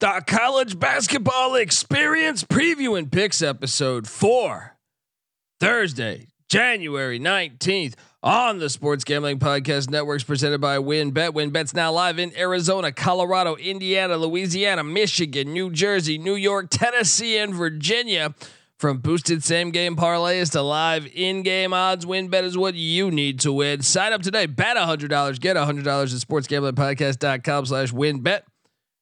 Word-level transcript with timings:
the 0.00 0.24
college 0.26 0.78
basketball 0.78 1.54
experience 1.56 2.42
preview 2.42 2.98
and 2.98 3.12
picks 3.12 3.42
episode 3.42 4.08
four, 4.08 4.78
Thursday, 5.60 6.28
January 6.48 7.20
19th 7.20 7.94
on 8.22 8.58
the 8.58 8.70
Sports 8.70 9.04
Gambling 9.04 9.38
Podcast 9.38 9.90
Networks 9.90 10.24
presented 10.24 10.58
by 10.58 10.78
WynnBET. 10.78 11.32
WynnBET's 11.32 11.74
now 11.74 11.92
live 11.92 12.18
in 12.18 12.34
Arizona, 12.34 12.92
Colorado, 12.92 13.56
Indiana, 13.56 14.16
Louisiana, 14.16 14.82
Michigan, 14.82 15.52
New 15.52 15.70
Jersey, 15.70 16.16
New 16.16 16.34
York, 16.34 16.68
Tennessee, 16.70 17.36
and 17.36 17.54
Virginia. 17.54 18.34
From 18.78 18.96
boosted 18.96 19.44
same 19.44 19.70
game 19.70 19.96
parlays 19.96 20.52
to 20.52 20.62
live 20.62 21.06
in 21.14 21.42
game 21.42 21.74
odds, 21.74 22.06
WynnBET 22.06 22.44
is 22.44 22.56
what 22.56 22.74
you 22.74 23.10
need 23.10 23.40
to 23.40 23.52
win. 23.52 23.82
Sign 23.82 24.14
up 24.14 24.22
today, 24.22 24.46
bet 24.46 24.78
$100, 24.78 25.38
get 25.40 25.56
$100 25.56 25.78
at 25.78 25.84
sportsgamblingpodcast.com 25.84 27.66
slash 27.66 27.92
wynnbet. 27.92 28.40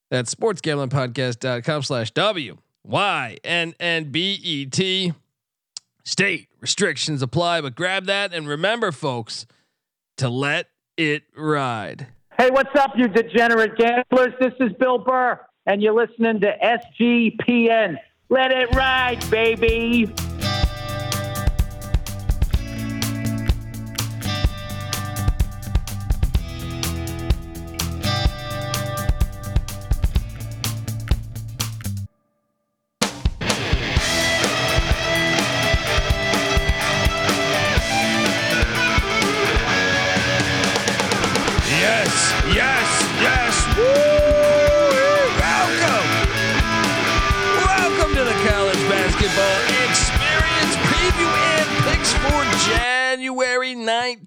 That's 0.09 0.33
sportsgamblingpodcast.com 0.33 1.83
slash 1.83 2.11
W 2.11 2.57
Y 2.83 3.37
N 3.43 3.73
N 3.79 4.11
B 4.11 4.39
E 4.43 4.65
T. 4.65 5.13
State 6.03 6.47
restrictions 6.59 7.21
apply, 7.21 7.61
but 7.61 7.75
grab 7.75 8.05
that 8.05 8.33
and 8.33 8.47
remember, 8.47 8.91
folks, 8.91 9.45
to 10.17 10.27
let 10.27 10.67
it 10.97 11.23
ride. 11.35 12.07
Hey, 12.37 12.49
what's 12.49 12.75
up, 12.75 12.91
you 12.95 13.07
degenerate 13.07 13.77
gamblers? 13.77 14.33
This 14.39 14.53
is 14.59 14.71
Bill 14.79 14.97
Burr, 14.97 15.39
and 15.65 15.81
you're 15.81 15.93
listening 15.93 16.39
to 16.39 16.53
SGPN. 16.63 17.97
Let 18.29 18.51
it 18.51 18.73
ride, 18.73 19.29
baby. 19.29 20.11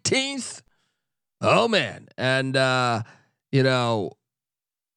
19th. 0.05 0.63
Oh 1.41 1.69
man. 1.69 2.09
And 2.17 2.57
uh, 2.57 3.03
you 3.51 3.63
know, 3.63 4.13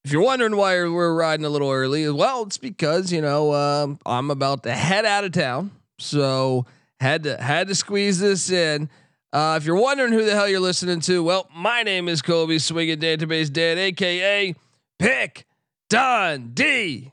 if 0.03 0.11
you're 0.11 0.21
wondering 0.21 0.55
why 0.55 0.75
we're 0.75 1.15
riding 1.15 1.45
a 1.45 1.49
little 1.49 1.71
early, 1.71 2.07
well, 2.09 2.43
it's 2.43 2.57
because, 2.57 3.11
you 3.11 3.21
know, 3.21 3.53
um, 3.53 3.99
I'm 4.05 4.29
about 4.29 4.63
to 4.63 4.71
head 4.71 5.03
out 5.03 5.23
of 5.23 5.31
town. 5.31 5.71
So 5.97 6.65
had 6.99 7.23
to 7.23 7.41
had 7.41 7.67
to 7.69 7.75
squeeze 7.75 8.19
this 8.19 8.49
in. 8.49 8.89
Uh, 9.33 9.55
if 9.57 9.65
you're 9.65 9.75
wondering 9.75 10.13
who 10.13 10.23
the 10.23 10.33
hell 10.33 10.47
you're 10.47 10.59
listening 10.59 11.01
to, 11.01 11.23
well, 11.23 11.49
my 11.53 11.83
name 11.83 12.07
is 12.07 12.21
Kobe 12.21 12.57
Swinging 12.57 12.99
Database 12.99 13.51
Dad, 13.51 13.77
aka 13.77 14.55
Pick 14.99 15.45
Dundee. 15.89 17.11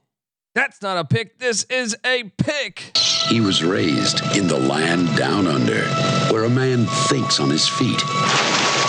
That's 0.55 0.83
not 0.83 0.99
a 0.99 1.05
pick. 1.05 1.39
This 1.39 1.65
is 1.65 1.97
a 2.05 2.25
pick. 2.37 2.97
He 3.29 3.41
was 3.41 3.65
raised 3.65 4.21
in 4.37 4.49
the 4.49 4.59
land 4.59 5.17
down 5.17 5.47
under, 5.47 5.85
where 6.31 6.45
a 6.45 6.51
man 6.51 6.87
thinks 7.09 7.41
on 7.41 7.51
his 7.51 7.69
feet, 7.69 8.01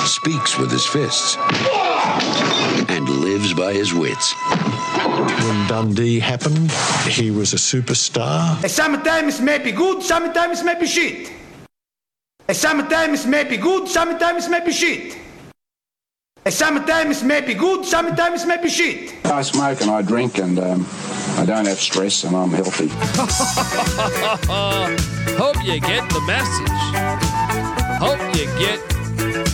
speaks 0.06 0.58
with 0.58 0.72
his 0.72 0.86
fists, 0.86 1.38
and 2.90 3.08
lives 3.10 3.54
by 3.54 3.74
his 3.74 3.94
wits. 3.94 4.34
When 5.44 5.68
Dundee 5.68 6.20
happened, 6.20 6.72
he 7.08 7.32
was 7.32 7.54
a 7.54 7.58
superstar. 7.58 8.68
Sometimes 8.70 9.40
may 9.42 9.58
be 9.58 9.72
good, 9.72 10.04
sometimes 10.04 10.64
may 10.64 10.80
be 10.80 10.88
shit. 10.88 11.32
Sometimes 12.52 13.26
may 13.26 13.44
be 13.46 13.58
good, 13.58 13.88
sometimes 13.88 14.50
may 14.50 14.60
be 14.64 14.72
shit. 14.72 15.18
Sometimes 16.50 17.24
may 17.24 17.40
be 17.40 17.54
good, 17.54 17.86
sometimes 17.86 18.46
may 18.46 18.62
be 18.62 18.70
shit. 18.70 19.16
I 19.26 19.42
smoke 19.44 19.80
and 19.80 19.90
I 19.90 20.02
drink 20.02 20.40
and 20.40 20.60
um, 20.60 20.86
I 21.38 21.46
don't 21.46 21.66
have 21.66 21.80
stress 21.80 22.26
and 22.26 22.36
I'm 22.36 22.50
healthy. 22.50 22.88
Hope 25.38 25.64
you 25.64 25.80
get 25.80 26.10
the 26.10 26.22
message. 26.28 27.23
Hope 28.06 28.20
you 28.36 28.48
get 28.60 28.86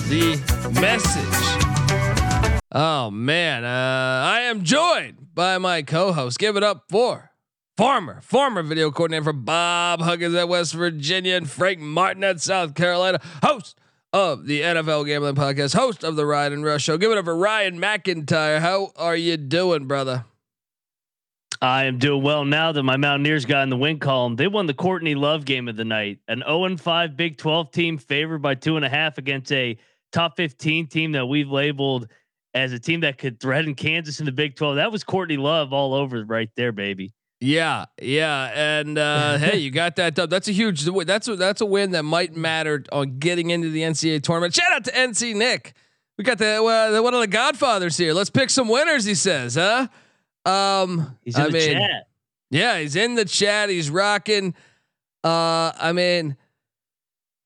the 0.10 0.72
message. 0.82 2.64
Oh 2.72 3.12
man, 3.12 3.64
uh, 3.64 4.28
I 4.28 4.40
am 4.46 4.64
joined 4.64 5.36
by 5.36 5.60
my 5.60 5.84
co-host. 5.84 6.40
Give 6.40 6.58
it 6.58 6.64
up 6.64 6.86
for 6.90 7.30
former 7.78 8.22
former 8.22 8.64
video 8.64 8.90
coordinator 8.90 9.26
for 9.26 9.34
Bob 9.34 10.02
Huggins 10.02 10.34
at 10.34 10.50
West 10.50 10.74
Virginia 10.74 11.36
and 11.36 11.48
Frank 11.48 11.78
Martin 11.78 12.24
at 12.24 12.42
South 12.42 12.74
Carolina, 12.74 13.20
host 13.44 13.78
of 14.14 14.48
the 14.48 14.62
NFL 14.62 15.06
Gambling 15.06 15.36
Podcast, 15.36 15.76
host 15.76 16.04
of 16.04 16.16
the 16.16 16.26
Ryan 16.26 16.54
and 16.54 16.66
Rush 16.66 16.82
Show. 16.82 16.98
Give 16.98 17.12
it 17.12 17.20
up 17.20 17.26
for 17.26 17.38
Ryan 17.38 17.80
McIntyre. 17.80 18.62
How 18.62 18.94
are 18.96 19.16
you 19.16 19.38
doing, 19.38 19.86
brother? 19.86 20.26
I 21.62 21.86
am 21.86 21.98
doing 21.98 22.24
well 22.24 22.46
now 22.46 22.72
that 22.72 22.84
my 22.84 22.96
Mountaineers 22.96 23.46
got 23.46 23.64
in 23.64 23.70
the 23.70 23.78
win 23.78 24.00
column. 24.00 24.38
They 24.38 24.48
won 24.48 24.66
the 24.66 24.74
Courtney 24.74 25.16
Love 25.16 25.44
game 25.44 25.68
of 25.68 25.76
the 25.76 25.84
night. 25.84 26.20
An 26.28 26.42
0 26.48 26.78
5 26.78 27.18
Big 27.18 27.38
12 27.38 27.72
team 27.72 27.98
favored 27.98 28.42
by 28.42 28.56
two 28.56 28.78
and 28.78 28.86
a 28.86 28.90
half 28.90 29.18
against 29.18 29.52
a 29.52 29.78
top 30.12 30.38
15 30.38 30.88
team 30.88 31.12
that 31.14 31.26
we've 31.26 31.50
labeled 31.50 32.08
as 32.54 32.72
a 32.72 32.80
team 32.80 33.02
that 33.02 33.18
could 33.18 33.40
threaten 33.40 33.76
Kansas 33.76 34.20
in 34.20 34.26
the 34.26 34.32
Big 34.32 34.56
12. 34.56 34.78
That 34.78 34.92
was 34.92 35.04
Courtney 35.04 35.38
Love 35.38 35.74
all 35.74 35.94
over 35.94 36.24
right 36.24 36.50
there, 36.56 36.72
baby. 36.72 37.14
Yeah, 37.42 37.86
yeah, 38.02 38.52
and 38.54 38.98
uh, 38.98 39.38
hey, 39.40 39.58
you 39.58 39.72
got 39.72 39.96
that 39.98 40.16
dub. 40.16 40.30
That's 40.30 40.48
a 40.48 40.52
huge. 40.52 40.84
That's 40.84 41.28
a, 41.28 41.36
that's 41.36 41.62
a 41.62 41.66
win 41.66 41.92
that 41.92 42.04
might 42.04 42.36
matter 42.36 42.84
on 42.92 43.20
getting 43.20 43.50
into 43.50 43.70
the 43.70 43.82
NCAA 43.82 44.24
tournament. 44.24 44.56
Shout 44.56 44.72
out 44.72 44.86
to 44.86 44.92
NC 44.92 45.36
Nick. 45.36 45.74
We 46.18 46.26
got 46.26 46.38
the, 46.38 46.62
uh, 46.62 46.92
the 46.92 47.04
one 47.04 47.14
of 47.14 47.22
the 47.22 47.28
Godfathers 47.28 47.96
here. 47.96 48.14
Let's 48.14 48.30
pick 48.30 48.50
some 48.50 48.68
winners. 48.68 49.06
He 49.06 49.16
says, 49.16 49.56
huh? 49.56 49.88
Um, 50.46 51.18
He's 51.24 51.36
in 51.36 51.42
I 51.42 51.46
the 51.48 51.52
mean, 51.52 51.74
chat. 51.74 52.08
Yeah, 52.52 52.80
he's 52.80 52.96
in 52.96 53.16
the 53.16 53.26
chat. 53.26 53.70
He's 53.70 53.90
rocking. 53.90 54.56
Uh, 55.24 55.72
I 55.80 55.92
mean, 55.94 56.36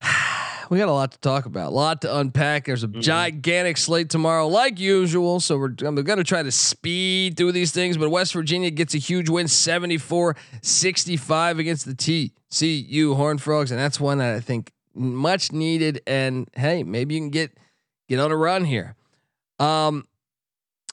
we 0.70 0.78
got 0.78 0.88
a 0.88 0.92
lot 0.92 1.12
to 1.12 1.18
talk 1.18 1.44
about, 1.46 1.72
a 1.72 1.74
lot 1.74 2.00
to 2.02 2.16
unpack. 2.18 2.64
There's 2.66 2.84
a 2.84 2.88
Mhm. 2.88 3.02
gigantic 3.02 3.76
slate 3.76 4.08
tomorrow, 4.10 4.48
like 4.48 4.78
usual. 4.80 5.40
So 5.40 5.58
we're 5.58 5.74
I'm 5.84 5.94
going 5.96 6.18
to 6.18 6.24
try 6.24 6.42
to 6.42 6.50
speed 6.52 7.36
through 7.36 7.52
these 7.52 7.72
things. 7.72 7.96
But 7.98 8.10
West 8.10 8.32
Virginia 8.32 8.70
gets 8.70 8.94
a 8.94 8.98
huge 8.98 9.28
win, 9.28 9.48
74 9.48 10.36
65 10.62 11.58
against 11.58 11.84
the 11.86 11.94
TCU 11.94 13.14
Horn 13.16 13.38
Frogs. 13.38 13.70
And 13.70 13.78
that's 13.80 14.00
one 14.00 14.18
that 14.18 14.34
I 14.34 14.40
think 14.40 14.72
much 14.94 15.52
needed. 15.52 16.00
And 16.06 16.48
hey, 16.54 16.82
maybe 16.82 17.14
you 17.14 17.20
can 17.20 17.30
get 17.30 17.52
get 18.08 18.20
on 18.20 18.30
a 18.30 18.36
run 18.36 18.64
here. 18.64 18.94
Um, 19.58 20.06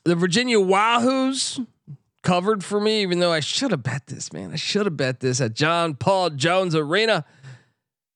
the 0.03 0.15
Virginia 0.15 0.57
Wahoos 0.57 1.65
covered 2.23 2.63
for 2.63 2.79
me, 2.79 3.01
even 3.01 3.19
though 3.19 3.31
I 3.31 3.39
should 3.39 3.71
have 3.71 3.83
bet 3.83 4.07
this, 4.07 4.31
man. 4.31 4.51
I 4.51 4.55
should 4.55 4.85
have 4.85 4.97
bet 4.97 5.19
this 5.19 5.41
at 5.41 5.53
John 5.53 5.95
Paul 5.95 6.31
Jones 6.31 6.75
Arena. 6.75 7.25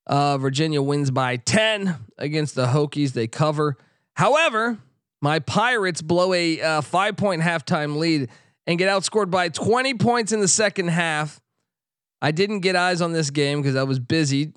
Uh, 0.07 0.37
Virginia 0.37 0.81
wins 0.81 1.09
by 1.09 1.37
10 1.37 1.95
against 2.17 2.55
the 2.55 2.67
Hokies. 2.67 3.13
They 3.13 3.27
cover. 3.27 3.77
However, 4.13 4.77
my 5.21 5.39
Pirates 5.39 6.01
blow 6.01 6.33
a 6.33 6.61
uh, 6.61 6.81
five 6.81 7.17
point 7.17 7.41
halftime 7.41 7.97
lead 7.97 8.29
and 8.67 8.77
get 8.77 8.89
outscored 8.89 9.31
by 9.31 9.49
20 9.49 9.95
points 9.95 10.31
in 10.31 10.39
the 10.39 10.47
second 10.47 10.89
half. 10.89 11.41
I 12.21 12.31
didn't 12.31 12.61
get 12.61 12.75
eyes 12.75 13.01
on 13.01 13.11
this 13.11 13.29
game 13.29 13.61
because 13.61 13.75
I 13.75 13.83
was 13.83 13.99
busy, 13.99 14.53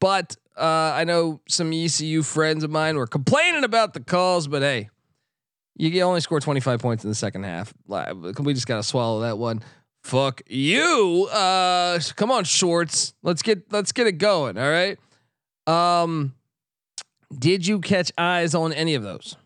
but 0.00 0.36
uh, 0.56 0.92
I 0.94 1.04
know 1.04 1.40
some 1.48 1.72
ECU 1.72 2.22
friends 2.22 2.64
of 2.64 2.70
mine 2.70 2.96
were 2.96 3.06
complaining 3.06 3.64
about 3.64 3.94
the 3.94 4.00
calls, 4.00 4.48
but 4.48 4.62
hey, 4.62 4.90
you 5.78 6.02
only 6.02 6.20
score 6.20 6.40
25 6.40 6.80
points 6.80 7.04
in 7.04 7.10
the 7.10 7.14
second 7.14 7.44
half. 7.44 7.72
We 7.86 8.52
just 8.52 8.66
got 8.66 8.76
to 8.76 8.82
swallow 8.82 9.20
that 9.20 9.38
one. 9.38 9.62
Fuck 10.02 10.42
you. 10.48 11.28
Uh, 11.32 12.00
come 12.16 12.30
on, 12.30 12.44
shorts. 12.44 13.14
Let's 13.22 13.42
get 13.42 13.72
let's 13.72 13.92
get 13.92 14.06
it 14.06 14.12
going. 14.12 14.56
All 14.56 14.70
right. 14.70 14.98
Um, 15.66 16.34
did 17.36 17.66
you 17.66 17.80
catch 17.80 18.10
eyes 18.16 18.54
on 18.54 18.72
any 18.72 18.94
of 18.94 19.02
those? 19.02 19.36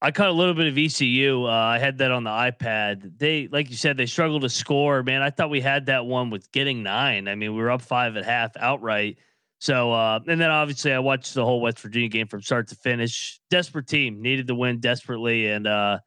I 0.00 0.12
caught 0.12 0.28
a 0.28 0.32
little 0.32 0.54
bit 0.54 0.68
of 0.68 0.78
ECU. 0.78 1.44
Uh, 1.44 1.50
I 1.50 1.78
had 1.80 1.98
that 1.98 2.12
on 2.12 2.22
the 2.22 2.30
iPad. 2.30 3.18
They, 3.18 3.48
like 3.48 3.68
you 3.70 3.76
said, 3.76 3.96
they 3.96 4.06
struggled 4.06 4.42
to 4.42 4.48
score. 4.48 5.02
Man, 5.02 5.22
I 5.22 5.30
thought 5.30 5.50
we 5.50 5.60
had 5.60 5.86
that 5.86 6.06
one 6.06 6.30
with 6.30 6.52
getting 6.52 6.84
nine. 6.84 7.26
I 7.26 7.34
mean, 7.34 7.56
we 7.56 7.60
were 7.60 7.72
up 7.72 7.82
five 7.82 8.16
at 8.16 8.24
half 8.24 8.56
outright. 8.56 9.18
So, 9.60 9.92
uh, 9.92 10.20
and 10.26 10.40
then 10.40 10.50
obviously 10.50 10.92
I 10.92 11.00
watched 11.00 11.34
the 11.34 11.44
whole 11.44 11.60
West 11.60 11.80
Virginia 11.80 12.08
game 12.08 12.28
from 12.28 12.42
start 12.42 12.68
to 12.68 12.76
finish. 12.76 13.40
Desperate 13.50 13.86
team 13.86 14.22
needed 14.22 14.46
to 14.48 14.54
win 14.54 14.78
desperately 14.78 15.48
and 15.48 15.66
uh, 15.66 15.98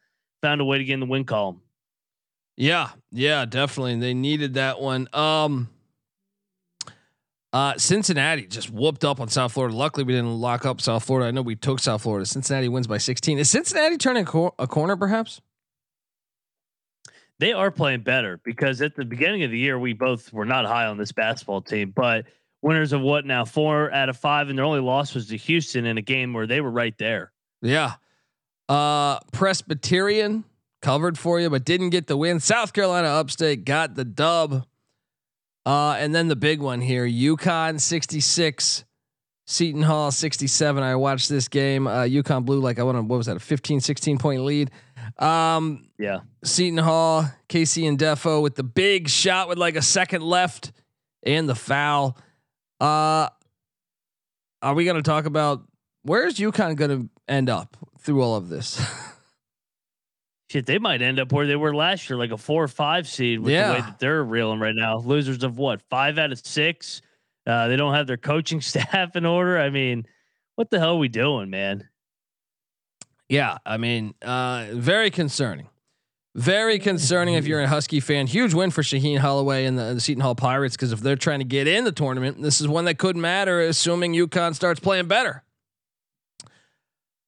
found 0.42 0.62
a 0.62 0.65
way 0.65 0.77
to 0.77 0.83
get 0.83 0.94
in 0.94 1.00
the 1.01 1.06
win 1.06 1.25
column. 1.25 1.62
Yeah, 2.56 2.89
yeah, 3.12 3.45
definitely. 3.45 4.00
They 4.00 4.13
needed 4.13 4.53
that 4.53 4.80
one. 4.80 5.07
Um, 5.13 5.69
uh, 7.51 7.77
Cincinnati 7.77 8.48
just 8.48 8.69
whooped 8.69 9.03
up 9.03 9.19
on 9.19 9.27
South 9.27 9.51
Florida. 9.51 9.75
Luckily, 9.75 10.06
we 10.06 10.13
didn't 10.13 10.39
lock 10.39 10.65
up 10.65 10.80
South 10.80 11.04
Florida. 11.04 11.27
I 11.27 11.31
know 11.31 11.42
we 11.42 11.56
took 11.56 11.80
South 11.80 12.04
Florida. 12.04 12.25
Cincinnati 12.25 12.69
wins 12.69 12.88
by 12.88 12.97
16. 12.97 13.39
Is 13.39 13.50
Cincinnati 13.50 13.97
turning 13.97 14.25
cor- 14.25 14.54
a 14.59 14.68
corner, 14.68 14.95
perhaps? 14.95 15.42
they 17.42 17.54
are 17.54 17.71
playing 17.71 18.01
better 18.01 18.39
because 18.44 18.83
at 18.83 18.95
the 18.95 19.04
beginning 19.04 19.42
of 19.42 19.50
the 19.50 19.57
year 19.57 19.80
we 19.80 19.94
both 19.94 20.31
were 20.31 20.45
not 20.45 20.63
high 20.63 20.86
on 20.86 20.95
this 20.97 21.12
basketball 21.12 21.59
team, 21.59 21.89
but 21.89 22.27
winners 22.62 22.94
of 22.94 23.02
what 23.02 23.25
now 23.25 23.46
four 23.46 23.92
out 23.92 24.10
of 24.10 24.18
five, 24.18 24.50
and 24.50 24.58
their 24.58 24.66
only 24.66 24.80
loss 24.80 25.13
was 25.13 25.28
to 25.28 25.38
Houston 25.38 25.86
in 25.86 25.98
a 25.98 26.02
game 26.02 26.34
where 26.34 26.48
they 26.48 26.62
were 26.62 26.72
right 26.72 26.98
there. 26.98 27.31
Yeah. 27.62 27.94
Uh, 28.69 29.19
Presbyterian 29.31 30.44
covered 30.81 31.18
for 31.18 31.40
you, 31.40 31.50
but 31.50 31.66
didn't 31.66 31.90
get 31.90 32.08
the 32.08 32.18
win. 32.18 32.40
South 32.40 32.74
Carolina 32.74 33.08
Upstate 33.08 33.66
got 33.66 33.96
the 33.96 34.06
dub. 34.06 34.66
Uh, 35.66 35.96
and 36.00 36.13
then 36.13 36.28
the 36.28 36.36
big 36.36 36.60
one 36.60 36.81
here, 36.81 37.06
UConn 37.06 37.80
66, 37.80 38.84
Seton 39.46 39.84
Hall 39.84 40.10
67. 40.10 40.81
I 40.81 40.96
watched 40.96 41.30
this 41.30 41.48
game. 41.48 41.86
Uh, 41.86 42.04
UConn 42.04 42.46
blew 42.46 42.60
like 42.60 42.80
I 42.80 42.84
want 42.84 42.98
to, 42.98 43.04
what 43.04 43.18
was 43.18 43.28
that? 43.28 43.38
A 43.38 43.40
15, 43.40 43.80
16 43.80 44.18
point 44.18 44.42
lead. 44.42 44.72
Um, 45.19 45.88
yeah. 46.00 46.22
Seton 46.44 46.80
Hall, 46.80 47.25
KC 47.48 47.96
Ndefo 47.96 48.42
with 48.42 48.56
the 48.56 48.64
big 48.64 49.07
shot 49.07 49.50
with 49.50 49.60
like 49.60 49.75
a 49.75 49.81
second 49.84 50.24
left 50.24 50.72
and 51.22 51.48
the 51.48 51.56
foul. 51.56 52.18
Uh, 52.81 53.30
are 54.63 54.74
we 54.74 54.86
going 54.86 54.98
to 54.98 55.04
talk 55.04 55.25
about 55.25 55.62
where's 56.04 56.36
UConn 56.38 56.75
going 56.75 56.89
to 56.92 57.10
end 57.28 57.50
up 57.50 57.78
through 58.00 58.22
all 58.22 58.36
of 58.36 58.50
this? 58.50 58.81
Shit, 60.50 60.66
they 60.66 60.80
might 60.80 61.01
end 61.01 61.19
up 61.19 61.31
where 61.31 61.45
they 61.48 61.56
were 61.56 61.74
last 61.74 62.10
year, 62.10 62.18
like 62.18 62.31
a 62.31 62.38
four 62.38 62.63
or 62.63 62.68
five 62.68 63.07
seed 63.07 63.39
with 63.39 63.54
Yeah. 63.54 63.68
the 63.68 63.74
way 63.75 63.80
that 63.81 64.00
they're 64.00 64.24
reeling 64.24 64.60
right 64.60 64.75
now. 64.75 64.98
Losers 64.98 65.44
of 65.44 65.57
what? 65.57 65.81
Five 65.89 66.18
out 66.18 66.31
of 66.31 66.45
six. 66.45 67.01
Uh, 67.48 67.68
they 67.69 67.75
don't 67.78 67.94
have 67.94 68.07
their 68.07 68.18
coaching 68.18 68.60
staff 68.62 69.16
in 69.16 69.25
order. 69.25 69.57
I 69.60 69.69
mean, 69.69 70.06
what 70.56 70.69
the 70.69 70.80
hell 70.80 70.95
are 70.95 70.98
we 71.00 71.07
doing, 71.07 71.50
man? 71.50 71.88
Yeah, 73.30 73.60
I 73.66 73.78
mean, 73.78 74.13
uh, 74.22 74.66
very 74.74 75.10
concerning. 75.10 75.68
Very 76.33 76.80
concerning 76.80 77.33
if 77.36 77.45
you're 77.45 77.60
a 77.62 77.68
Husky 77.68 78.00
fan. 78.00 78.25
Huge 78.25 78.54
win 78.54 78.72
for 78.72 78.83
Shaheen 78.83 79.18
Holloway 79.18 79.66
and 79.66 79.78
the, 79.78 79.95
the 79.95 80.00
Seton 80.00 80.22
Hall 80.22 80.33
Pirates 80.36 80.78
because 80.78 80.94
if 80.94 81.01
they're 81.01 81.18
trying 81.18 81.39
to 81.39 81.45
get 81.45 81.68
in 81.68 81.83
the 81.83 81.92
tournament, 81.92 82.42
this 82.42 82.62
is 82.62 82.68
one 82.69 82.86
that 82.86 82.98
could 82.98 83.18
matter, 83.18 83.60
assuming 83.62 84.13
UConn 84.13 84.56
starts 84.56 84.80
playing 84.80 85.07
better. 85.07 85.44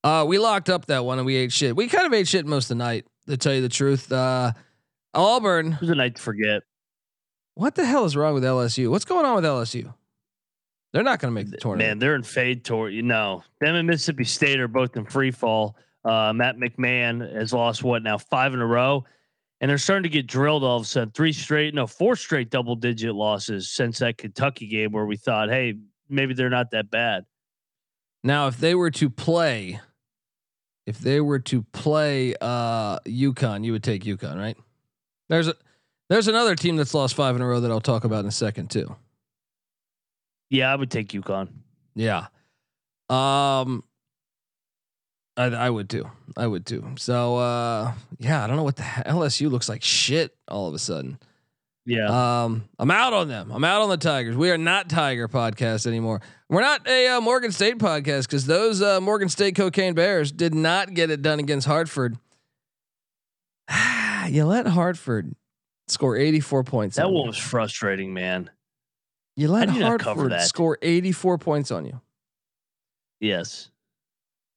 Uh, 0.05 0.23
we 0.27 0.37
locked 0.37 0.69
up 0.69 0.85
that 0.85 1.03
one 1.03 1.17
and 1.17 1.25
we 1.25 1.35
ate 1.35 1.51
shit. 1.51 1.75
We 1.75 1.87
kind 1.87 2.05
of 2.05 2.13
ate 2.13 2.27
shit 2.29 2.45
most 2.45 2.65
of 2.65 2.69
the 2.77 2.83
night, 2.83 3.05
to 3.27 3.35
tell 3.37 3.53
you 3.53 3.61
the 3.61 3.69
truth. 3.69 4.09
Uh, 4.11 4.53
Auburn, 5.13 5.73
It 5.73 5.81
was 5.81 5.89
a 5.89 5.95
night 5.95 6.15
to 6.15 6.21
forget. 6.21 6.63
what 7.55 7.75
the 7.75 7.85
hell 7.85 8.05
is 8.05 8.15
wrong 8.15 8.33
with 8.33 8.43
LSU? 8.43 8.89
What's 8.89 9.05
going 9.05 9.25
on 9.25 9.35
with 9.35 9.43
LSU? 9.45 9.93
They're 10.93 11.03
not 11.03 11.19
going 11.19 11.33
to 11.33 11.35
make 11.35 11.49
the 11.49 11.57
tournament. 11.57 11.89
Man, 11.89 11.99
they're 11.99 12.15
in 12.15 12.23
fade 12.23 12.63
tour. 12.63 12.89
You 12.89 13.01
know, 13.01 13.43
them 13.59 13.75
and 13.75 13.87
Mississippi 13.87 14.23
State 14.25 14.59
are 14.59 14.67
both 14.67 14.95
in 14.95 15.05
free 15.05 15.31
fall. 15.31 15.75
Uh, 16.05 16.33
Matt 16.33 16.57
McMahon 16.57 17.33
has 17.33 17.53
lost 17.53 17.83
what 17.83 18.03
now 18.03 18.17
five 18.17 18.53
in 18.53 18.59
a 18.59 18.65
row, 18.65 19.05
and 19.61 19.69
they're 19.69 19.77
starting 19.77 20.03
to 20.03 20.09
get 20.09 20.27
drilled 20.27 20.63
all 20.63 20.77
of 20.77 20.83
a 20.83 20.85
sudden. 20.85 21.11
Three 21.11 21.31
straight, 21.31 21.73
no, 21.73 21.87
four 21.87 22.15
straight 22.15 22.49
double 22.49 22.75
digit 22.75 23.15
losses 23.15 23.71
since 23.71 23.99
that 23.99 24.17
Kentucky 24.17 24.67
game 24.67 24.91
where 24.91 25.05
we 25.05 25.15
thought, 25.15 25.49
hey, 25.49 25.75
maybe 26.09 26.33
they're 26.33 26.49
not 26.49 26.71
that 26.71 26.91
bad. 26.91 27.25
Now, 28.23 28.47
if 28.47 28.57
they 28.57 28.75
were 28.75 28.91
to 28.91 29.09
play, 29.09 29.79
if 30.85 30.99
they 30.99 31.21
were 31.21 31.39
to 31.39 31.63
play 31.71 32.35
uh 32.41 32.99
UConn, 32.99 33.63
you 33.63 33.71
would 33.71 33.83
take 33.83 34.03
UConn, 34.03 34.37
right? 34.37 34.57
There's 35.29 35.47
a 35.47 35.55
there's 36.09 36.27
another 36.27 36.55
team 36.55 36.75
that's 36.75 36.93
lost 36.93 37.15
five 37.15 37.35
in 37.35 37.41
a 37.41 37.47
row 37.47 37.59
that 37.61 37.71
I'll 37.71 37.81
talk 37.81 38.03
about 38.03 38.19
in 38.19 38.27
a 38.27 38.31
second 38.31 38.69
too. 38.69 38.95
Yeah, 40.49 40.71
I 40.71 40.75
would 40.75 40.91
take 40.91 41.09
UConn. 41.09 41.49
Yeah. 41.95 42.27
Um 43.09 43.83
I, 45.35 45.45
I 45.45 45.69
would 45.69 45.89
too. 45.89 46.09
I 46.37 46.45
would 46.47 46.65
too. 46.65 46.85
So 46.97 47.37
uh 47.37 47.93
yeah, 48.19 48.43
I 48.43 48.47
don't 48.47 48.55
know 48.55 48.63
what 48.63 48.75
the 48.75 48.83
LSU 48.83 49.49
looks 49.49 49.67
like 49.69 49.83
shit 49.83 50.35
all 50.47 50.67
of 50.67 50.73
a 50.73 50.79
sudden. 50.79 51.17
Yeah, 51.85 52.43
Um, 52.43 52.63
I'm 52.79 52.91
out 52.91 53.11
on 53.11 53.27
them. 53.27 53.51
I'm 53.51 53.65
out 53.65 53.81
on 53.81 53.89
the 53.89 53.97
Tigers. 53.97 54.37
We 54.37 54.49
are 54.51 54.57
not 54.57 54.87
Tiger 54.89 55.27
podcast 55.27 55.85
anymore. 55.85 56.21
We're 56.47 56.61
not 56.61 56.87
a 56.87 57.07
uh, 57.09 57.19
Morgan 57.19 57.51
State 57.51 57.77
podcast 57.77 58.21
because 58.21 58.45
those 58.45 58.81
uh, 58.81 59.01
Morgan 59.01 59.27
State 59.27 59.55
cocaine 59.57 59.93
bears 59.93 60.31
did 60.31 60.55
not 60.55 60.93
get 60.93 61.09
it 61.09 61.21
done 61.21 61.39
against 61.39 61.67
Hartford. 61.67 62.17
you 64.29 64.45
let 64.45 64.65
Hartford 64.65 65.35
score 65.89 66.15
84 66.15 66.63
points. 66.63 66.95
that 66.95 67.11
one 67.11 67.27
was 67.27 67.37
frustrating, 67.37 68.13
man. 68.13 68.49
You 69.35 69.49
let 69.49 69.67
How 69.67 69.73
do 69.73 69.79
you 69.81 69.85
not 69.85 69.99
cover 69.99 70.29
Hartford 70.29 70.47
score 70.47 70.77
84 70.81 71.37
points 71.37 71.69
on 71.69 71.85
you. 71.85 71.99
Yes, 73.19 73.69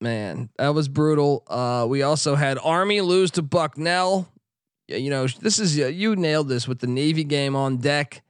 Man, 0.00 0.50
that 0.58 0.74
was 0.74 0.88
brutal. 0.88 1.42
Uh, 1.46 1.86
we 1.88 2.02
also 2.02 2.34
had 2.34 2.58
Army 2.62 3.00
lose 3.00 3.30
to 3.32 3.42
Bucknell. 3.42 4.28
Yeah, 4.88 4.98
You 4.98 5.10
know, 5.10 5.26
this 5.26 5.58
is 5.58 5.78
uh, 5.78 5.86
you 5.86 6.14
nailed 6.16 6.48
this 6.48 6.68
with 6.68 6.80
the 6.80 6.86
Navy 6.86 7.24
game 7.24 7.56
on 7.56 7.78
deck. 7.78 8.22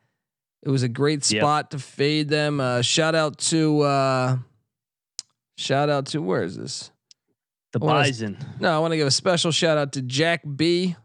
It 0.62 0.70
was 0.70 0.82
a 0.82 0.88
great 0.88 1.28
Yep. 1.30 1.40
spot 1.42 1.70
to 1.72 1.78
fade 1.78 2.28
them. 2.28 2.60
Uh, 2.60 2.82
shout 2.82 3.14
out 3.14 3.38
to 3.38 3.80
uh, 3.82 4.38
shout 5.58 5.88
out 5.90 6.06
to 6.06 6.20
where 6.22 6.42
is 6.42 6.56
this? 6.56 6.90
the 7.72 7.80
Bison. 7.80 8.38
No, 8.60 8.74
I 8.74 8.78
want 8.78 8.92
to 8.92 8.96
give 8.96 9.06
a 9.06 9.10
special 9.10 9.50
shout 9.50 9.76
out 9.76 9.92
to 9.92 10.02
Jack 10.02 10.42
B, 10.56 10.96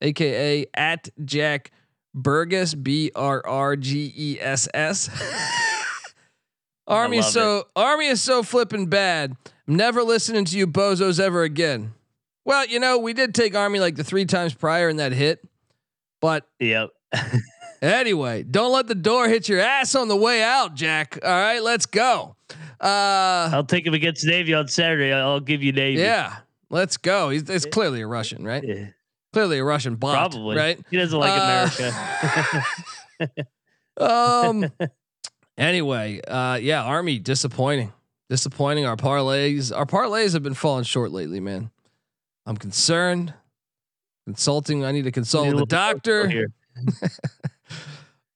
aka 0.00 0.64
at 0.72 1.08
Jack 1.24 1.72
Burgess 2.14 2.74
B 2.74 3.10
R 3.14 3.42
R 3.46 3.76
G 3.76 4.12
E 4.16 4.38
S 4.40 4.66
S. 4.72 5.10
Army 6.86 7.18
is 7.18 7.26
so 7.26 7.64
Army 7.74 8.06
is 8.06 8.22
so 8.22 8.42
flipping 8.42 8.86
bad. 8.86 9.36
I'm 9.68 9.74
never 9.76 10.02
listening 10.02 10.44
to 10.46 10.56
you 10.58 10.66
bozos 10.66 11.18
ever 11.20 11.42
again. 11.42 11.92
Well, 12.44 12.66
you 12.66 12.78
know, 12.78 12.98
we 12.98 13.12
did 13.12 13.34
take 13.34 13.54
Army 13.56 13.80
like 13.80 13.96
the 13.96 14.04
three 14.04 14.24
times 14.24 14.54
prior 14.54 14.88
in 14.88 14.96
that 14.98 15.12
hit. 15.12 15.40
But 16.20 16.46
Yep. 16.60 16.90
anyway, 17.82 18.42
don't 18.44 18.72
let 18.72 18.86
the 18.86 18.94
door 18.94 19.28
hit 19.28 19.48
your 19.48 19.60
ass 19.60 19.94
on 19.94 20.08
the 20.08 20.16
way 20.16 20.42
out, 20.42 20.74
Jack. 20.74 21.18
All 21.22 21.30
right, 21.30 21.60
let's 21.62 21.86
go. 21.86 22.36
Uh 22.80 23.50
I'll 23.52 23.64
take 23.64 23.86
him 23.86 23.94
against 23.94 24.24
Navy 24.26 24.54
on 24.54 24.68
Saturday. 24.68 25.12
I'll 25.12 25.40
give 25.40 25.62
you 25.62 25.72
Navy. 25.72 26.00
yeah, 26.00 26.36
let's 26.70 26.96
go. 26.96 27.30
He's 27.30 27.48
it's 27.48 27.66
clearly 27.66 28.02
a 28.02 28.06
Russian, 28.06 28.44
right? 28.44 28.62
Yeah, 28.62 28.86
Clearly 29.32 29.58
a 29.58 29.64
Russian 29.64 29.96
bot, 29.96 30.14
probably. 30.14 30.56
right? 30.56 30.78
He 30.90 30.96
doesn't 30.98 31.18
like 31.18 31.32
Uh, 31.32 31.70
America. 31.78 32.64
Um. 33.98 34.70
anyway, 35.56 36.20
uh, 36.28 36.58
yeah, 36.60 36.82
Army 36.84 37.18
disappointing, 37.18 37.92
disappointing. 38.28 38.86
Our 38.86 38.96
parlays, 38.96 39.76
our 39.76 39.86
parlays 39.86 40.32
have 40.32 40.42
been 40.42 40.54
falling 40.54 40.84
short 40.84 41.12
lately, 41.12 41.40
man. 41.40 41.70
I'm 42.44 42.56
concerned. 42.56 43.34
Consulting. 44.26 44.84
I 44.84 44.92
need 44.92 45.04
to 45.04 45.12
consult 45.12 45.46
Need 45.46 45.54
with 45.54 45.68
the 45.68 45.76
doctor. 45.76 46.48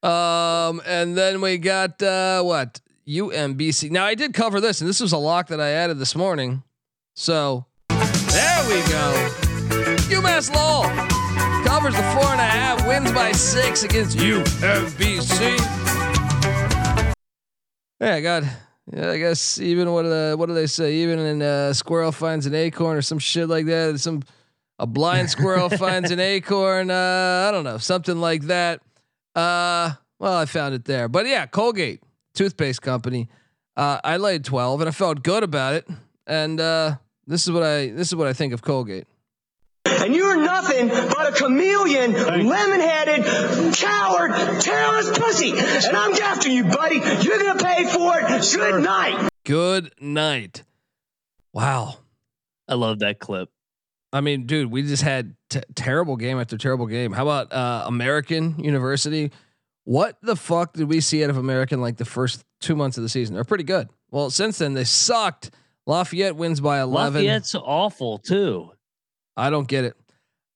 Um, 0.03 0.81
and 0.87 1.17
then 1.17 1.41
we 1.43 1.59
got 1.59 2.03
uh, 2.03 2.43
what 2.43 2.81
UMBC. 3.07 3.91
Now 3.91 4.07
I 4.07 4.15
did 4.15 4.33
cover 4.33 4.61
this, 4.61 4.81
and 4.81 4.89
this 4.89 5.01
was 5.01 5.13
a 5.13 5.19
lock 5.19 5.49
that 5.49 5.61
I 5.61 5.71
added 5.71 5.99
this 5.99 6.17
morning. 6.17 6.63
So 7.15 7.67
there 7.89 8.69
we 8.69 8.81
go. 8.89 9.31
UMass 10.09 10.55
Lowell 10.55 10.85
covers 11.67 11.95
the 11.95 12.03
four 12.15 12.25
and 12.33 12.41
a 12.41 12.45
half, 12.45 12.87
wins 12.87 13.13
by 13.13 13.33
six 13.33 13.83
against 13.83 14.17
UMBC. 14.17 15.59
Yeah, 18.01 18.15
I 18.15 18.21
got. 18.23 18.45
Yeah, 18.93 19.11
I 19.11 19.19
guess 19.19 19.61
even 19.61 19.93
what 19.93 20.03
do 20.03 20.09
the 20.09 20.35
what 20.37 20.47
do 20.47 20.55
they 20.55 20.67
say? 20.67 20.95
Even 20.97 21.19
in 21.21 21.43
uh, 21.43 21.73
squirrel 21.73 22.13
finds 22.13 22.47
an 22.47 22.55
acorn 22.55 22.97
or 22.97 23.03
some 23.03 23.19
shit 23.19 23.49
like 23.49 23.67
that. 23.67 24.01
Some 24.01 24.23
a 24.79 24.87
blind 24.87 25.31
squirrel 25.37 25.69
finds 25.69 26.11
an 26.11 26.21
acorn. 26.21 26.91
Uh, 26.91 27.47
I 27.49 27.51
don't 27.53 27.65
know, 27.65 27.79
something 27.79 28.21
like 28.21 28.43
that. 28.43 28.81
Uh, 29.35 29.93
well, 30.19 30.35
I 30.35 30.47
found 30.47 30.75
it 30.75 30.85
there, 30.85 31.09
but 31.09 31.27
yeah, 31.27 31.47
Colgate 31.47 32.03
toothpaste 32.35 32.83
company. 32.83 33.29
Uh, 33.77 34.01
I 34.03 34.17
laid 34.17 34.45
twelve, 34.45 34.81
and 34.81 34.89
I 34.89 34.93
felt 34.93 35.23
good 35.23 35.43
about 35.43 35.75
it. 35.75 35.89
And 36.27 36.61
uh, 36.61 36.97
this 37.27 37.45
is 37.45 37.53
what 37.53 37.63
I 37.63 37.89
this 37.89 38.09
is 38.09 38.17
what 38.17 38.27
I 38.27 38.33
think 38.33 38.53
of 38.53 38.63
Colgate. 38.63 39.07
And 39.87 40.15
you're 40.15 40.37
nothing 40.37 40.89
but 40.89 41.29
a 41.29 41.33
chameleon, 41.33 42.13
lemon-headed, 42.13 43.75
coward, 43.75 44.33
terrorist 44.61 45.15
pussy. 45.15 45.51
And 45.51 45.97
I'm 45.97 46.13
after 46.15 46.49
you, 46.49 46.65
buddy. 46.65 46.97
You're 46.97 47.39
gonna 47.43 47.63
pay 47.63 47.85
for 47.87 48.10
it. 48.41 48.57
Good 48.57 48.83
night. 48.83 49.29
Good 49.45 49.93
night. 50.01 50.63
Wow. 51.53 51.97
I 52.69 52.75
love 52.75 53.01
that 53.01 53.19
clip. 53.19 53.51
I 54.13 54.21
mean, 54.21 54.47
dude, 54.47 54.71
we 54.71 54.83
just 54.83 55.03
had 55.03 55.35
t- 55.51 55.61
terrible 55.75 56.17
game 56.17 56.41
after 56.41 56.57
terrible 56.57 56.87
game. 56.87 57.13
How 57.13 57.23
about 57.23 57.53
uh, 57.53 57.85
American 57.87 58.59
University? 58.59 59.31
What 59.85 60.19
the 60.23 60.37
fuck 60.37 60.73
did 60.73 60.89
we 60.89 61.01
see 61.01 61.23
out 61.25 61.31
of 61.31 61.37
American 61.37 61.81
like 61.81 61.97
the 61.97 62.05
first 62.05 62.45
two 62.61 62.77
months 62.77 62.97
of 62.97 63.03
the 63.03 63.09
season? 63.09 63.35
They're 63.35 63.45
pretty 63.45 63.65
good. 63.65 63.89
Well, 64.11 64.31
since 64.31 64.59
then 64.59 64.75
they 64.75 64.85
sucked. 64.85 65.51
Lafayette 65.87 66.37
wins 66.37 66.61
by 66.61 66.81
eleven. 66.81 67.23
Lafayette's 67.23 67.55
awful 67.55 68.19
too. 68.19 68.71
I 69.37 69.51
don't 69.51 69.67
get 69.67 69.85
it. 69.85 69.97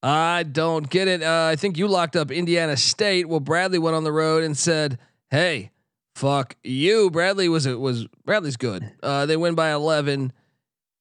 I 0.03 0.43
don't 0.43 0.89
get 0.89 1.09
it. 1.09 1.23
Uh, 1.23 1.49
I 1.51 1.57
think 1.57 1.79
you 1.79 1.89
locked 1.89 2.15
up 2.15 2.31
Indiana 2.31 2.77
State. 2.77 3.29
Well, 3.29 3.41
Bradley 3.41 3.79
went 3.79 3.97
on 3.97 4.05
the 4.05 4.13
road 4.13 4.45
and 4.45 4.57
said, 4.57 4.99
"Hey, 5.31 5.71
fuck 6.15 6.57
you." 6.63 7.11
Bradley 7.11 7.49
was 7.49 7.67
it 7.67 7.79
was 7.79 8.07
Bradley's 8.25 8.57
good. 8.57 8.91
Uh, 9.03 9.27
they 9.27 9.37
win 9.37 9.55
by 9.55 9.71
eleven 9.73 10.33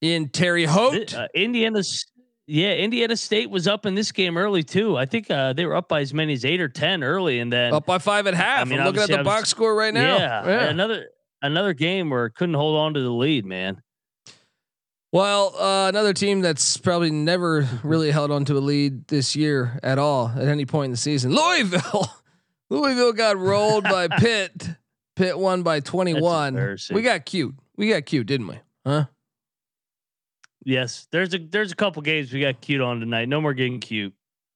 in 0.01 0.29
Terre 0.29 0.67
Haute. 0.67 1.13
Uh, 1.13 1.27
Indiana's 1.34 2.05
Yeah, 2.46 2.74
Indiana 2.74 3.15
State 3.15 3.50
was 3.50 3.67
up 3.67 3.86
in 3.86 3.96
this 3.96 4.12
game 4.12 4.38
early 4.38 4.63
too. 4.63 4.98
I 4.98 5.05
think 5.05 5.32
uh, 5.32 5.53
they 5.53 5.65
were 5.65 5.75
up 5.75 5.88
by 5.88 6.01
as 6.01 6.13
many 6.13 6.34
as 6.34 6.43
eight 6.43 6.60
or 6.62 6.67
ten 6.70 7.03
early, 7.03 7.39
and 7.39 7.51
then 7.51 7.74
Up 7.74 7.86
by 7.86 8.00
five 8.00 8.27
at 8.27 8.34
half. 8.34 8.62
I 8.62 8.63
mean, 8.70 8.79
am 8.79 8.86
looking 8.86 9.01
at 9.03 9.10
the 9.10 9.17
was- 9.17 9.25
box 9.25 9.50
score 9.50 9.74
right 9.75 9.93
now. 9.93 10.17
yeah, 10.17 10.63
another 10.70 11.08
another 11.41 11.74
game 11.74 12.10
where 12.10 12.25
it 12.25 12.36
couldn't 12.36 12.55
hold 12.55 12.77
on 12.77 12.93
to 12.96 13.01
the 13.01 13.12
lead, 13.12 13.46
man. 13.46 13.82
Well, 15.12 15.53
uh, 15.60 15.89
another 15.89 16.13
team 16.13 16.41
that's 16.41 16.75
probably 16.77 17.12
never 17.12 17.67
really 17.84 18.10
held 18.10 18.32
on 18.32 18.46
to 18.46 18.58
a 18.58 18.60
lead 18.60 19.08
this 19.10 19.36
year 19.36 19.79
at 19.84 20.00
all 20.00 20.29
at 20.36 20.48
any 20.48 20.65
point 20.65 20.86
in 20.86 20.91
the 20.91 20.98
season. 20.98 21.36
Louisville. 21.36 22.10
Louisville 22.72 23.13
got 23.13 23.38
rolled 23.38 23.84
by 23.84 24.08
Pitt. 24.17 24.70
Pitt 25.15 25.38
won 25.38 25.63
by 25.63 25.79
21. 25.79 26.77
We 26.91 27.01
got 27.01 27.25
cute. 27.25 27.55
We 27.75 27.89
got 27.89 28.05
cute, 28.05 28.27
didn't 28.27 28.48
we? 28.48 28.60
Huh? 28.86 29.05
Yes, 30.65 31.08
there's 31.12 31.34
a 31.34 31.39
there's 31.39 31.72
a 31.72 31.75
couple 31.75 32.01
games 32.01 32.32
we 32.32 32.39
got 32.39 32.62
cute 32.62 32.82
on 32.82 33.00
tonight. 33.00 33.27
No 33.27 33.41
more 33.41 33.53
getting 33.53 33.79
cute. 33.79 34.13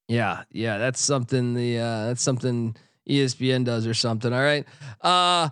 Yeah, 0.07 0.43
yeah, 0.51 0.77
that's 0.77 1.01
something 1.01 1.53
the 1.53 1.79
uh 1.79 2.05
that's 2.07 2.21
something 2.21 2.75
ESPN 3.09 3.65
does 3.65 3.85
or 3.85 3.93
something. 3.93 4.31
All 4.31 4.41
right. 4.41 4.65
Uh 5.01 5.49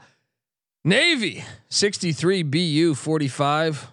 Navy 0.86 1.44
63 1.70 2.44
BU 2.44 2.96
45. 2.96 3.92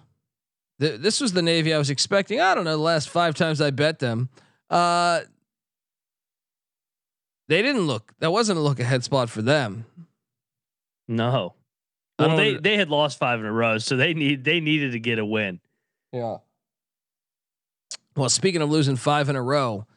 Th- 0.79 0.99
this 1.01 1.19
was 1.19 1.33
the 1.33 1.41
Navy 1.41 1.73
I 1.73 1.77
was 1.77 1.89
expecting. 1.89 2.39
I 2.39 2.55
don't 2.55 2.63
know 2.63 2.71
the 2.71 2.77
last 2.77 3.09
5 3.09 3.35
times 3.35 3.59
I 3.59 3.71
bet 3.71 3.99
them. 3.99 4.29
Uh 4.69 5.21
they 7.49 7.61
didn't 7.61 7.87
look. 7.87 8.13
That 8.19 8.31
wasn't 8.31 8.57
a 8.57 8.61
look 8.61 8.79
ahead 8.79 9.03
spot 9.03 9.29
for 9.29 9.41
them. 9.41 9.85
No. 11.07 11.53
Well, 12.19 12.37
they 12.37 12.55
they 12.55 12.77
had 12.77 12.89
lost 12.89 13.17
five 13.19 13.39
in 13.39 13.45
a 13.45 13.51
row, 13.51 13.77
so 13.79 13.97
they 13.97 14.13
need 14.13 14.43
they 14.43 14.59
needed 14.59 14.91
to 14.93 14.99
get 14.99 15.19
a 15.19 15.25
win. 15.25 15.59
Yeah. 16.11 16.37
Well, 18.15 18.29
speaking 18.29 18.61
of 18.61 18.69
losing 18.69 18.95
five 18.95 19.29
in 19.29 19.35
a 19.35 19.41
row, 19.41 19.87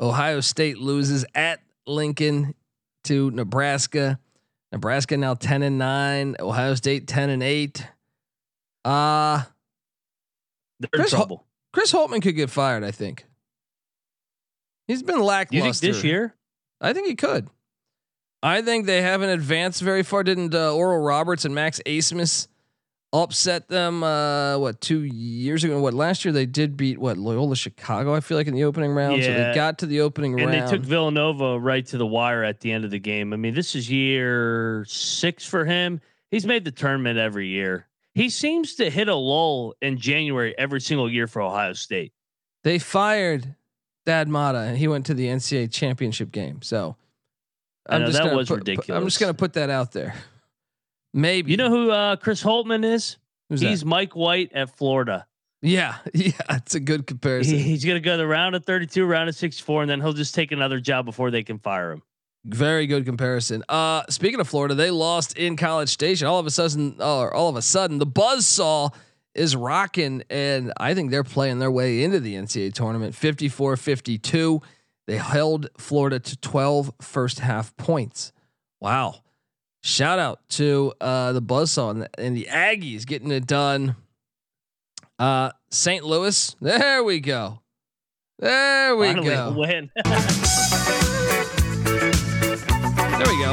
Ohio 0.00 0.40
State 0.40 0.78
loses 0.78 1.24
at 1.34 1.60
Lincoln 1.86 2.54
to 3.04 3.30
Nebraska. 3.30 4.18
Nebraska 4.72 5.16
now 5.16 5.34
10 5.34 5.62
and 5.62 5.78
9, 5.78 6.36
Ohio 6.40 6.74
State 6.74 7.06
10 7.08 7.30
and 7.30 7.42
8. 7.42 7.86
Uh 8.84 9.42
They're 10.80 10.88
Chris 10.92 11.12
in 11.12 11.18
trouble. 11.18 11.46
Chris 11.72 11.92
Holtmann 11.92 12.22
could 12.22 12.34
get 12.36 12.50
fired, 12.50 12.82
I 12.84 12.90
think. 12.90 13.24
He's 14.88 15.02
been 15.02 15.16
You 15.18 15.24
lackluster. 15.24 15.62
think 15.62 15.76
this 15.94 16.04
year? 16.04 16.34
I 16.80 16.92
think 16.92 17.06
he 17.06 17.14
could. 17.14 17.48
I 18.42 18.62
think 18.62 18.86
they 18.86 19.02
haven't 19.02 19.30
advanced 19.30 19.82
very 19.82 20.02
far. 20.02 20.22
Didn't 20.22 20.54
uh, 20.54 20.74
Oral 20.74 20.98
Roberts 20.98 21.44
and 21.44 21.54
Max 21.54 21.80
Abmas 21.84 22.48
upset 23.12 23.68
them? 23.68 24.02
Uh, 24.02 24.58
what 24.58 24.80
two 24.80 25.02
years 25.02 25.62
ago? 25.62 25.80
What 25.80 25.92
last 25.92 26.24
year 26.24 26.32
they 26.32 26.46
did 26.46 26.76
beat 26.76 26.98
what 26.98 27.18
Loyola 27.18 27.56
Chicago? 27.56 28.14
I 28.14 28.20
feel 28.20 28.38
like 28.38 28.46
in 28.46 28.54
the 28.54 28.64
opening 28.64 28.92
round. 28.92 29.22
So 29.22 29.32
they 29.32 29.52
got 29.54 29.78
to 29.78 29.86
the 29.86 30.00
opening 30.00 30.32
round. 30.32 30.50
And 30.50 30.60
round. 30.60 30.68
they 30.70 30.76
took 30.76 30.86
Villanova 30.86 31.58
right 31.58 31.84
to 31.86 31.98
the 31.98 32.06
wire 32.06 32.42
at 32.42 32.60
the 32.60 32.72
end 32.72 32.84
of 32.84 32.90
the 32.90 32.98
game. 32.98 33.32
I 33.32 33.36
mean, 33.36 33.54
this 33.54 33.74
is 33.74 33.90
year 33.90 34.84
six 34.88 35.44
for 35.44 35.64
him. 35.66 36.00
He's 36.30 36.46
made 36.46 36.64
the 36.64 36.70
tournament 36.70 37.18
every 37.18 37.48
year. 37.48 37.88
He 38.14 38.30
seems 38.30 38.74
to 38.76 38.90
hit 38.90 39.08
a 39.08 39.14
lull 39.14 39.74
in 39.82 39.98
January 39.98 40.54
every 40.56 40.80
single 40.80 41.10
year 41.10 41.26
for 41.26 41.42
Ohio 41.42 41.74
State. 41.74 42.12
They 42.64 42.78
fired 42.78 43.54
Thad 44.06 44.28
Matta 44.28 44.58
and 44.58 44.78
he 44.78 44.88
went 44.88 45.06
to 45.06 45.14
the 45.14 45.26
NCAA 45.26 45.70
championship 45.72 46.32
game. 46.32 46.62
So 46.62 46.96
I 47.90 47.98
know, 47.98 48.10
that 48.10 48.34
was 48.34 48.48
put- 48.48 48.64
put- 48.64 48.90
I'm 48.90 49.04
just 49.04 49.20
gonna 49.20 49.34
put 49.34 49.54
that 49.54 49.70
out 49.70 49.92
there. 49.92 50.14
Maybe 51.12 51.50
You 51.50 51.56
know 51.56 51.70
who 51.70 51.90
uh, 51.90 52.16
Chris 52.16 52.42
Holtmann 52.42 52.84
is? 52.84 53.16
Who's 53.48 53.60
He's 53.60 53.80
that? 53.80 53.86
Mike 53.86 54.14
White 54.14 54.52
at 54.54 54.76
Florida. 54.76 55.26
yeah, 55.60 55.96
yeah. 56.14 56.32
It's 56.50 56.74
a 56.76 56.80
good 56.80 57.06
comparison. 57.06 57.56
He- 57.56 57.62
he's 57.64 57.84
going 57.84 57.96
to 57.96 58.00
go 58.04 58.16
the 58.16 58.26
round 58.26 58.54
of 58.54 58.64
32, 58.64 59.04
round 59.04 59.28
of 59.28 59.34
64, 59.34 59.82
and 59.82 59.90
then 59.90 60.00
he'll 60.00 60.12
just 60.12 60.34
take 60.34 60.52
another 60.52 60.78
job 60.80 61.04
before 61.06 61.30
they 61.32 61.42
can 61.42 61.58
fire 61.58 61.90
him. 61.92 62.02
Very 62.44 62.86
good 62.86 63.04
comparison. 63.04 63.62
Uh, 63.68 64.02
speaking 64.08 64.40
of 64.40 64.48
Florida, 64.48 64.74
they 64.74 64.90
lost 64.90 65.36
in 65.36 65.56
College 65.56 65.88
Station. 65.90 66.26
All 66.28 66.38
of 66.38 66.46
a 66.46 66.50
sudden, 66.50 66.94
or 67.00 67.34
all 67.34 67.48
of 67.50 67.56
a 67.56 67.62
sudden, 67.62 67.98
the 67.98 68.06
buzz 68.06 68.46
saw 68.46 68.88
is 69.34 69.54
rocking, 69.54 70.22
and 70.30 70.72
I 70.78 70.94
think 70.94 71.10
they're 71.10 71.22
playing 71.24 71.58
their 71.58 71.70
way 71.70 72.02
into 72.02 72.18
the 72.20 72.36
NCAA 72.36 72.72
tournament. 72.72 73.14
54-52. 73.14 74.62
They 75.10 75.16
held 75.16 75.70
Florida 75.76 76.20
to 76.20 76.36
12 76.36 76.92
first 77.00 77.40
half 77.40 77.76
points. 77.76 78.30
Wow. 78.80 79.24
Shout 79.82 80.20
out 80.20 80.38
to 80.50 80.92
uh, 81.00 81.32
the 81.32 81.42
buzzsaw 81.42 81.90
and 81.90 82.02
the, 82.02 82.20
and 82.20 82.36
the 82.36 82.46
Aggies 82.48 83.04
getting 83.04 83.32
it 83.32 83.44
done. 83.44 83.96
Uh, 85.18 85.50
St. 85.68 86.04
Louis. 86.04 86.54
There 86.60 87.02
we 87.02 87.18
go. 87.18 87.58
There 88.38 88.94
we 88.94 89.08
Finally, 89.08 89.28
go. 89.30 89.54
win. 89.56 89.90
There 93.18 93.28
we 93.28 93.42
go. 93.42 93.52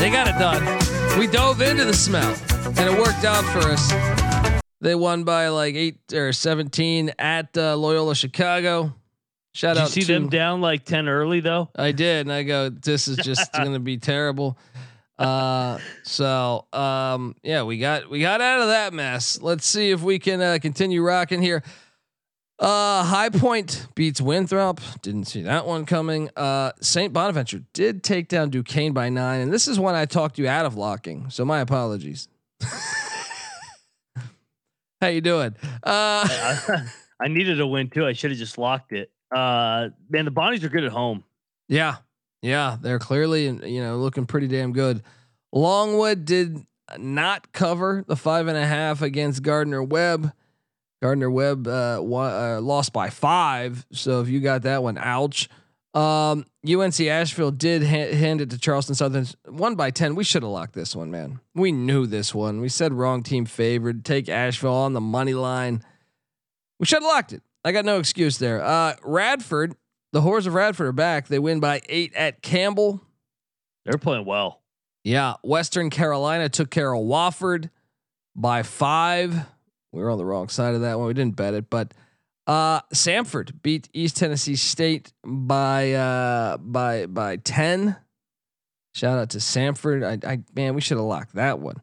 They 0.00 0.10
got 0.10 0.26
it 0.26 0.38
done. 0.40 1.18
We 1.20 1.28
dove 1.28 1.62
into 1.62 1.84
the 1.84 1.94
smell, 1.94 2.36
and 2.66 2.80
it 2.80 2.98
worked 2.98 3.24
out 3.24 3.44
for 3.44 3.60
us. 3.60 3.92
They 4.80 4.96
won 4.96 5.22
by 5.22 5.48
like 5.48 5.76
eight 5.76 6.12
or 6.12 6.32
seventeen 6.32 7.12
at 7.16 7.56
uh, 7.56 7.76
Loyola 7.76 8.16
Chicago. 8.16 8.92
Shout 9.52 9.74
Did 9.74 9.80
you 9.80 9.84
out 9.84 9.90
see 9.90 10.00
to 10.02 10.12
them 10.14 10.28
down 10.28 10.60
like 10.60 10.84
10 10.84 11.08
early, 11.08 11.40
though? 11.40 11.68
I 11.76 11.92
did, 11.92 12.26
and 12.26 12.32
I 12.32 12.42
go, 12.42 12.70
this 12.70 13.06
is 13.06 13.18
just 13.18 13.52
going 13.54 13.74
to 13.74 13.80
be 13.80 13.98
terrible. 13.98 14.58
Uh, 15.18 15.78
so 16.02 16.66
um, 16.72 17.36
yeah, 17.42 17.62
we 17.62 17.78
got 17.78 18.10
we 18.10 18.20
got 18.20 18.40
out 18.40 18.60
of 18.60 18.68
that 18.68 18.92
mess. 18.92 19.40
Let's 19.40 19.66
see 19.66 19.90
if 19.90 20.02
we 20.02 20.18
can 20.18 20.40
uh, 20.40 20.58
continue 20.60 21.02
rocking 21.02 21.42
here. 21.42 21.62
Uh, 22.58 23.04
High 23.04 23.28
Point 23.28 23.86
beats 23.94 24.20
Winthrop. 24.20 24.80
Didn't 25.02 25.24
see 25.24 25.42
that 25.42 25.66
one 25.66 25.84
coming. 25.84 26.30
Uh, 26.36 26.72
Saint 26.80 27.12
Bonaventure 27.12 27.62
did 27.72 28.02
take 28.02 28.28
down 28.28 28.50
Duquesne 28.50 28.92
by 28.92 29.08
nine, 29.08 29.40
and 29.40 29.52
this 29.52 29.68
is 29.68 29.78
when 29.78 29.94
I 29.94 30.06
talked 30.06 30.38
you 30.38 30.48
out 30.48 30.64
of 30.64 30.76
locking. 30.76 31.28
So 31.30 31.44
my 31.44 31.60
apologies. 31.60 32.28
How 35.00 35.08
you 35.08 35.20
doing? 35.20 35.56
Uh, 35.82 36.24
I, 36.28 36.86
I 37.20 37.28
needed 37.28 37.60
a 37.60 37.66
win, 37.66 37.90
too. 37.90 38.06
I 38.06 38.12
should 38.12 38.30
have 38.30 38.38
just 38.38 38.56
locked 38.58 38.92
it. 38.92 39.10
Uh, 39.32 39.88
man, 40.10 40.24
the 40.24 40.30
Bonnies 40.30 40.62
are 40.62 40.68
good 40.68 40.84
at 40.84 40.92
home. 40.92 41.24
Yeah, 41.68 41.96
yeah, 42.42 42.76
they're 42.80 42.98
clearly 42.98 43.44
you 43.44 43.82
know 43.82 43.96
looking 43.96 44.26
pretty 44.26 44.48
damn 44.48 44.72
good. 44.72 45.02
Longwood 45.52 46.24
did 46.24 46.58
not 46.98 47.52
cover 47.52 48.04
the 48.06 48.16
five 48.16 48.48
and 48.48 48.58
a 48.58 48.66
half 48.66 49.02
against 49.02 49.42
Gardner 49.42 49.82
Webb. 49.82 50.32
Gardner 51.00 51.30
Webb 51.30 51.66
uh, 51.66 52.00
uh, 52.00 52.60
lost 52.60 52.92
by 52.92 53.10
five, 53.10 53.86
so 53.92 54.20
if 54.20 54.28
you 54.28 54.40
got 54.40 54.62
that 54.62 54.82
one, 54.82 54.98
ouch. 54.98 55.48
Um, 55.94 56.46
UNC 56.66 57.00
Asheville 57.00 57.50
did 57.50 57.82
ha- 57.82 58.14
hand 58.14 58.40
it 58.40 58.50
to 58.50 58.58
Charleston 58.58 58.94
Southern, 58.94 59.26
one 59.46 59.74
by 59.74 59.90
ten. 59.90 60.14
We 60.14 60.24
should 60.24 60.42
have 60.42 60.52
locked 60.52 60.74
this 60.74 60.96
one, 60.96 61.10
man. 61.10 61.40
We 61.54 61.70
knew 61.72 62.06
this 62.06 62.34
one. 62.34 62.60
We 62.60 62.68
said 62.68 62.94
wrong 62.94 63.22
team 63.22 63.44
favored. 63.44 64.04
Take 64.04 64.28
Asheville 64.28 64.72
on 64.72 64.94
the 64.94 65.00
money 65.00 65.34
line. 65.34 65.84
We 66.78 66.86
should 66.86 67.02
have 67.02 67.10
locked 67.10 67.32
it. 67.32 67.42
I 67.64 67.72
got 67.72 67.84
no 67.84 67.98
excuse 67.98 68.38
there. 68.38 68.62
Uh, 68.62 68.94
Radford 69.02 69.76
the 70.12 70.20
Whores 70.20 70.46
of 70.46 70.54
Radford 70.54 70.86
are 70.86 70.92
back. 70.92 71.28
They 71.28 71.38
win 71.38 71.58
by 71.58 71.80
eight 71.88 72.14
at 72.14 72.42
Campbell. 72.42 73.00
They're 73.84 73.98
playing 73.98 74.26
well. 74.26 74.60
Yeah, 75.04 75.34
Western 75.42 75.90
Carolina 75.90 76.48
took 76.48 76.70
care 76.70 76.94
of 76.94 77.02
Wofford 77.02 77.70
by 78.36 78.62
five. 78.62 79.34
We 79.90 80.02
were 80.02 80.10
on 80.10 80.18
the 80.18 80.24
wrong 80.24 80.48
side 80.48 80.74
of 80.74 80.82
that 80.82 80.98
one. 80.98 81.08
We 81.08 81.14
didn't 81.14 81.36
bet 81.36 81.54
it, 81.54 81.68
but 81.70 81.92
uh, 82.46 82.82
Samford 82.94 83.62
beat 83.62 83.88
East 83.92 84.16
Tennessee 84.18 84.54
State 84.54 85.12
by 85.24 85.92
uh, 85.92 86.58
by 86.58 87.06
by 87.06 87.36
ten. 87.36 87.96
Shout 88.94 89.18
out 89.18 89.30
to 89.30 89.38
Samford. 89.38 90.24
I, 90.24 90.32
I 90.32 90.40
man, 90.54 90.74
we 90.74 90.82
should 90.82 90.98
have 90.98 91.06
locked 91.06 91.34
that 91.34 91.58
one. 91.58 91.80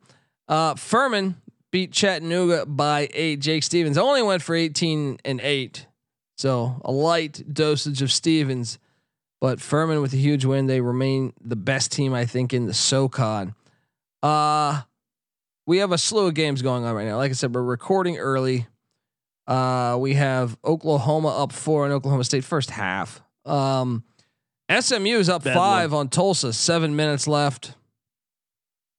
Uh, 0.48 0.75
Furman 0.75 1.36
beat 1.71 1.91
Chattanooga 1.91 2.65
by 2.65 3.09
eight. 3.13 3.39
Jake 3.39 3.63
Stephens 3.63 3.97
only 3.97 4.21
went 4.21 4.41
for 4.41 4.55
eighteen 4.55 5.17
and 5.23 5.39
eight, 5.41 5.85
so 6.38 6.81
a 6.83 6.91
light 6.91 7.43
dosage 7.53 8.01
of 8.01 8.11
Stephens. 8.11 8.79
But 9.41 9.61
Furman 9.61 10.01
with 10.01 10.11
a 10.13 10.17
huge 10.17 10.43
win, 10.43 10.65
they 10.65 10.81
remain 10.81 11.31
the 11.39 11.55
best 11.55 11.91
team 11.93 12.13
I 12.13 12.25
think 12.25 12.53
in 12.53 12.65
the 12.65 12.73
SoCon. 12.73 13.55
Uh 14.21 14.81
we 15.65 15.77
have 15.77 15.91
a 15.91 15.97
slew 15.97 16.27
of 16.27 16.33
games 16.33 16.61
going 16.61 16.83
on 16.83 16.95
right 16.95 17.05
now. 17.05 17.17
Like 17.17 17.29
I 17.29 17.33
said, 17.35 17.53
we're 17.55 17.63
recording 17.63 18.17
early. 18.17 18.67
Uh 19.47 19.97
we 19.99 20.15
have 20.15 20.57
Oklahoma 20.65 21.41
up 21.41 21.53
four 21.53 21.85
in 21.85 21.91
Oklahoma 21.93 22.25
State 22.25 22.43
first 22.43 22.69
half. 22.69 23.21
Um 23.45 24.03
SMU 24.69 25.17
is 25.17 25.29
up 25.29 25.43
Bad 25.45 25.55
five 25.55 25.93
on 25.93 26.09
Tulsa, 26.09 26.51
seven 26.51 26.95
minutes 26.97 27.25
left. 27.27 27.75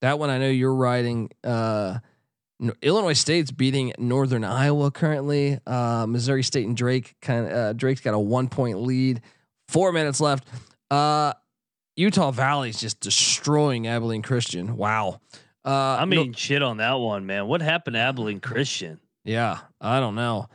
That 0.00 0.19
one 0.19 0.31
I 0.31 0.39
know 0.39 0.49
you're 0.49 0.75
riding. 0.75 1.31
Uh 1.45 1.99
Illinois 2.83 3.14
State's 3.14 3.50
beating 3.50 3.93
Northern 3.99 4.45
Iowa 4.45 4.90
currently. 4.90 5.59
Uh, 5.67 6.07
Missouri 6.07 6.43
State 6.43 6.67
and 6.67 6.76
Drake 6.76 7.14
kind 7.23 7.47
of 7.47 7.52
uh, 7.52 7.73
Drake's 7.73 8.00
got 8.00 8.14
a 8.14 8.19
one 8.19 8.49
point 8.49 8.81
lead. 8.83 9.23
Four 9.69 9.93
minutes 9.93 10.21
left. 10.21 10.47
Uh, 10.90 11.33
Utah 11.97 12.31
Valley's 12.31 12.81
just 12.81 13.00
destroying 13.00 13.87
Abilene 13.87 14.23
Christian. 14.23 14.76
Wow. 14.76 15.21
Uh, 15.64 15.71
I 16.00 16.05
no- 16.05 16.25
mean, 16.25 16.33
shit 16.33 16.62
on 16.62 16.79
that 16.79 16.95
one, 16.95 17.26
man. 17.26 17.47
What 17.47 17.62
happened 17.62 17.95
to 17.95 18.00
Abilene 18.00 18.40
Christian? 18.40 19.00
yeah, 19.25 19.59
I 19.81 20.00
don't 20.00 20.14
know. 20.14 20.49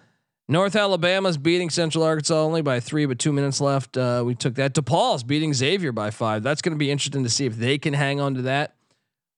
North 0.48 0.76
Alabama's 0.76 1.38
beating 1.38 1.72
Central 1.72 2.04
Arkansas 2.04 2.36
only 2.40 2.62
by 2.62 2.80
three, 2.80 3.08
but 3.08 3.18
two 3.18 3.34
minutes 3.34 3.60
left. 3.60 3.98
Uh, 3.98 4.22
we 4.24 4.36
took 4.36 4.56
that. 4.56 4.76
DePaul's 4.76 5.24
beating 5.24 5.54
Xavier 5.56 5.92
by 5.92 6.12
five. 6.12 6.44
That's 6.44 6.62
going 6.62 6.74
to 6.76 6.78
be 6.78 6.92
interesting 6.92 7.24
to 7.24 7.30
see 7.32 7.46
if 7.48 7.56
they 7.56 7.80
can 7.80 7.94
hang 7.96 8.20
on 8.20 8.36
to 8.36 8.44
that. 8.44 8.75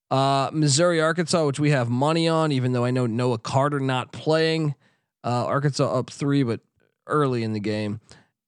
Uh, 0.09 0.49
Missouri, 0.53 1.01
Arkansas, 1.01 1.45
which 1.45 1.59
we 1.59 1.71
have 1.71 1.89
money 1.89 2.27
on, 2.27 2.51
even 2.51 2.71
though 2.71 2.85
I 2.85 2.91
know 2.91 3.05
Noah 3.05 3.39
Carter 3.39 3.79
not 3.79 4.11
playing. 4.11 4.75
Uh, 5.23 5.45
Arkansas 5.45 5.99
up 5.99 6.09
three, 6.09 6.43
but 6.43 6.61
early 7.07 7.43
in 7.43 7.53
the 7.53 7.59
game. 7.59 7.99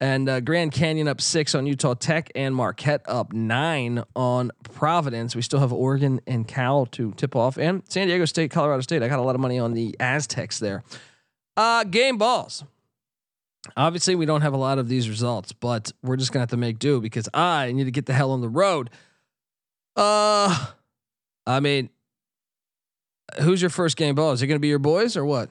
And 0.01 0.29
uh, 0.29 0.39
Grand 0.39 0.71
Canyon 0.71 1.09
up 1.09 1.19
six 1.19 1.53
on 1.53 1.67
Utah 1.67 1.93
Tech, 1.93 2.31
and 2.33 2.55
Marquette 2.55 3.01
up 3.05 3.33
nine 3.33 4.03
on 4.15 4.51
Providence. 4.63 5.35
We 5.35 5.41
still 5.41 5.59
have 5.59 5.73
Oregon 5.73 6.21
and 6.25 6.47
Cal 6.47 6.85
to 6.87 7.11
tip 7.13 7.35
off, 7.35 7.57
and 7.57 7.83
San 7.89 8.07
Diego 8.07 8.23
State, 8.23 8.51
Colorado 8.51 8.79
State. 8.81 9.03
I 9.03 9.09
got 9.09 9.19
a 9.19 9.23
lot 9.23 9.35
of 9.35 9.41
money 9.41 9.59
on 9.59 9.73
the 9.73 9.97
Aztecs 9.99 10.59
there. 10.59 10.83
Uh, 11.57 11.83
game 11.83 12.17
balls. 12.17 12.63
Obviously, 13.75 14.15
we 14.15 14.25
don't 14.25 14.41
have 14.41 14.53
a 14.53 14.57
lot 14.57 14.79
of 14.79 14.87
these 14.87 15.09
results, 15.09 15.51
but 15.51 15.91
we're 16.01 16.15
just 16.15 16.31
gonna 16.31 16.43
have 16.43 16.49
to 16.51 16.57
make 16.57 16.79
do 16.79 17.01
because 17.01 17.27
I 17.33 17.73
need 17.73 17.83
to 17.83 17.91
get 17.91 18.05
the 18.05 18.13
hell 18.13 18.31
on 18.31 18.39
the 18.39 18.47
road. 18.47 18.89
Uh, 19.97 20.67
I 21.45 21.59
mean, 21.59 21.89
who's 23.41 23.61
your 23.61 23.69
first 23.69 23.97
game 23.97 24.15
ball? 24.15 24.31
Is 24.31 24.41
it 24.41 24.47
gonna 24.47 24.59
be 24.59 24.67
your 24.67 24.79
boys 24.79 25.17
or 25.17 25.25
what? 25.25 25.49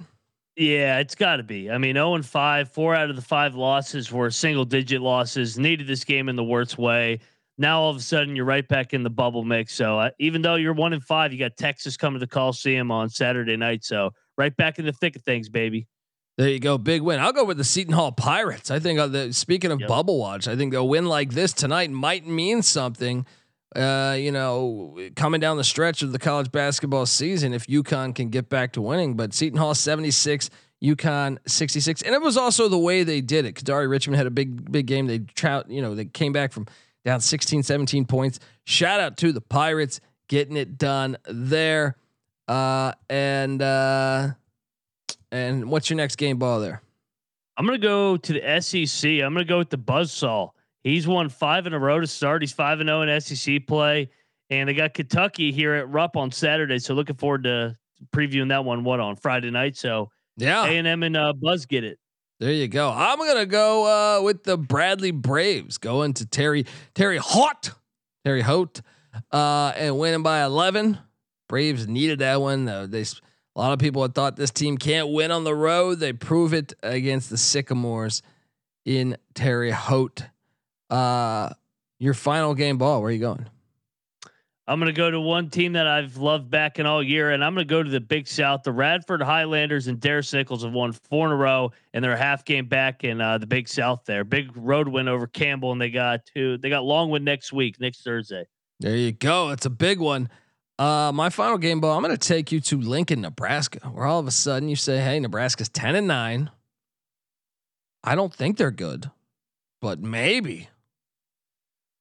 Yeah, 0.59 0.99
it's 0.99 1.14
got 1.14 1.37
to 1.37 1.45
be. 1.45 1.71
I 1.71 1.78
mean, 1.78 1.95
0 1.95 2.14
and 2.14 2.26
5, 2.26 2.73
four 2.73 2.92
out 2.92 3.11
of 3.11 3.14
the 3.14 3.23
five 3.23 3.54
losses 3.54 4.11
were 4.11 4.28
single 4.28 4.64
digit 4.64 5.00
losses. 5.00 5.57
Needed 5.57 5.87
this 5.87 6.02
game 6.02 6.28
in 6.28 6.35
the 6.35 6.42
worst 6.42 6.76
way. 6.76 7.21
Now 7.59 7.80
all 7.80 7.90
of 7.90 7.97
a 7.97 8.00
sudden 8.00 8.35
you're 8.35 8.45
right 8.45 8.66
back 8.66 8.92
in 8.92 9.04
the 9.04 9.11
bubble 9.11 9.45
mix. 9.45 9.73
So 9.75 10.00
uh, 10.00 10.11
even 10.18 10.42
though 10.42 10.57
you're 10.57 10.73
one 10.73 10.92
and 10.92 11.02
five, 11.02 11.33
you 11.33 11.38
got 11.38 11.57
Texas 11.57 11.97
coming 11.97 12.18
to 12.18 12.26
the 12.26 12.30
Coliseum 12.30 12.90
on 12.90 13.09
Saturday 13.09 13.57
night. 13.57 13.85
So 13.85 14.11
right 14.37 14.57
back 14.57 14.80
in 14.80 14.85
the 14.85 14.92
thick 14.92 15.14
of 15.14 15.23
things, 15.23 15.49
baby. 15.49 15.87
There 16.38 16.49
you 16.49 16.61
go, 16.61 16.76
big 16.76 17.02
win. 17.02 17.21
I'll 17.21 17.33
go 17.33 17.45
with 17.45 17.57
the 17.57 17.64
Seton 17.64 17.95
Hall 17.95 18.12
Pirates. 18.12 18.71
I 18.71 18.80
think 18.80 18.99
uh, 18.99 19.09
the, 19.09 19.33
speaking 19.33 19.71
of 19.71 19.80
yep. 19.80 19.88
bubble 19.88 20.18
watch, 20.18 20.49
I 20.49 20.57
think 20.57 20.75
a 20.75 20.85
win 20.85 21.07
like 21.07 21.30
this 21.30 21.52
tonight 21.52 21.90
might 21.90 22.26
mean 22.26 22.62
something. 22.62 23.26
Uh, 23.76 24.16
you 24.18 24.32
know, 24.32 24.98
coming 25.14 25.40
down 25.40 25.58
the 25.58 25.64
stretch 25.64 26.02
of 26.02 26.12
the 26.12 26.18
college 26.18 26.50
basketball 26.50 27.04
season, 27.04 27.52
if 27.52 27.66
UConn 27.66 28.14
can 28.14 28.30
get 28.30 28.48
back 28.48 28.72
to 28.72 28.80
winning, 28.80 29.14
but 29.14 29.34
Seton 29.34 29.58
Hall 29.58 29.75
76, 29.75 30.48
UConn 30.82 31.38
66. 31.46 32.02
And 32.02 32.14
it 32.14 32.22
was 32.22 32.37
also 32.37 32.68
the 32.68 32.78
way 32.78 33.02
they 33.02 33.20
did 33.20 33.44
it. 33.44 33.56
Kadary 33.56 33.90
Richmond 33.90 34.16
had 34.16 34.26
a 34.26 34.30
big, 34.30 34.72
big 34.72 34.87
game. 34.87 35.06
They 35.06 35.18
trout, 35.18 35.70
you 35.70 35.82
know, 35.82 35.94
they 35.94 36.06
came 36.06 36.32
back 36.32 36.52
from 36.52 36.66
down 37.04 37.20
16, 37.20 37.62
17 37.62 38.06
points. 38.06 38.40
Shout 38.64 39.00
out 39.00 39.16
to 39.18 39.32
the 39.32 39.40
Pirates 39.40 40.00
getting 40.28 40.56
it 40.56 40.78
done 40.78 41.18
there. 41.26 41.96
Uh, 42.46 42.92
and, 43.10 43.60
uh, 43.60 44.28
and 45.30 45.70
what's 45.70 45.90
your 45.90 45.98
next 45.98 46.16
game 46.16 46.38
ball 46.38 46.60
there? 46.60 46.80
I'm 47.58 47.66
going 47.66 47.78
to 47.78 47.87
go 47.87 48.16
to 48.16 48.32
the 48.32 48.60
SEC. 48.60 49.10
I'm 49.10 49.34
going 49.34 49.44
to 49.44 49.44
go 49.44 49.58
with 49.58 49.70
the 49.70 49.78
Buzzsaw. 49.78 50.52
He's 50.88 51.07
won 51.07 51.28
five 51.28 51.66
in 51.66 51.73
a 51.75 51.78
row 51.78 52.00
to 52.00 52.07
start. 52.07 52.42
He's 52.42 52.52
five 52.52 52.80
and 52.80 52.88
zero 52.88 53.00
oh 53.00 53.02
in 53.02 53.21
SEC 53.21 53.66
play, 53.66 54.11
and 54.50 54.68
they 54.68 54.75
got 54.75 54.95
Kentucky 54.95 55.52
here 55.52 55.75
at 55.75 55.88
Rupp 55.88 56.16
on 56.16 56.30
Saturday. 56.30 56.78
So 56.78 56.95
looking 56.95 57.16
forward 57.16 57.45
to 57.45 57.76
previewing 58.14 58.49
that 58.49 58.64
one. 58.64 58.85
What 58.85 59.00
on 59.00 59.16
Friday 59.16 59.50
night? 59.50 59.76
So 59.76 60.11
yeah, 60.37 60.64
A 60.64 60.71
and 60.71 60.87
M 60.87 61.02
and 61.02 61.16
uh, 61.16 61.33
Buzz 61.35 61.66
get 61.66 61.85
it. 61.85 61.99
There 62.40 62.52
you 62.52 62.68
go. 62.68 62.90
I'm 62.90 63.18
gonna 63.18 63.47
go 63.47 64.18
uh, 64.18 64.23
with 64.23 64.45
the 64.45 64.57
Bradley 64.57 65.11
Braves 65.11 65.78
going 65.78 66.14
to 66.14 66.26
Terry 66.26 66.64
Terre 66.95 67.18
Haute 67.18 67.73
Terre 68.25 68.42
Haute 68.42 68.80
uh, 69.33 69.73
and 69.76 69.99
winning 69.99 70.23
by 70.23 70.45
11. 70.45 70.99
Braves 71.49 71.88
needed 71.88 72.18
that 72.21 72.40
one. 72.40 72.66
They 72.90 73.02
a 73.02 73.59
lot 73.59 73.73
of 73.73 73.78
people 73.78 74.02
had 74.02 74.14
thought 74.14 74.37
this 74.37 74.50
team 74.50 74.78
can't 74.78 75.09
win 75.09 75.30
on 75.30 75.45
the 75.45 75.54
road. 75.54 75.99
They 75.99 76.12
prove 76.12 76.54
it 76.54 76.75
against 76.83 77.30
the 77.30 77.37
Sycamores 77.37 78.23
in 78.85 79.16
Terre 79.35 79.73
Haute. 79.73 80.25
Uh, 80.90 81.50
your 81.99 82.14
final 82.14 82.54
game 82.54 82.78
ball. 82.78 83.00
Where 83.00 83.09
are 83.09 83.12
you 83.12 83.18
going? 83.18 83.47
I'm 84.68 84.78
going 84.78 84.92
to 84.92 84.97
go 84.97 85.11
to 85.11 85.18
one 85.18 85.49
team 85.49 85.73
that 85.73 85.86
I've 85.86 86.19
loved 86.19 86.50
back 86.50 86.78
in 86.78 86.84
all 86.84 87.02
year, 87.02 87.30
and 87.30 87.43
I'm 87.43 87.54
going 87.54 87.67
to 87.67 87.71
go 87.71 87.82
to 87.82 87.89
the 87.89 88.00
Big 88.00 88.28
South. 88.28 88.65
The 88.65 88.73
Radford 88.73 89.23
Highlanders 89.23 89.86
and 89.86 89.99
Darris 89.99 90.34
Nichols 90.34 90.62
have 90.62 90.75
won 90.75 90.93
four 90.93 91.25
in 91.25 91.32
a 91.32 91.36
row, 91.36 91.73
and 91.95 92.04
they're 92.04 92.12
a 92.12 92.19
half 92.19 92.45
game 92.45 92.67
back 92.67 93.02
in 93.02 93.19
uh, 93.19 93.39
the 93.39 93.47
Big 93.47 93.67
South. 93.67 94.04
There, 94.04 94.25
big 94.25 94.54
road 94.54 94.86
win 94.86 95.08
over 95.08 95.26
Campbell, 95.26 95.73
and 95.73 95.80
they 95.80 95.89
got 95.89 96.26
two. 96.26 96.58
They 96.58 96.69
got 96.69 96.84
Longwood 96.84 97.23
next 97.23 97.50
week, 97.50 97.80
next 97.80 98.02
Thursday. 98.02 98.45
There 98.78 98.95
you 98.95 99.12
go. 99.12 99.49
It's 99.50 99.65
a 99.65 99.71
big 99.71 100.00
one. 100.00 100.28
Uh, 100.78 101.12
my 101.15 101.30
final 101.30 101.56
game 101.56 101.80
ball. 101.80 101.97
I'm 101.97 102.02
going 102.02 102.15
to 102.15 102.28
take 102.28 102.52
you 102.52 102.60
to 102.60 102.78
Lincoln, 102.78 103.23
Nebraska, 103.23 103.89
where 103.89 104.04
all 104.04 104.21
of 104.21 104.26
a 104.26 104.30
sudden 104.30 104.69
you 104.69 104.76
say, 104.76 104.99
"Hey, 104.99 105.19
Nebraska's 105.19 105.71
ten 105.71 105.97
and 105.97 106.06
nine. 106.06 106.50
I 108.04 108.15
don't 108.15 108.34
think 108.34 108.58
they're 108.58 108.71
good, 108.71 109.10
but 109.80 109.99
maybe." 109.99 110.69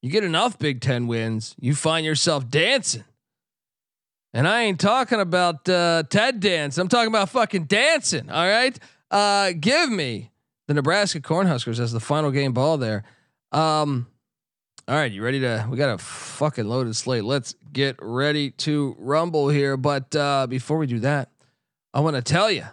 You 0.02 0.12
get 0.12 0.24
enough 0.24 0.60
Big 0.60 0.82
Ten 0.82 1.08
wins, 1.08 1.56
you 1.60 1.76
find 1.76 2.06
yourself 2.06 2.48
dancing. 2.50 3.04
And 4.34 4.48
I 4.48 4.64
ain't 4.64 4.80
talking 4.80 5.20
about 5.20 5.68
uh, 5.68 6.04
Ted 6.10 6.40
dance. 6.40 6.78
I'm 6.78 6.88
talking 6.88 7.08
about 7.08 7.30
fucking 7.30 7.64
dancing. 7.64 8.30
All 8.30 8.48
right. 8.48 8.78
Uh, 9.10 9.54
give 9.60 9.90
me 9.90 10.32
the 10.68 10.74
Nebraska 10.74 11.20
Cornhuskers 11.20 11.80
as 11.80 11.92
the 11.92 12.00
final 12.00 12.30
game 12.30 12.54
ball 12.54 12.78
there. 12.78 13.04
Um, 13.52 14.08
all 14.88 14.96
right, 14.96 15.12
you 15.12 15.24
ready 15.24 15.40
to? 15.42 15.68
We 15.70 15.78
got 15.78 15.94
a 15.94 15.98
fucking 15.98 16.66
loaded 16.68 16.96
slate. 16.96 17.24
Let's 17.24 17.56
get 17.74 17.98
ready 18.00 18.52
to 18.52 18.96
rumble 19.00 19.50
here. 19.50 19.76
But 19.76 20.16
uh, 20.16 20.48
before 20.48 20.78
we 20.78 20.88
do 20.88 21.00
that, 21.00 21.30
I 21.94 22.02
want 22.02 22.16
to 22.16 22.22
tell 22.22 22.52
you 22.52 22.66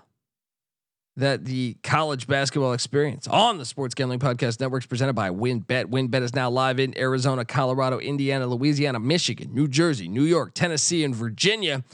that 1.16 1.44
the 1.44 1.76
college 1.82 2.26
basketball 2.26 2.72
experience 2.72 3.28
on 3.28 3.58
the 3.58 3.64
Sports 3.64 3.94
Gambling 3.94 4.18
Podcast 4.18 4.60
Network 4.60 4.82
is 4.82 4.86
presented 4.86 5.12
by 5.12 5.30
WynnBET. 5.30 5.84
WynnBET 5.86 6.22
is 6.22 6.34
now 6.34 6.50
live 6.50 6.80
in 6.80 6.96
Arizona, 6.98 7.44
Colorado, 7.44 7.98
Indiana, 7.98 8.46
Louisiana, 8.46 8.98
Michigan, 8.98 9.54
New 9.54 9.68
Jersey, 9.68 10.08
New 10.08 10.24
York, 10.24 10.52
Tennessee, 10.54 11.04
and 11.04 11.14
Virginia. 11.14 11.84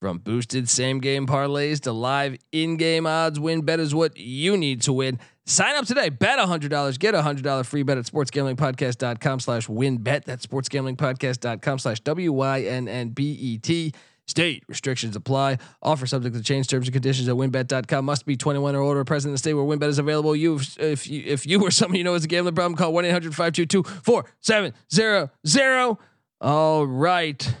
From 0.00 0.18
boosted 0.18 0.68
same 0.68 0.98
game 0.98 1.26
parlays 1.28 1.80
to 1.82 1.92
live 1.92 2.36
in 2.50 2.76
game 2.76 3.06
odds, 3.06 3.38
WynnBET 3.38 3.78
is 3.78 3.94
what 3.94 4.16
you 4.16 4.56
need 4.56 4.82
to 4.82 4.92
win. 4.92 5.20
Sign 5.46 5.76
up 5.76 5.86
today. 5.86 6.08
Bet 6.08 6.38
$100. 6.38 6.98
Get 6.98 7.14
a 7.14 7.22
$100 7.22 7.66
free 7.66 7.82
bet 7.82 7.98
at 7.98 8.04
sportsgamblingpodcast.com 8.04 9.40
slash 9.40 9.66
wynnbet. 9.66 10.24
That's 10.24 10.46
sportsgamblingpodcast.com 10.46 11.78
slash 11.78 12.00
W-Y-N-N-B-E-T. 12.00 13.92
State 14.28 14.62
restrictions 14.68 15.16
apply. 15.16 15.58
Offer 15.82 16.06
subject 16.06 16.36
to 16.36 16.42
change 16.42 16.68
terms 16.68 16.86
and 16.86 16.92
conditions 16.92 17.28
at 17.28 17.34
wynnbet.com. 17.34 18.04
Must 18.04 18.24
be 18.24 18.36
21 18.36 18.76
or 18.76 18.80
older. 18.80 19.04
Present 19.04 19.30
in 19.30 19.34
the 19.34 19.38
state 19.38 19.54
where 19.54 19.64
wynnbet 19.64 19.88
is 19.88 19.98
available. 19.98 20.36
You, 20.36 20.60
if 20.78 21.08
you, 21.08 21.22
if 21.26 21.46
you 21.46 21.60
or 21.60 21.70
someone 21.70 21.96
you 21.96 22.04
know 22.04 22.14
has 22.14 22.24
a 22.24 22.28
gambling 22.28 22.54
problem, 22.54 22.76
call 22.76 22.92
1 22.92 23.04
800 23.04 23.34
522 23.34 23.82
4700. 23.82 25.98
All 26.40 26.86
right. 26.86 27.54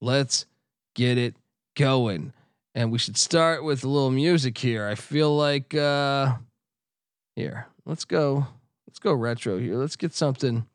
Let's 0.00 0.46
get 0.94 1.18
it 1.18 1.34
going. 1.76 2.32
And 2.74 2.92
we 2.92 2.98
should 2.98 3.16
start 3.16 3.64
with 3.64 3.82
a 3.82 3.88
little 3.88 4.10
music 4.10 4.58
here. 4.58 4.86
I 4.86 4.94
feel 4.94 5.34
like, 5.34 5.74
uh, 5.74 6.34
here, 7.34 7.66
let's 7.86 8.04
go. 8.04 8.46
Let's 8.86 8.98
go 8.98 9.14
retro 9.14 9.58
here. 9.58 9.76
Let's 9.76 9.96
get 9.96 10.14
something. 10.14 10.66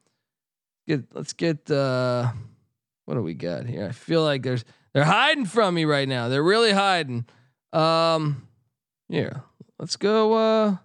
Get, 0.87 1.03
let's 1.13 1.33
get, 1.33 1.69
uh, 1.71 2.31
what 3.05 3.13
do 3.13 3.21
we 3.21 3.35
got 3.35 3.67
here? 3.67 3.87
I 3.87 3.91
feel 3.91 4.23
like 4.23 4.43
there's, 4.43 4.65
they're 4.93 5.03
hiding 5.03 5.45
from 5.45 5.75
me 5.75 5.85
right 5.85 6.07
now. 6.07 6.29
They're 6.29 6.43
really 6.43 6.71
hiding. 6.71 7.25
Um, 7.71 8.47
yeah. 9.09 9.39
Let's 9.79 9.95
go. 9.95 10.33
Uh, 10.33 10.77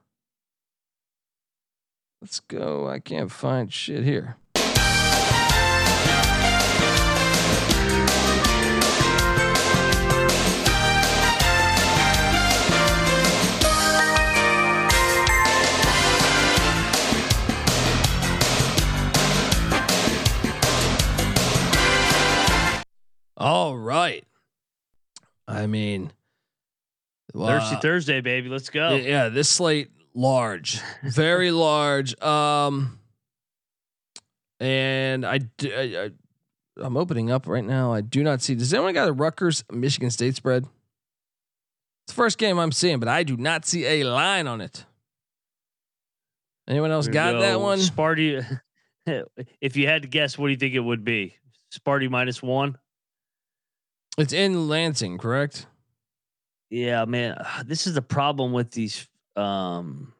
let's 2.20 2.40
go. 2.40 2.88
I 2.88 2.98
can't 2.98 3.30
find 3.30 3.72
shit 3.72 4.02
here. 4.02 4.36
Right. 23.88 24.24
I 25.46 25.66
mean, 25.66 26.12
Thirsty 27.34 27.76
uh, 27.76 27.80
Thursday, 27.80 28.20
baby. 28.20 28.50
Let's 28.50 28.68
go. 28.68 28.94
Yeah, 28.96 29.30
this 29.30 29.48
slate 29.48 29.90
large, 30.14 30.80
very 31.02 31.50
large. 31.50 32.20
Um, 32.22 32.98
and 34.60 35.24
I, 35.24 35.40
I, 35.62 35.66
I, 35.66 36.10
I'm 36.76 36.98
opening 36.98 37.30
up 37.30 37.46
right 37.46 37.64
now. 37.64 37.94
I 37.94 38.02
do 38.02 38.22
not 38.22 38.42
see. 38.42 38.54
Does 38.54 38.74
anyone 38.74 38.92
got 38.92 39.08
a 39.08 39.12
Rutgers 39.12 39.64
Michigan 39.72 40.10
State 40.10 40.36
spread? 40.36 40.64
It's 42.04 42.12
the 42.12 42.14
first 42.14 42.36
game 42.36 42.58
I'm 42.58 42.72
seeing, 42.72 42.98
but 42.98 43.08
I 43.08 43.22
do 43.22 43.38
not 43.38 43.64
see 43.64 43.86
a 43.86 44.04
line 44.04 44.46
on 44.46 44.60
it. 44.60 44.84
Anyone 46.68 46.90
else 46.90 47.08
got 47.08 47.32
go. 47.32 47.40
that 47.40 47.58
one? 47.58 47.78
Sparty. 47.78 48.60
if 49.60 49.76
you 49.76 49.86
had 49.86 50.02
to 50.02 50.08
guess, 50.08 50.36
what 50.36 50.48
do 50.48 50.50
you 50.50 50.58
think 50.58 50.74
it 50.74 50.80
would 50.80 51.04
be? 51.04 51.36
Sparty 51.72 52.10
minus 52.10 52.42
one. 52.42 52.76
It's 54.18 54.32
in 54.32 54.68
Lansing, 54.68 55.18
correct? 55.18 55.66
Yeah, 56.70 57.04
man. 57.04 57.42
This 57.64 57.86
is 57.86 57.94
the 57.94 58.02
problem 58.02 58.52
with 58.52 58.70
these 58.70 59.06
um, 59.36 60.12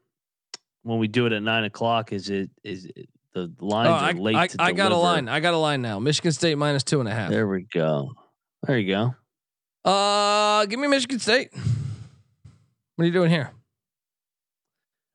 when 0.83 0.99
we 0.99 1.09
do 1.09 1.27
it 1.27 1.33
at 1.33 1.43
nine 1.43 1.65
o'clock? 1.65 2.13
Is 2.13 2.31
it 2.31 2.51
is 2.63 2.87
it, 2.87 3.09
the 3.35 3.53
lines 3.61 3.89
Oh, 3.89 3.93
are 3.93 4.03
I, 4.03 4.13
late 4.13 4.37
I, 4.59 4.67
I 4.67 4.73
got 4.73 4.93
a 4.93 4.97
line. 4.97 5.29
I 5.29 5.41
got 5.41 5.55
a 5.55 5.59
line 5.59 5.83
now. 5.83 5.99
Michigan 5.99 6.33
State 6.33 6.57
minus 6.57 6.85
two 6.85 7.01
and 7.01 7.09
a 7.09 7.15
half. 7.15 7.31
There 7.31 7.47
we 7.49 7.67
go. 7.73 8.13
There 8.67 8.79
you 8.79 8.95
go. 8.95 9.91
Uh, 9.91 10.65
give 10.67 10.79
me 10.81 10.89
Michigan 10.89 11.19
State. 11.19 11.51
What 11.53 13.03
are 13.03 13.07
you 13.07 13.13
doing 13.13 13.31
here? 13.31 13.51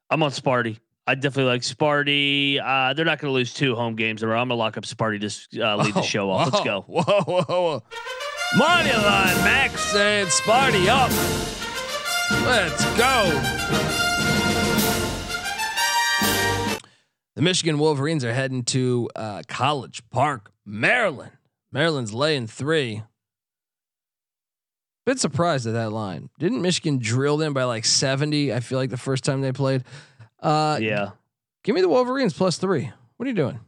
I'm 0.09 0.21
on 0.23 0.31
Sparty. 0.31 0.79
I 1.05 1.15
definitely 1.15 1.51
like 1.51 1.61
Sparty. 1.63 2.61
Uh, 2.63 2.93
they're 2.93 3.03
not 3.03 3.19
going 3.19 3.29
to 3.29 3.33
lose 3.33 3.53
two 3.53 3.75
home 3.75 3.95
games 3.95 4.23
in 4.23 4.29
a 4.29 4.31
row. 4.31 4.39
I'm 4.39 4.47
going 4.47 4.57
to 4.57 4.61
lock 4.63 4.77
up 4.77 4.85
Sparty 4.85 5.19
to 5.51 5.61
uh, 5.61 5.75
lead 5.77 5.93
the 5.93 5.99
Oh, 5.99 6.03
show 6.03 6.31
off. 6.31 6.53
Let's 6.53 6.65
whoa, 6.65 6.81
go. 6.81 6.81
Whoa, 6.87 7.43
whoa, 7.43 7.43
whoa. 7.43 7.83
Money 8.57 8.93
line, 8.93 9.35
Max 9.43 9.95
and 9.95 10.27
Sparty 10.29 10.87
up. 10.87 11.09
Let's 12.45 12.85
go. 12.95 13.29
The 17.35 17.41
Michigan 17.41 17.79
Wolverines 17.79 18.23
are 18.23 18.33
heading 18.33 18.63
to 18.65 19.09
uh, 19.15 19.41
College 19.47 20.03
Park, 20.11 20.51
Maryland. 20.65 21.31
Maryland's 21.71 22.13
laying 22.13 22.45
three. 22.45 23.01
Bit 25.07 25.19
surprised 25.19 25.65
at 25.65 25.73
that 25.73 25.91
line. 25.91 26.29
Didn't 26.37 26.61
Michigan 26.61 26.99
drill 26.99 27.37
them 27.37 27.53
by 27.53 27.63
like 27.63 27.85
70? 27.85 28.53
I 28.53 28.59
feel 28.59 28.77
like 28.77 28.91
the 28.91 28.97
first 28.97 29.23
time 29.23 29.41
they 29.41 29.51
played. 29.51 29.83
Uh, 30.39 30.77
Yeah. 30.79 31.11
Give 31.63 31.73
me 31.73 31.81
the 31.81 31.89
Wolverines 31.89 32.33
plus 32.33 32.57
three. 32.57 32.91
What 33.17 33.25
are 33.25 33.29
you 33.29 33.35
doing? 33.35 33.59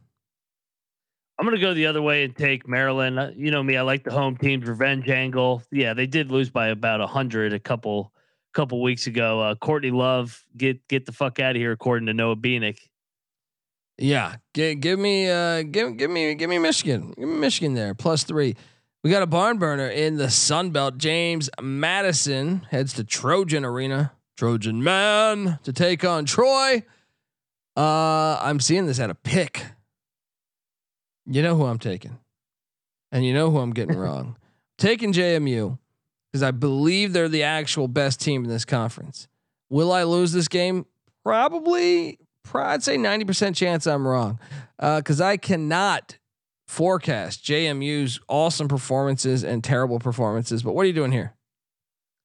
I'm 1.38 1.44
going 1.44 1.54
to 1.56 1.60
go 1.60 1.74
the 1.74 1.86
other 1.86 2.00
way 2.00 2.24
and 2.24 2.34
take 2.34 2.66
Maryland. 2.66 3.18
Uh, 3.18 3.30
You 3.36 3.50
know 3.50 3.62
me, 3.62 3.76
I 3.76 3.82
like 3.82 4.04
the 4.04 4.12
home 4.12 4.36
team's 4.36 4.66
revenge 4.66 5.08
angle. 5.08 5.62
Yeah, 5.70 5.92
they 5.94 6.06
did 6.06 6.30
lose 6.30 6.48
by 6.50 6.68
about 6.68 7.00
100 7.00 7.52
a 7.52 7.58
couple 7.58 8.12
couple 8.54 8.80
weeks 8.82 9.06
ago. 9.06 9.40
Uh, 9.40 9.54
Courtney 9.54 9.90
Love, 9.90 10.42
get 10.56 10.86
get 10.88 11.04
the 11.04 11.12
fuck 11.12 11.38
out 11.38 11.56
of 11.56 11.60
here, 11.60 11.72
according 11.72 12.06
to 12.06 12.14
Noah 12.14 12.36
Beanick. 12.36 12.78
Yeah, 13.98 14.36
give, 14.52 14.80
give 14.80 14.98
me, 14.98 15.28
uh, 15.30 15.62
give, 15.62 15.96
give 15.96 16.10
me, 16.10 16.34
give 16.34 16.50
me 16.50 16.58
Michigan. 16.58 17.14
Give 17.16 17.28
me 17.28 17.36
Michigan 17.36 17.74
there 17.74 17.94
plus 17.94 18.24
three. 18.24 18.54
We 19.02 19.10
got 19.10 19.22
a 19.22 19.26
barn 19.26 19.58
burner 19.58 19.88
in 19.88 20.16
the 20.16 20.28
Sun 20.30 20.70
Belt. 20.70 20.98
James 20.98 21.48
Madison 21.62 22.66
heads 22.70 22.92
to 22.94 23.04
Trojan 23.04 23.64
Arena. 23.64 24.12
Trojan 24.36 24.82
man 24.82 25.58
to 25.62 25.72
take 25.72 26.04
on 26.04 26.24
Troy. 26.26 26.82
Uh, 27.76 28.38
I'm 28.40 28.60
seeing 28.60 28.86
this 28.86 29.00
at 29.00 29.08
a 29.10 29.14
pick. 29.14 29.64
You 31.26 31.42
know 31.42 31.56
who 31.56 31.64
I'm 31.64 31.78
taking, 31.78 32.18
and 33.10 33.24
you 33.24 33.34
know 33.34 33.50
who 33.50 33.58
I'm 33.58 33.72
getting 33.72 33.96
wrong. 33.98 34.36
Taking 34.78 35.12
JMU 35.12 35.78
because 36.30 36.42
I 36.42 36.50
believe 36.50 37.12
they're 37.12 37.28
the 37.28 37.44
actual 37.44 37.88
best 37.88 38.20
team 38.20 38.44
in 38.44 38.50
this 38.50 38.64
conference. 38.64 39.26
Will 39.70 39.90
I 39.90 40.02
lose 40.04 40.32
this 40.32 40.48
game? 40.48 40.86
Probably. 41.24 42.18
Pro- 42.44 42.64
I'd 42.64 42.82
say 42.82 42.96
90% 42.96 43.56
chance 43.56 43.86
I'm 43.86 44.06
wrong 44.06 44.38
uh, 44.78 44.98
because 44.98 45.20
I 45.20 45.36
cannot 45.36 46.18
forecast 46.68 47.44
JMU's 47.44 48.20
awesome 48.28 48.68
performances 48.68 49.44
and 49.44 49.64
terrible 49.64 49.98
performances. 49.98 50.62
But 50.62 50.74
what 50.74 50.82
are 50.82 50.86
you 50.86 50.92
doing 50.92 51.12
here? 51.12 51.34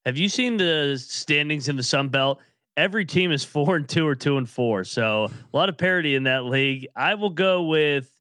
Have 0.06 0.18
you 0.18 0.30
seen 0.30 0.58
the 0.58 0.98
standings 1.00 1.70
in 1.70 1.76
the 1.76 1.84
Sun 1.84 2.10
Belt? 2.10 2.40
Every 2.78 3.06
team 3.06 3.32
is 3.32 3.44
four 3.44 3.76
and 3.76 3.88
two 3.88 4.08
or 4.08 4.16
two 4.16 4.38
and 4.38 4.50
four. 4.50 4.84
So 4.84 5.26
a 5.26 5.58
lot 5.58 5.70
of 5.70 5.78
parity 5.78 6.16
in 6.16 6.24
that 6.24 6.46
league. 6.46 6.88
I 6.96 7.16
will 7.16 7.30
go 7.30 7.64
with 7.64 8.12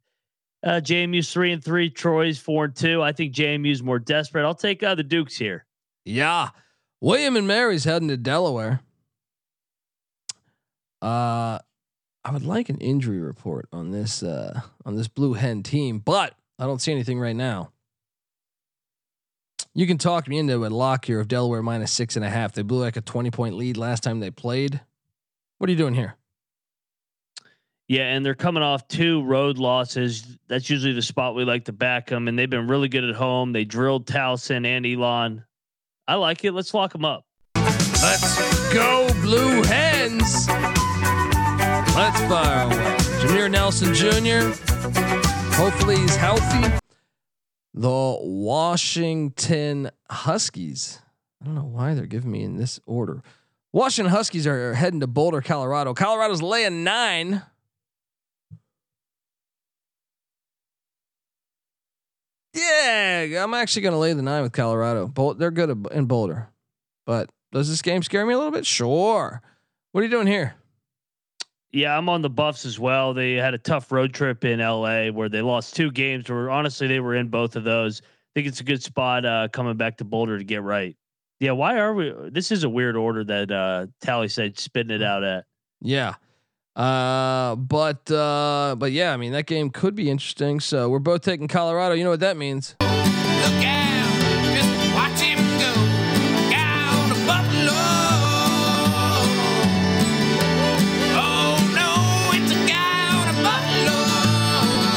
uh, 0.63 0.81
JMU's 0.83 1.33
three 1.33 1.53
and 1.53 1.63
three. 1.65 1.91
Troy's 1.91 2.39
four 2.39 2.67
and 2.67 2.77
two. 2.77 3.03
I 3.03 3.13
think 3.13 3.35
JMU's 3.35 3.83
more 3.83 3.99
desperate. 3.99 4.45
I'll 4.45 4.55
take 4.55 4.83
uh, 4.83 4.95
the 4.95 5.03
Dukes 5.03 5.37
here. 5.37 5.65
Yeah. 6.05 6.51
William 7.01 7.37
and 7.37 7.47
Mary's 7.47 7.85
heading 7.85 8.09
to 8.09 8.17
Delaware. 8.17 8.81
Uh 11.03 11.59
I 12.23 12.33
would 12.33 12.45
like 12.45 12.69
an 12.69 12.77
injury 12.79 13.19
report 13.21 13.69
on 13.73 13.91
this 13.91 14.23
uh 14.23 14.61
on 14.85 14.97
this 14.97 15.09
blue 15.09 15.33
hen 15.33 15.63
team, 15.63 15.99
but 15.99 16.35
I 16.59 16.65
don't 16.67 16.81
see 16.81 16.93
anything 16.93 17.19
right 17.19 17.35
now. 17.35 17.73
You 19.73 19.87
can 19.87 19.97
talk 19.97 20.29
me 20.29 20.39
into 20.39 20.67
a 20.67 20.69
lock 20.69 21.07
here 21.07 21.21
of 21.21 21.29
Delaware 21.29 21.63
minus 21.63 21.93
six 21.93 22.17
and 22.17 22.25
a 22.25 22.29
half. 22.29 22.53
They 22.53 22.63
blew 22.63 22.81
like 22.81 22.97
a 22.97 23.01
20 23.01 23.31
point 23.31 23.57
lead 23.57 23.79
last 23.79 24.03
time 24.03 24.21
they 24.21 24.31
played. 24.31 24.81
What 25.57 25.69
are 25.69 25.73
you 25.73 25.79
doing 25.79 25.95
here? 25.95 26.17
Yeah, 27.91 28.05
and 28.05 28.25
they're 28.25 28.37
coming 28.37 28.63
off 28.63 28.87
two 28.87 29.25
road 29.25 29.59
losses. 29.59 30.39
That's 30.47 30.71
usually 30.71 30.93
the 30.93 31.03
spot 31.03 31.35
we 31.35 31.45
like 31.45 31.65
to 31.65 31.73
back 31.73 32.07
them, 32.07 32.29
and 32.29 32.39
they've 32.39 32.49
been 32.49 32.69
really 32.69 32.87
good 32.87 33.03
at 33.03 33.17
home. 33.17 33.53
They 33.53 33.65
drilled 33.65 34.07
Towson 34.07 34.65
and 34.65 34.87
Elon. 34.87 35.45
I 36.07 36.15
like 36.15 36.45
it. 36.45 36.53
Let's 36.53 36.73
lock 36.73 36.93
them 36.93 37.05
up. 37.05 37.25
Let's 37.57 38.73
go, 38.73 39.09
Blue 39.23 39.65
Hens. 39.65 40.47
Let's 41.97 42.21
fire 42.29 42.67
away. 42.67 42.97
Jameer 43.25 43.51
Nelson 43.51 43.93
Jr. 43.93 44.55
Hopefully 45.57 45.97
he's 45.97 46.15
healthy. 46.15 46.73
The 47.75 48.19
Washington 48.21 49.91
Huskies. 50.09 51.01
I 51.43 51.47
don't 51.47 51.57
know 51.57 51.65
why 51.65 51.95
they're 51.95 52.07
giving 52.07 52.31
me 52.31 52.45
in 52.45 52.57
this 52.57 52.79
order. 52.87 53.25
Washington 53.73 54.13
Huskies 54.13 54.47
are 54.47 54.75
heading 54.75 55.01
to 55.01 55.09
Boulder, 55.09 55.41
Colorado. 55.41 55.93
Colorado's 55.93 56.41
laying 56.41 56.85
nine. 56.85 57.43
Yeah, 62.55 63.45
I'm 63.45 63.55
actually 63.55 63.83
going 63.83 63.93
to 63.93 63.99
lay 63.99 64.13
the 64.13 64.23
nine 64.23 64.43
with 64.43 64.53
Colorado. 64.53 65.07
Bol- 65.07 65.35
they're 65.35 65.51
good 65.51 65.87
in 65.93 66.07
Boulder. 66.07 66.49
But 67.07 67.31
does 67.53 67.69
this 67.69 67.83
game 67.83 68.03
scare 68.03 68.27
me 68.27 68.35
a 68.35 68.37
little 68.37 68.53
bit? 68.53 68.67
Sure. 68.67 69.43
What 69.93 70.01
are 70.01 70.05
you 70.05 70.11
doing 70.11 70.27
here? 70.27 70.55
Yeah, 71.73 71.97
I'm 71.97 72.09
on 72.09 72.23
the 72.23 72.31
Buffs 72.31 72.67
as 72.67 72.79
well. 72.81 73.15
They 73.15 73.35
had 73.35 73.55
a 73.55 73.59
tough 73.59 73.93
road 73.93 74.13
trip 74.13 74.45
in 74.45 74.59
LA 74.59 75.09
where 75.09 75.29
they 75.29 75.41
lost 75.41 75.77
two 75.77 75.93
games. 75.93 76.29
Where 76.29 76.51
honestly 76.51 76.89
they 76.89 76.99
were 77.01 77.15
in 77.15 77.29
both 77.29 77.55
of 77.55 77.63
those. 77.65 78.03
I 78.03 78.05
think 78.35 78.49
it's 78.49 78.61
a 78.61 78.65
good 78.65 78.83
spot 78.83 79.25
uh, 79.25 79.49
coming 79.53 79.77
back 79.77 79.99
to 79.99 80.05
Boulder 80.05 80.39
to 80.39 80.45
get 80.45 80.63
right. 80.63 80.97
Yeah, 81.39 81.53
why 81.53 81.79
are 81.79 81.95
we? 81.95 82.13
This 82.31 82.51
is 82.53 82.65
a 82.65 82.69
weird 82.69 82.97
order 82.97 83.25
that 83.25 83.51
uh, 83.51 83.87
Tally 84.01 84.29
said 84.29 84.59
spitting 84.59 84.91
it 84.95 85.03
out 85.03 85.23
at. 85.25 85.45
Yeah. 85.81 86.15
Uh, 86.81 87.57
but 87.57 88.11
uh, 88.11 88.75
but 88.79 88.91
yeah, 88.91 89.13
I 89.13 89.19
mean 89.19 89.33
that 89.33 89.45
game 89.45 89.69
could 89.69 89.95
be 89.95 90.09
interesting. 90.09 90.61
So 90.61 90.89
we're 90.89 90.99
both 90.99 91.21
taking 91.21 91.47
Colorado. 91.47 91.95
You 91.95 92.05
know 92.05 92.11
what 92.11 92.21
that 92.21 92.39
means? 92.39 92.75
Look 92.81 92.89
out, 92.89 94.19
just 94.55 94.95
watch 94.95 95.21
him 95.21 95.37
go 95.59 95.75
down 96.51 97.09
to 97.11 97.15
Buffalo. 97.27 97.77
Oh 101.21 101.61
no, 101.77 102.39
it's 102.39 102.51
a 102.51 102.67
guy 102.67 103.09
out 103.11 103.29
of 103.29 103.37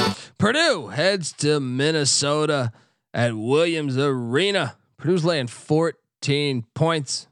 Buffalo. 0.07 0.35
Purdue 0.37 0.87
heads 0.87 1.33
to 1.33 1.59
Minnesota 1.59 2.71
at 3.13 3.35
Williams 3.35 3.97
Arena. 3.97 4.77
Purdue's 4.95 5.25
laying 5.25 5.47
14 5.47 6.63
points. 6.73 7.27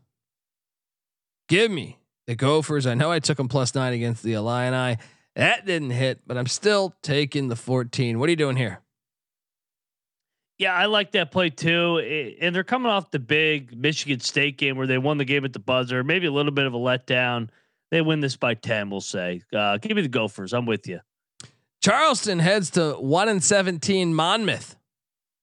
Give 1.48 1.72
me 1.72 2.01
the 2.32 2.36
Gophers. 2.36 2.88
I 2.88 2.94
know 2.94 3.12
I 3.12 3.20
took 3.20 3.36
them 3.36 3.50
plus 3.50 3.76
nine 3.76 3.92
against 3.92 4.24
the 4.24 4.34
Illini. 4.34 4.98
That 5.36 5.66
didn't 5.66 5.90
hit, 5.92 6.22
but 6.26 6.38
I'm 6.38 6.48
still 6.48 6.96
taking 7.02 7.50
the 7.50 7.58
14. 7.58 8.20
What 8.20 8.28
are 8.28 8.30
you 8.30 8.38
doing 8.38 8.56
here? 8.56 8.80
Yeah, 10.58 10.74
I 10.74 10.86
like 10.86 11.12
that 11.12 11.32
play 11.32 11.50
too. 11.50 12.00
And 12.42 12.56
they're 12.56 12.64
coming 12.64 12.90
off 12.90 13.12
the 13.12 13.20
big 13.20 13.76
Michigan 13.76 14.22
State 14.22 14.58
game 14.58 14.78
where 14.78 14.88
they 14.88 14.98
won 14.98 15.18
the 15.18 15.26
game 15.26 15.44
at 15.44 15.52
the 15.52 15.60
buzzer. 15.60 16.04
Maybe 16.06 16.28
a 16.28 16.32
little 16.32 16.54
bit 16.54 16.66
of 16.66 16.74
a 16.74 16.78
letdown. 16.78 17.50
They 17.90 18.02
win 18.02 18.22
this 18.22 18.38
by 18.38 18.54
10, 18.54 18.90
we'll 18.90 19.02
say. 19.02 19.42
Uh, 19.54 19.78
give 19.78 19.94
me 19.96 20.02
the 20.02 20.08
Gophers. 20.08 20.54
I'm 20.54 20.66
with 20.66 20.88
you. 20.88 21.02
Charleston 21.84 22.40
heads 22.40 22.70
to 22.72 22.94
1 22.94 23.28
and 23.28 23.44
17 23.44 24.14
Monmouth. 24.14 24.78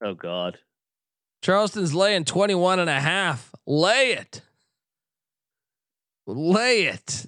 Oh, 0.03 0.15
God. 0.15 0.59
Charleston's 1.43 1.93
laying 1.93 2.25
21 2.25 2.79
and 2.79 2.89
a 2.89 3.01
half. 3.01 3.53
Lay 3.67 4.13
it. 4.13 4.41
Lay 6.29 6.85
it. 6.85 7.27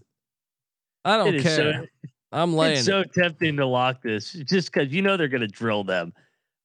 I 1.05 1.17
don't 1.17 1.29
It 1.29 1.35
is 1.37 1.43
care. 1.43 1.57
so- 1.83 1.87
I'm 2.33 2.55
laying 2.55 2.77
It's 2.77 2.87
so 2.87 3.01
it. 3.01 3.13
tempting 3.13 3.57
to 3.57 3.67
lock 3.67 4.03
this 4.03 4.33
just 4.33 4.73
because 4.73 4.93
you 4.93 5.03
know 5.03 5.17
they're 5.17 5.27
going 5.29 5.41
to 5.41 5.49
drill 5.49 5.83
them. 5.83 6.13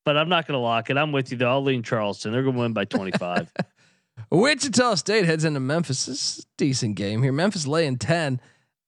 But 0.06 0.16
I'm 0.18 0.30
not 0.30 0.46
going 0.48 0.54
to 0.54 0.60
lock 0.62 0.92
it. 0.92 0.98
I'm 0.98 1.12
with 1.12 1.32
you, 1.32 1.38
though. 1.38 1.50
I'll 1.50 1.64
lean 1.64 1.82
Charleston. 1.82 2.32
They're 2.32 2.44
going 2.44 2.54
to 2.56 2.62
win 2.62 2.74
by 2.74 2.86
25. 2.86 3.52
Wichita 4.32 4.96
State 4.96 5.26
heads 5.26 5.44
into 5.44 5.60
Memphis. 5.60 6.06
This 6.06 6.38
is 6.38 6.44
a 6.44 6.48
decent 6.58 6.96
game 6.96 7.24
here. 7.24 7.32
Memphis 7.32 7.66
laying 7.66 7.98
10. 7.98 8.40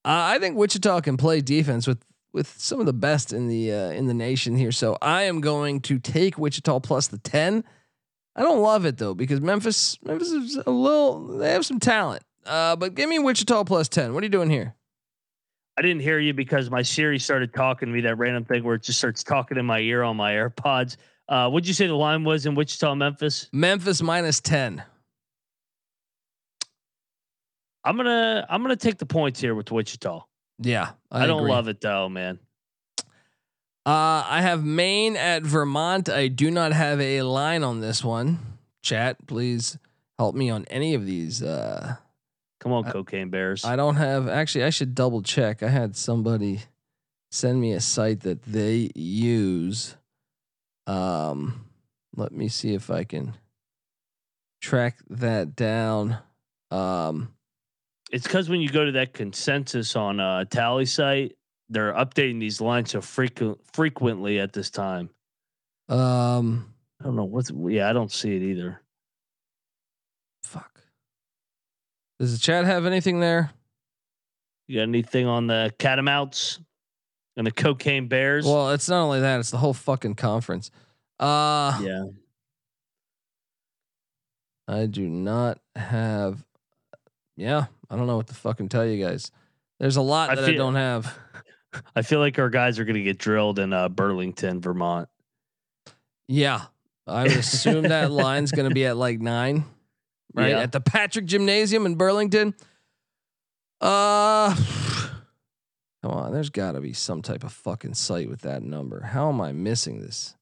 Uh, 0.05 0.09
I 0.09 0.37
think 0.39 0.55
Wichita 0.55 1.01
can 1.01 1.17
play 1.17 1.41
defense 1.41 1.87
with 1.87 2.03
with 2.33 2.53
some 2.59 2.79
of 2.79 2.85
the 2.85 2.93
best 2.93 3.33
in 3.33 3.47
the 3.47 3.71
uh, 3.73 3.89
in 3.91 4.05
the 4.05 4.13
nation 4.13 4.55
here. 4.55 4.71
So 4.71 4.97
I 5.01 5.23
am 5.23 5.41
going 5.41 5.81
to 5.81 5.97
take 5.97 6.37
Wichita 6.37 6.79
plus 6.81 7.07
the 7.07 7.17
10. 7.17 7.63
I 8.35 8.41
don't 8.43 8.61
love 8.61 8.85
it 8.85 8.97
though 8.97 9.15
because 9.15 9.41
Memphis 9.41 9.97
Memphis 10.03 10.29
is 10.31 10.55
a 10.67 10.69
little 10.69 11.39
they 11.39 11.51
have 11.51 11.65
some 11.65 11.79
talent. 11.79 12.21
Uh, 12.47 12.75
but 12.75 12.95
give 12.95 13.09
me 13.09 13.19
Wichita 13.19 13.63
plus 13.63 13.89
10. 13.89 14.13
What 14.13 14.23
are 14.23 14.25
you 14.25 14.31
doing 14.31 14.49
here? 14.49 14.75
I 15.77 15.81
didn't 15.83 16.01
hear 16.01 16.17
you 16.19 16.33
because 16.33 16.71
my 16.71 16.81
Siri 16.81 17.19
started 17.19 17.53
talking 17.53 17.87
to 17.87 17.93
me 17.93 18.01
that 18.01 18.17
random 18.17 18.45
thing 18.45 18.63
where 18.63 18.75
it 18.75 18.83
just 18.83 18.97
starts 18.97 19.23
talking 19.23 19.57
in 19.57 19.65
my 19.65 19.79
ear 19.79 20.01
on 20.01 20.15
my 20.15 20.31
AirPods. 20.33 20.97
Uh, 21.29 21.49
what'd 21.49 21.67
you 21.67 21.73
say 21.73 21.85
the 21.85 21.93
line 21.93 22.23
was 22.23 22.45
in 22.45 22.55
Wichita, 22.55 22.95
Memphis? 22.95 23.47
Memphis 23.51 24.01
minus 24.01 24.39
10. 24.39 24.81
I'm 27.83 27.95
gonna 27.95 28.45
I'm 28.49 28.63
gonna 28.63 28.75
take 28.75 28.97
the 28.97 29.05
points 29.05 29.39
here 29.39 29.55
with 29.55 29.71
Wichita. 29.71 30.25
Yeah, 30.59 30.91
I, 31.09 31.25
don't 31.25 31.39
agree. 31.39 31.51
love 31.51 31.69
it 31.69 31.79
though, 31.79 32.09
man. 32.09 32.37
Uh, 33.85 34.25
I 34.27 34.41
have 34.41 34.65
Maine 34.65 35.15
at 35.15 35.43
Vermont. 35.43 36.09
I 36.09 36.27
do 36.27 36.51
not 36.51 36.73
have 36.73 36.99
a 36.99 37.21
line 37.21 37.63
on 37.63 37.79
this 37.79 38.03
one. 38.03 38.39
Chat, 38.81 39.25
please 39.25 39.77
help 40.17 40.35
me 40.35 40.49
on 40.49 40.65
any 40.65 40.95
of 40.95 41.05
these. 41.05 41.41
Uh, 41.41 41.95
Come 42.59 42.71
on, 42.73 42.85
I- 42.85 42.91
cocaine 42.91 43.29
bears. 43.29 43.63
I 43.65 43.75
don't 43.75 43.95
have. 43.95 44.27
Actually, 44.27 44.65
I 44.65 44.69
should 44.69 44.95
double 44.95 45.21
check. 45.21 45.61
I 45.63 45.69
had 45.69 45.95
somebody 45.95 46.61
send 47.31 47.59
me 47.61 47.73
a 47.73 47.79
site 47.81 48.21
that 48.21 48.43
they 48.43 48.89
use. 48.95 49.95
Um, 50.87 51.65
let 52.15 52.31
me 52.31 52.47
see 52.47 52.73
if 52.73 52.89
I 52.89 53.03
can 53.03 53.35
track 54.61 54.97
that 55.09 55.55
down. 55.55 56.17
Um, 56.71 57.33
it's 58.11 58.23
because 58.23 58.49
when 58.49 58.61
you 58.61 58.69
go 58.69 58.85
to 58.85 58.93
that 58.93 59.13
consensus 59.13 59.95
on 59.95 60.19
a 60.19 60.45
tally 60.45 60.85
site, 60.85 61.35
they're 61.69 61.93
updating 61.93 62.39
these 62.39 62.61
lines 62.61 62.91
so 62.91 63.01
frequent 63.01 63.59
frequently 63.73 64.39
at 64.39 64.53
this 64.53 64.69
time. 64.69 65.09
um, 65.89 66.73
I 66.99 67.03
don't 67.03 67.15
know 67.15 67.25
what's 67.25 67.51
yeah, 67.51 67.89
I 67.89 67.93
don't 67.93 68.11
see 68.11 68.35
it 68.35 68.41
either. 68.41 68.81
fuck. 70.43 70.81
Does 72.19 72.33
the 72.33 72.39
chat 72.39 72.65
have 72.65 72.85
anything 72.85 73.19
there? 73.19 73.51
You 74.67 74.77
got 74.79 74.83
anything 74.83 75.27
on 75.27 75.47
the 75.47 75.73
catamounts 75.77 76.59
and 77.37 77.45
the 77.47 77.51
cocaine 77.51 78.07
bears? 78.07 78.45
Well, 78.45 78.71
it's 78.71 78.89
not 78.89 79.03
only 79.03 79.19
that; 79.21 79.39
it's 79.39 79.51
the 79.51 79.57
whole 79.57 79.73
fucking 79.73 80.15
conference. 80.15 80.71
Uh, 81.19 81.79
yeah. 81.83 82.03
I 84.67 84.85
do 84.85 85.07
not 85.07 85.59
have. 85.75 86.43
Yeah, 87.37 87.65
I 87.89 87.95
don't 87.95 88.07
know 88.07 88.17
what 88.17 88.27
to 88.27 88.33
fucking 88.33 88.69
tell 88.69 88.85
you 88.85 89.03
guys. 89.03 89.31
There's 89.79 89.95
a 89.97 90.01
lot 90.01 90.31
I 90.31 90.35
that 90.35 90.43
I 90.43 90.47
feel- 90.47 90.57
don't 90.57 90.75
have. 90.75 91.17
I 91.95 92.01
feel 92.01 92.19
like 92.19 92.39
our 92.39 92.49
guys 92.49 92.79
are 92.79 92.85
gonna 92.85 93.03
get 93.03 93.17
drilled 93.19 93.59
in 93.59 93.71
uh 93.73 93.89
Burlington, 93.89 94.59
Vermont. 94.59 95.07
Yeah, 96.27 96.63
I 97.05 97.23
would 97.23 97.31
assume 97.33 97.83
that 97.83 98.11
line's 98.11 98.51
going 98.51 98.67
to 98.67 98.73
be 98.73 98.85
at 98.85 98.97
like 98.97 99.21
nine, 99.21 99.63
right? 100.37 100.49
Yeah. 100.49 100.59
At 100.59 100.71
the 100.71 100.79
Patrick 100.79 101.25
Gymnasium 101.25 101.85
in 101.85 101.95
Burlington. 101.95 102.53
Uh, 103.81 104.55
come 106.01 106.11
on, 106.11 106.31
there's 106.31 106.49
got 106.49 106.73
to 106.73 106.81
be 106.81 106.93
some 106.93 107.21
type 107.21 107.43
of 107.43 107.51
fucking 107.51 107.95
site 107.95 108.29
with 108.29 108.41
that 108.41 108.63
number. 108.63 109.01
How 109.01 109.29
am 109.29 109.41
I 109.41 109.51
missing 109.51 109.99
this? 109.99 110.35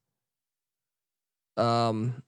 Um, 1.57 2.23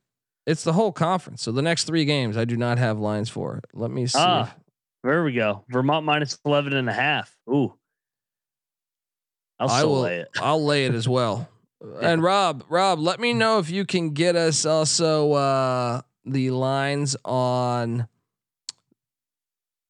it's 0.46 0.64
the 0.64 0.74
whole 0.74 0.92
conference. 0.92 1.42
So 1.44 1.52
the 1.52 1.62
next 1.62 1.84
three 1.84 2.06
games, 2.06 2.38
I 2.38 2.46
do 2.46 2.58
not 2.58 2.78
have 2.78 3.00
lines 3.00 3.30
for. 3.30 3.62
Let 3.74 3.92
me 3.92 4.08
see. 4.08 4.20
Ah, 4.20 4.56
there 5.04 5.24
we 5.24 5.34
go. 5.34 5.66
Vermont 5.70 6.06
minus 6.06 6.38
11 6.46 6.74
and 6.74 6.90
a 6.90 6.94
half. 6.94 7.36
Ooh. 7.50 7.74
I'll 9.60 9.70
I 9.70 9.84
will, 9.84 10.02
lay 10.02 10.20
it. 10.20 10.30
I'll 10.42 10.64
lay 10.64 10.86
it 10.86 10.94
as 10.94 11.08
well. 11.08 11.50
And 12.02 12.24
Rob, 12.24 12.64
Rob, 12.70 13.00
let 13.00 13.20
me 13.20 13.34
know 13.34 13.60
if 13.60 13.70
you 13.70 13.86
can 13.86 14.12
get 14.12 14.36
us 14.36 14.66
also 14.66 15.34
uh, 15.34 16.02
the 16.32 16.52
lines 16.52 17.16
on 17.26 18.08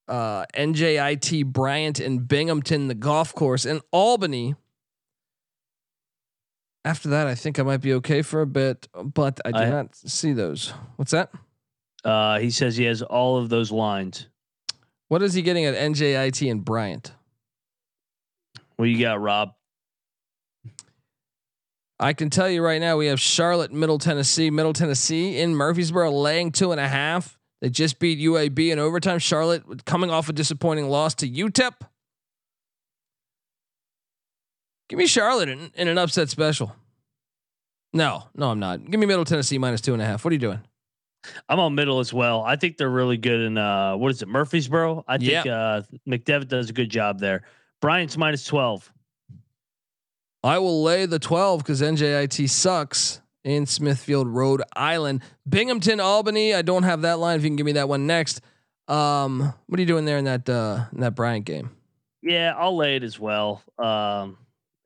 uh, 0.07 0.45
NJIT 0.55 1.45
Bryant 1.47 1.99
and 1.99 2.27
Binghamton, 2.27 2.87
the 2.87 2.95
golf 2.95 3.33
course 3.33 3.65
in 3.65 3.81
Albany. 3.91 4.55
After 6.85 7.09
that, 7.09 7.27
I 7.27 7.35
think 7.35 7.59
I 7.59 7.63
might 7.63 7.81
be 7.81 7.93
okay 7.95 8.21
for 8.21 8.41
a 8.41 8.47
bit, 8.47 8.87
but 8.93 9.39
I 9.43 9.51
do 9.51 9.57
I- 9.59 9.69
not 9.69 9.95
see 9.95 10.31
those. 10.33 10.69
What's 10.95 11.11
that? 11.11 11.31
Uh, 12.05 12.39
he 12.39 12.49
says 12.51 12.77
he 12.77 12.85
has 12.85 13.01
all 13.01 13.37
of 13.37 13.49
those 13.49 13.71
lines. 13.71 14.27
What 15.09 15.21
is 15.21 15.33
he 15.33 15.41
getting 15.41 15.65
at 15.65 15.75
NJIT 15.75 16.49
and 16.49 16.63
Bryant? 16.63 17.11
What 18.77 18.85
you 18.85 18.99
got, 18.99 19.19
Rob? 19.19 19.53
I 21.99 22.13
can 22.13 22.29
tell 22.29 22.49
you 22.49 22.61
right 22.63 22.79
now, 22.79 22.97
we 22.97 23.07
have 23.07 23.19
Charlotte, 23.19 23.71
Middle 23.73 23.97
Tennessee, 23.97 24.49
Middle 24.51 24.73
Tennessee 24.73 25.39
in 25.39 25.55
Murfreesboro 25.55 26.11
laying 26.11 26.51
two 26.51 26.71
and 26.71 26.79
a 26.79 26.87
half. 26.87 27.37
They 27.59 27.69
just 27.69 27.97
beat 27.97 28.19
UAB 28.19 28.71
in 28.71 28.77
overtime. 28.77 29.17
Charlotte 29.17 29.85
coming 29.85 30.11
off 30.11 30.29
a 30.29 30.33
disappointing 30.33 30.89
loss 30.89 31.15
to 31.15 31.27
UTEP. 31.29 31.73
Give 34.89 34.99
me 34.99 35.07
Charlotte 35.07 35.49
in, 35.49 35.71
in 35.75 35.87
an 35.87 35.97
upset 35.97 36.29
special. 36.29 36.75
No, 37.93 38.23
no, 38.35 38.51
I'm 38.51 38.59
not. 38.59 38.89
Give 38.89 38.99
me 38.99 39.05
Middle 39.05 39.25
Tennessee 39.25 39.57
minus 39.57 39.81
two 39.81 39.93
and 39.93 40.01
a 40.01 40.05
half. 40.05 40.23
What 40.23 40.31
are 40.31 40.35
you 40.35 40.39
doing? 40.39 40.59
I'm 41.49 41.59
on 41.59 41.75
middle 41.75 41.99
as 41.99 42.13
well. 42.13 42.41
I 42.43 42.55
think 42.55 42.77
they're 42.77 42.89
really 42.89 43.17
good 43.17 43.41
in 43.41 43.57
uh 43.57 43.97
what 43.97 44.11
is 44.11 44.21
it, 44.21 44.27
Murfreesboro? 44.29 45.03
I 45.07 45.17
think 45.17 45.31
Yeah. 45.45 45.55
uh 45.55 45.81
McDevitt 46.07 46.47
does 46.47 46.69
a 46.69 46.73
good 46.73 46.89
job 46.89 47.19
there. 47.19 47.41
Bryant's 47.81 48.15
minus 48.17 48.45
12. 48.45 48.93
I 50.47 50.59
will 50.59 50.81
lay 50.81 51.05
the 51.05 51.19
12 51.19 51.59
because 51.59 51.81
NJIT 51.81 52.49
sucks 52.49 53.19
in 53.43 53.65
Smithfield, 53.65 54.29
Rhode 54.29 54.63
Island. 54.77 55.21
Binghamton, 55.47 55.99
Albany. 55.99 56.53
I 56.53 56.61
don't 56.61 56.83
have 56.83 57.01
that 57.01 57.19
line. 57.19 57.37
If 57.37 57.43
you 57.43 57.49
can 57.49 57.57
give 57.57 57.65
me 57.65 57.73
that 57.73 57.89
one 57.89 58.07
next. 58.07 58.39
Um, 58.87 59.53
what 59.65 59.77
are 59.77 59.81
you 59.81 59.85
doing 59.85 60.05
there 60.05 60.17
in 60.17 60.23
that 60.23 60.47
uh, 60.47 60.85
in 60.93 61.01
that 61.01 61.15
Bryant 61.15 61.43
game? 61.43 61.71
Yeah, 62.21 62.53
I'll 62.57 62.77
lay 62.77 62.95
it 62.95 63.03
as 63.03 63.19
well. 63.19 63.61
Um 63.77 64.37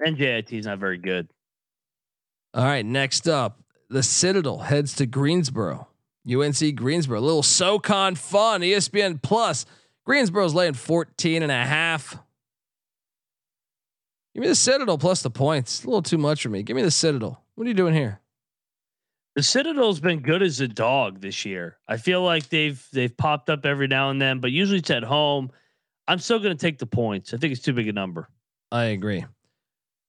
NJIT 0.04 0.52
is 0.52 0.66
not 0.66 0.80
very 0.80 0.98
good. 0.98 1.28
All 2.56 2.66
right, 2.66 2.84
next 2.84 3.28
up, 3.28 3.60
the 3.88 4.02
Citadel 4.02 4.58
heads 4.58 4.96
to 4.96 5.06
Greensboro. 5.06 5.88
UNC 6.28 6.76
Greensboro, 6.76 7.20
a 7.20 7.22
little 7.22 7.44
SoCon 7.44 8.16
fun, 8.16 8.62
ESPN 8.62 9.22
Plus. 9.22 9.68
Greensboro's 10.06 10.56
laying 10.56 10.74
14 10.74 11.44
and 11.44 11.52
a 11.52 11.64
half. 11.64 12.18
Give 14.34 14.42
me 14.42 14.48
the 14.48 14.56
Citadel 14.56 14.98
plus 14.98 15.22
the 15.22 15.30
points. 15.30 15.84
a 15.84 15.88
little 15.88 16.02
too 16.02 16.18
much 16.18 16.44
for 16.44 16.50
me. 16.50 16.64
Give 16.64 16.76
me 16.76 16.82
the 16.82 16.92
Citadel. 16.92 17.44
What 17.56 17.66
are 17.66 17.68
you 17.68 17.74
doing 17.74 17.94
here? 17.94 18.22
The 19.36 19.44
Citadel's 19.44 20.00
been 20.00 20.22
good 20.22 20.42
as 20.42 20.60
a 20.60 20.68
dog 20.68 21.22
this 21.22 21.46
year. 21.46 21.78
I 21.88 21.98
feel 21.98 22.22
like 22.22 22.50
they've 22.50 22.86
they've 22.92 23.16
popped 23.16 23.50
up 23.50 23.66
every 23.66 23.88
now 23.88 24.10
and 24.10 24.22
then, 24.22 24.40
but 24.40 24.52
usually 24.52 24.80
it's 24.80 24.90
at 24.90 25.04
home. 25.04 25.52
I'm 26.08 26.20
still 26.20 26.40
going 26.40 26.56
to 26.56 26.62
take 26.62 26.80
the 26.80 26.86
points. 26.86 27.34
I 27.34 27.38
think 27.38 27.54
it's 27.54 27.62
too 27.62 27.74
big 27.74 27.88
a 27.88 27.94
number. 27.94 28.28
I 28.72 28.86
agree. 28.86 29.26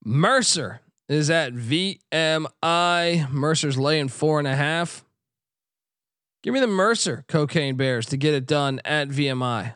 Mercer 0.04 0.80
is 1.08 1.30
at 1.30 1.52
VMI. 1.52 3.30
Mercer's 3.30 3.78
laying 3.78 4.08
four 4.08 4.38
and 4.38 4.48
a 4.48 4.56
half. 4.56 5.04
Give 6.42 6.54
me 6.54 6.60
the 6.60 6.66
Mercer 6.66 7.24
Cocaine 7.28 7.76
Bears 7.76 8.06
to 8.06 8.16
get 8.16 8.34
it 8.34 8.46
done 8.46 8.80
at 8.84 9.08
VMI. 9.08 9.74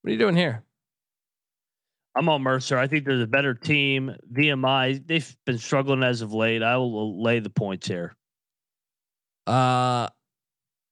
What 0.00 0.08
are 0.08 0.12
you 0.12 0.18
doing 0.18 0.36
here? 0.36 0.64
I'm 2.14 2.28
on 2.28 2.42
Mercer. 2.42 2.78
I 2.78 2.86
think 2.86 3.04
there's 3.04 3.22
a 3.22 3.26
better 3.26 3.54
team. 3.54 4.14
VMI, 4.32 5.06
they've 5.06 5.36
been 5.46 5.58
struggling 5.58 6.02
as 6.02 6.20
of 6.20 6.32
late. 6.32 6.62
I 6.62 6.76
will 6.76 7.22
lay 7.22 7.40
the 7.40 7.50
points 7.50 7.88
here. 7.88 8.14
Uh, 9.46 10.08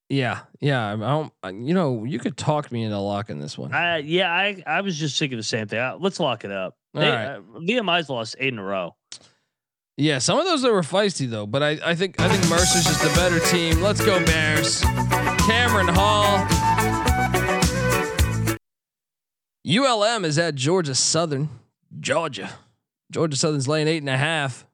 yeah, 0.08 0.40
yeah. 0.60 0.92
I 0.92 0.96
don't. 0.96 1.66
You 1.66 1.74
know, 1.74 2.04
you 2.04 2.18
could 2.18 2.36
talk 2.36 2.72
me 2.72 2.82
into 2.82 2.98
locking 2.98 3.38
this 3.38 3.56
one. 3.56 3.72
I 3.72 3.98
yeah, 3.98 4.32
I 4.32 4.62
I 4.66 4.80
was 4.80 4.98
just 4.98 5.18
thinking 5.18 5.38
the 5.38 5.44
same 5.44 5.68
thing. 5.68 5.78
Uh, 5.78 5.96
Let's 6.00 6.18
lock 6.18 6.44
it 6.44 6.50
up. 6.50 6.74
They, 6.94 7.08
right. 7.08 7.36
uh, 7.36 7.40
VMI's 7.60 8.08
lost 8.08 8.36
eight 8.40 8.52
in 8.52 8.58
a 8.58 8.64
row. 8.64 8.96
Yeah, 9.96 10.18
some 10.18 10.38
of 10.38 10.46
those 10.46 10.62
that 10.62 10.72
were 10.72 10.82
feisty 10.82 11.28
though, 11.28 11.46
but 11.46 11.62
I, 11.62 11.78
I 11.84 11.94
think 11.94 12.18
I 12.20 12.28
think 12.28 12.48
Mercer's 12.48 12.84
just 12.84 13.02
the 13.02 13.10
better 13.20 13.38
team. 13.38 13.82
Let's 13.82 14.04
go 14.04 14.24
Bears. 14.24 14.80
Cameron 15.46 15.88
Hall. 15.88 16.38
ULM 19.66 20.24
is 20.24 20.38
at 20.38 20.54
Georgia 20.54 20.94
Southern. 20.94 21.48
Georgia. 21.98 22.50
Georgia 23.10 23.36
Southern's 23.36 23.68
laying 23.68 23.88
eight 23.88 23.98
and 24.02 24.08
a 24.08 24.16
half. 24.16 24.66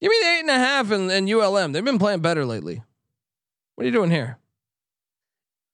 Give 0.00 0.10
me 0.10 0.16
the 0.20 0.28
eight 0.28 0.40
and 0.40 0.50
a 0.50 0.58
half 0.58 0.90
and, 0.90 1.10
and 1.10 1.28
ULM. 1.28 1.72
They've 1.72 1.84
been 1.84 1.98
playing 1.98 2.20
better 2.20 2.44
lately. 2.44 2.82
What 3.74 3.82
are 3.82 3.86
you 3.86 3.92
doing 3.92 4.10
here? 4.10 4.38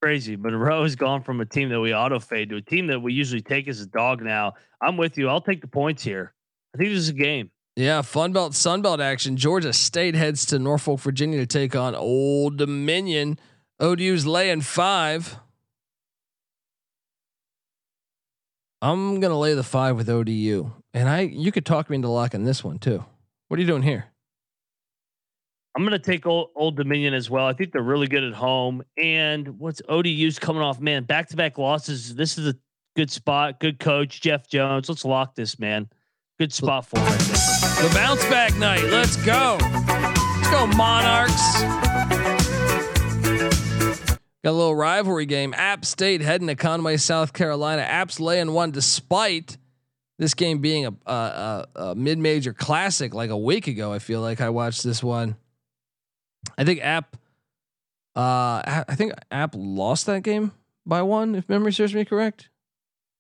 Crazy. 0.03 0.37
Monroe 0.37 0.83
has 0.83 0.97
gone 0.97 1.23
from 1.23 1.41
a 1.41 1.47
team 1.47 1.71
that 1.71 1.81
we 1.81 1.95
auto 1.95 2.19
fade 2.19 2.51
to 2.51 2.57
a 2.57 2.61
team 2.61 2.89
that 2.89 3.01
we 3.01 3.13
usually 3.13 3.41
take 3.41 3.69
as 3.69 3.81
a 3.81 3.87
dog 3.87 4.23
now. 4.23 4.55
I'm 4.81 4.97
with 4.97 5.17
you. 5.17 5.29
I'll 5.29 5.41
take 5.41 5.63
the 5.63 5.67
points 5.67 6.03
here. 6.03 6.35
I 6.75 6.79
think 6.79 6.91
this 6.91 6.99
is 6.99 7.09
a 7.11 7.15
game. 7.15 7.51
Yeah, 7.77 8.03
Fun 8.03 8.33
Belt, 8.33 8.53
Sunbelt 8.53 9.01
action. 9.01 9.37
Georgia 9.37 9.73
State 9.73 10.15
heads 10.15 10.47
to 10.47 10.59
Norfolk, 10.59 11.01
Virginia 11.01 11.39
to 11.41 11.47
take 11.47 11.75
on 11.75 11.95
Old 11.95 12.57
Dominion. 12.57 13.39
ODU's 13.81 14.27
laying 14.27 14.61
five. 14.61 15.39
I'm 18.85 19.19
gonna 19.19 19.39
lay 19.39 19.55
the 19.55 19.63
five 19.63 19.97
with 19.97 20.11
ODU, 20.11 20.71
and 20.93 21.09
I 21.09 21.21
you 21.21 21.51
could 21.51 21.65
talk 21.65 21.89
me 21.89 21.97
into 21.97 22.09
locking 22.09 22.45
this 22.45 22.63
one 22.63 22.79
too. 22.79 23.03
What 23.49 23.57
are 23.57 23.63
you 23.63 23.67
doing 23.67 23.83
here? 23.83 24.05
I'm 25.75 25.83
going 25.83 25.93
to 25.93 25.99
take 25.99 26.25
old, 26.25 26.51
old 26.55 26.77
Dominion 26.77 27.15
as 27.15 27.29
well. 27.29 27.47
I 27.47 27.53
think 27.53 27.73
they're 27.73 27.83
really 27.83 28.07
good 28.07 28.23
at 28.23 28.33
home. 28.33 28.85
And 28.97 29.59
what's 29.59 29.83
ODU's 29.89 30.39
coming 30.39 30.63
off, 30.63 30.81
man? 30.81 31.03
Back 31.03 31.29
to 31.31 31.37
back 31.37 31.59
losses. 31.59 32.15
This 32.15 32.39
is 32.39 32.47
a 32.47 32.55
good 32.95 33.11
spot. 33.11 33.59
Good 33.59 33.81
coach, 33.81 34.21
Jeff 34.21 34.49
Jones. 34.49 34.89
Let's 34.89 35.05
lock 35.05 35.35
this, 35.35 35.59
man. 35.59 35.89
Good 36.39 36.53
spot 36.53 36.87
for 36.87 37.01
him. 37.01 37.07
The 37.07 37.91
bounce 37.93 38.25
back 38.27 38.55
night. 38.57 38.85
Let's 38.85 39.17
go. 39.17 39.59
Let's 39.61 40.51
go, 40.51 40.67
Monarchs. 40.69 41.94
Got 44.45 44.51
a 44.51 44.53
little 44.53 44.77
rivalry 44.77 45.25
game. 45.25 45.55
App 45.55 45.87
State 45.87 46.21
heading 46.21 46.49
to 46.49 46.55
Conway, 46.55 46.99
South 46.99 47.33
Carolina. 47.33 47.81
App's 47.81 48.21
laying 48.21 48.53
one 48.53 48.71
despite 48.73 49.57
this 50.19 50.35
game 50.35 50.59
being 50.59 50.85
a, 50.85 50.95
a, 51.07 51.13
a, 51.13 51.67
a 51.83 51.95
mid-major 51.95 52.53
classic 52.53 53.15
like 53.15 53.31
a 53.31 53.39
week 53.39 53.67
ago. 53.69 53.91
I 53.93 53.99
feel 53.99 54.21
like 54.21 54.43
I 54.43 54.51
watched 54.51 54.85
this 54.85 55.03
one. 55.03 55.37
I 56.59 56.65
think 56.65 56.81
App, 56.85 57.17
uh, 58.15 58.83
I 58.87 58.95
think 58.95 59.15
App 59.31 59.55
lost 59.57 60.05
that 60.07 60.23
game 60.23 60.53
by 60.85 61.01
one, 61.01 61.35
if 61.35 61.49
memory 61.49 61.73
serves 61.73 61.95
me 61.95 62.05
correct. 62.05 62.51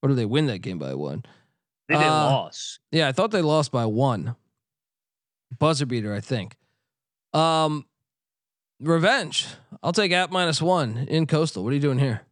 Or 0.03 0.11
did 0.11 0.19
they 0.19 0.27
win 0.27 0.47
that 0.49 0.59
game 0.59 0.79
by 0.79 0.93
one? 0.93 1.25
They 1.89 1.95
didn't 1.95 2.07
Uh, 2.09 2.31
loss. 2.31 2.79
Yeah, 2.93 3.09
I 3.09 3.13
thought 3.13 3.31
they 3.31 3.41
lost 3.41 3.73
by 3.73 3.87
one. 3.87 4.37
Buzzer 5.59 5.87
beater, 5.87 6.13
I 6.15 6.21
think. 6.21 6.57
Um, 7.33 7.87
revenge. 8.81 9.47
I'll 9.83 9.93
take 9.93 10.13
App 10.13 10.31
minus 10.31 10.61
one 10.63 10.97
in 11.09 11.27
Coastal. 11.27 11.63
What 11.65 11.71
are 11.71 11.75
you 11.75 11.81
doing 11.81 11.99
here? 11.99 12.23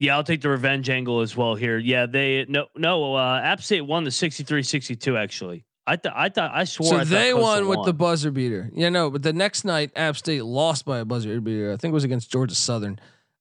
Yeah, 0.00 0.16
I'll 0.16 0.24
take 0.24 0.40
the 0.40 0.48
revenge 0.48 0.90
angle 0.90 1.20
as 1.20 1.36
well 1.36 1.54
here. 1.54 1.78
Yeah, 1.78 2.06
they 2.06 2.44
no 2.48 2.66
no 2.76 3.14
uh 3.14 3.40
App 3.42 3.62
State 3.62 3.82
won 3.82 4.04
the 4.04 4.10
63-62 4.10 5.16
actually. 5.16 5.64
I 5.86 5.96
thought 5.96 6.12
I 6.16 6.28
thought 6.28 6.50
I 6.54 6.64
swore 6.64 6.88
So 6.88 6.96
I 6.96 7.00
thought 7.00 7.08
they 7.10 7.34
won 7.34 7.68
with 7.68 7.78
won. 7.78 7.86
the 7.86 7.92
buzzer 7.92 8.30
beater. 8.32 8.70
Yeah, 8.74 8.88
no, 8.88 9.10
but 9.10 9.22
the 9.22 9.32
next 9.32 9.64
night 9.64 9.92
App 9.94 10.16
State 10.16 10.44
lost 10.44 10.84
by 10.84 10.98
a 10.98 11.04
buzzer 11.04 11.40
beater. 11.40 11.72
I 11.72 11.76
think 11.76 11.92
it 11.92 11.94
was 11.94 12.04
against 12.04 12.30
Georgia 12.32 12.54
Southern. 12.54 12.98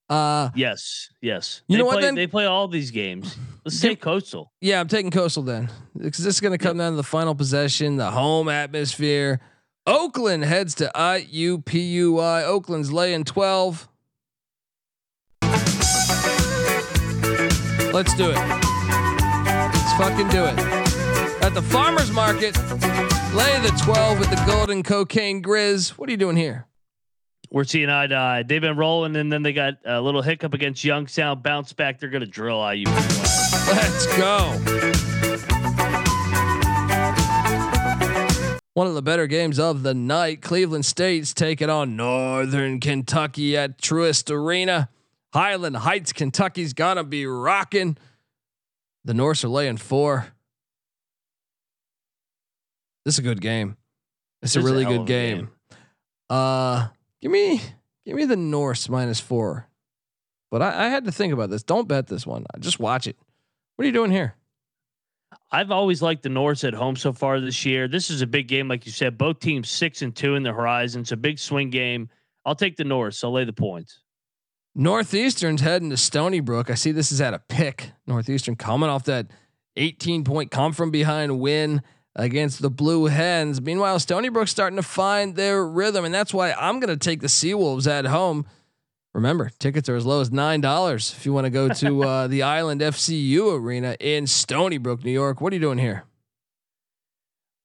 Uh, 0.10 0.50
Yes, 0.56 1.10
yes. 1.22 1.62
You 1.68 1.78
they 1.78 1.80
know 1.80 1.86
what, 1.86 1.94
play, 1.94 2.02
then? 2.02 2.16
They 2.16 2.28
play 2.28 2.46
all 2.46 2.68
these 2.68 2.92
games. 2.92 3.38
Let's 3.66 3.80
take 3.80 4.02
Coastal. 4.02 4.52
yeah, 4.60 4.80
I'm 4.80 4.88
taking 4.90 5.10
Coastal 5.10 5.42
then 5.44 5.70
because 5.98 6.24
this 6.24 6.36
is 6.36 6.42
going 6.42 6.52
to 6.58 6.64
come 6.64 6.78
down 6.78 6.92
to 6.92 6.98
the 6.98 7.04
final 7.04 7.34
possession, 7.34 7.96
the 7.98 8.12
home 8.12 8.50
atmosphere. 8.50 9.40
Oakland 9.88 10.44
heads 10.44 10.76
to 10.76 10.92
IUPUI. 10.94 12.44
Oakland's 12.44 12.92
laying 12.92 13.24
12. 13.24 13.88
Let's 17.92 18.16
do 18.16 18.30
it. 18.30 18.38
Let's 18.38 19.94
fucking 19.98 20.30
do 20.30 20.46
it. 20.46 20.58
At 21.44 21.56
the 21.56 21.64
farmer's 21.64 22.12
market, 22.12 22.56
lay 23.34 23.60
the 23.60 23.76
12 23.84 24.20
with 24.20 24.30
the 24.30 24.44
golden 24.46 24.84
cocaine 24.84 25.42
grizz. 25.42 25.90
What 25.92 26.08
are 26.10 26.12
you 26.12 26.18
doing 26.18 26.38
here? 26.38 26.68
We're 27.50 27.64
seeing 27.64 27.90
eye 27.90 28.08
to 28.08 28.16
eye. 28.16 28.44
They've 28.44 28.62
been 28.62 28.78
rolling, 28.78 29.16
and 29.16 29.34
then 29.34 29.42
they 29.42 29.52
got 29.52 29.74
a 29.84 30.00
little 30.00 30.22
hiccup 30.22 30.54
against 30.54 30.84
Youngstown. 30.84 31.42
Bounce 31.42 31.74
back. 31.74 32.00
They're 32.00 32.10
going 32.10 32.22
to 32.22 32.28
drill 32.28 32.62
IU. 32.72 32.86
Let's 32.86 34.06
go. 34.16 34.58
One 38.74 38.88
of 38.88 38.94
the 38.94 39.02
better 39.02 39.28
games 39.28 39.60
of 39.60 39.84
the 39.84 39.94
night. 39.94 40.42
Cleveland 40.42 40.86
State's 40.86 41.34
taking 41.34 41.70
on 41.70 41.98
Northern 41.98 42.80
Kentucky 42.80 43.58
at 43.58 43.78
Truist 43.78 44.32
Arena. 44.32 44.90
Highland 45.34 45.78
Heights, 45.78 46.14
Kentucky's 46.14 46.74
gonna 46.74 47.04
be 47.04 47.26
rocking. 47.26 47.98
The 49.04 49.14
Norse 49.14 49.44
are 49.44 49.50
laying 49.50 49.78
four. 49.78 50.28
This 53.04 53.16
is 53.16 53.20
a 53.20 53.24
good 53.24 53.42
game. 53.42 53.78
It's 54.42 54.56
is 54.56 54.64
a 54.64 54.66
really 54.66 54.86
good 54.86 55.06
game. 55.06 55.38
game. 55.38 55.50
Uh, 56.30 56.88
give 57.22 57.32
me, 57.32 57.62
give 58.06 58.16
me 58.16 58.26
the 58.26 58.38
Norse 58.38 58.88
minus 58.90 59.20
four. 59.20 59.68
But 60.50 60.62
I, 60.62 60.86
I 60.86 60.90
had 60.90 61.06
to 61.06 61.12
think 61.12 61.34
about 61.34 61.50
this. 61.50 61.64
Don't 61.64 61.88
bet 61.88 62.08
this 62.08 62.26
one. 62.26 62.46
Just 62.60 62.80
watch 62.80 63.08
it. 63.08 63.18
What 63.76 63.84
are 63.84 63.88
you 63.88 63.94
doing 63.94 64.12
here? 64.12 64.36
I've 65.52 65.72
always 65.72 66.02
liked 66.02 66.24
the 66.24 66.30
Norse 66.30 66.64
at 66.64 66.74
home 66.74 66.96
so 66.96 67.12
far 67.12 67.40
this 67.42 67.66
year. 67.66 67.88
This 67.88 68.10
is 68.10 68.22
a 68.22 68.28
big 68.28 68.48
game, 68.48 68.68
like 68.68 68.86
you 68.86 68.92
said. 68.92 69.18
Both 69.18 69.40
teams 69.40 69.70
six 69.70 70.02
and 70.02 70.16
two 70.16 70.36
in 70.36 70.44
the 70.44 70.54
horizon. 70.54 71.02
It's 71.02 71.12
a 71.12 71.18
big 71.18 71.40
swing 71.40 71.70
game. 71.70 72.10
I'll 72.46 72.56
take 72.56 72.78
the 72.78 72.86
Norse. 72.86 73.24
I'll 73.24 73.34
lay 73.34 73.44
the 73.44 73.54
points. 73.54 74.00
Northeastern's 74.74 75.60
heading 75.60 75.90
to 75.90 75.98
Stony 75.98 76.40
Brook. 76.40 76.70
I 76.70 76.76
see 76.76 76.94
this 76.94 77.12
is 77.12 77.20
at 77.20 77.34
a 77.34 77.40
pick. 77.40 77.92
Northeastern 78.08 78.56
coming 78.56 78.90
off 78.90 79.04
that 79.06 79.28
18 79.76 80.24
point 80.24 80.52
come 80.52 80.72
from 80.72 80.92
behind 80.92 81.40
win 81.40 81.82
against 82.16 82.62
the 82.62 82.70
Blue 82.70 83.06
Hens. 83.06 83.62
Meanwhile, 83.62 84.00
Stony 84.00 84.30
Brook's 84.30 84.52
starting 84.52 84.78
to 84.78 84.84
find 84.84 85.36
their 85.36 85.66
rhythm, 85.66 86.06
and 86.06 86.14
that's 86.14 86.34
why 86.34 86.54
I'm 86.54 86.80
going 86.80 86.98
to 86.98 86.98
take 86.98 87.20
the 87.20 87.28
Seawolves 87.28 87.88
at 87.88 88.06
home. 88.06 88.46
Remember, 89.14 89.52
tickets 89.60 89.90
are 89.90 89.96
as 89.96 90.06
low 90.06 90.22
as 90.22 90.32
nine 90.32 90.62
dollars 90.62 91.14
if 91.18 91.26
you 91.26 91.34
want 91.34 91.46
to 91.46 91.50
go 91.50 91.70
to 91.70 92.04
uh, 92.08 92.28
the 92.28 92.44
Island 92.44 92.82
FCU 92.82 93.58
Arena 93.60 93.98
in 94.00 94.26
Stony 94.26 94.78
Brook, 94.78 95.04
New 95.04 95.12
York. 95.12 95.42
What 95.42 95.52
are 95.52 95.56
you 95.56 95.62
doing 95.62 95.78
here? 95.78 96.06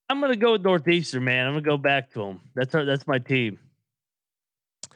I'm 0.09 0.20
gonna 0.20 0.37
go 0.37 0.52
with 0.52 0.62
Northeastern, 0.62 1.24
man. 1.24 1.46
I'm 1.46 1.54
gonna 1.54 1.62
go 1.62 1.76
back 1.76 2.11
to 2.12 2.20
them. 2.20 2.40
That's 2.54 2.74
our, 2.74 2.85
that's 2.85 3.06
my 3.06 3.18
team. 3.18 3.59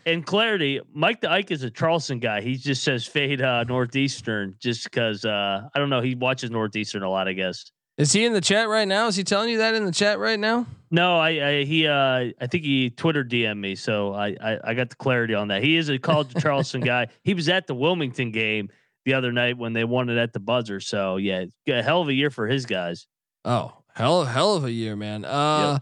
And 0.07 0.25
clarity, 0.25 0.81
Mike 0.95 1.21
the 1.21 1.31
Ike 1.31 1.51
is 1.51 1.63
a 1.63 1.71
Charleston 1.71 2.21
guy. 2.21 2.41
He 2.41 2.57
just 2.57 2.83
says 2.83 3.07
fade 3.07 3.43
uh, 3.43 3.65
Northeastern 3.65 4.57
just 4.59 4.85
because 4.85 5.25
uh, 5.25 5.69
I 5.75 5.79
don't 5.79 5.91
know. 5.91 6.01
He 6.01 6.15
watches 6.15 6.51
Northeastern 6.51 7.03
a 7.03 7.11
lot, 7.11 7.29
I 7.29 7.33
guess. 7.33 7.71
Is 8.01 8.13
he 8.13 8.25
in 8.25 8.33
the 8.33 8.41
chat 8.41 8.67
right 8.67 8.89
now? 8.89 9.09
Is 9.09 9.17
he 9.17 9.25
telling 9.25 9.51
you 9.51 9.59
that 9.59 9.75
in 9.75 9.85
the 9.85 9.93
chat 9.93 10.19
right 10.19 10.41
now? 10.41 10.65
No, 10.91 11.19
I, 11.19 11.29
I 11.29 11.65
he 11.65 11.87
uh 11.87 12.31
I 12.41 12.47
think 12.51 12.65
he 12.65 12.89
Twitter 12.89 13.23
DM 13.23 13.59
me, 13.59 13.75
so 13.75 14.15
I, 14.15 14.35
I 14.41 14.59
I 14.65 14.75
got 14.75 14.89
the 14.89 14.97
clarity 14.97 15.35
on 15.35 15.49
that. 15.49 15.63
He 15.63 15.77
is 15.77 15.91
a 15.91 15.99
college 15.99 16.35
Charleston 16.41 16.81
guy. 16.85 17.09
He 17.25 17.35
was 17.35 17.51
at 17.51 17.67
the 17.67 17.75
Wilmington 17.75 18.31
game 18.31 18.71
the 19.05 19.13
other 19.13 19.33
night 19.33 19.59
when 19.59 19.75
they 19.75 19.85
won 19.85 20.09
it 20.09 20.17
at 20.17 20.33
the 20.33 20.41
buzzer. 20.41 20.81
So 20.81 21.19
yeah, 21.19 21.45
a 21.69 21.83
hell 21.83 22.01
of 22.01 22.09
a 22.09 22.15
year 22.15 22.31
for 22.31 22.47
his 22.47 22.65
guys. 22.65 23.07
Oh, 23.45 23.83
hell, 23.93 24.25
hell 24.25 24.57
of 24.57 24.65
a 24.65 24.73
year, 24.73 24.97
man. 24.97 25.27
Uh, 25.27 25.81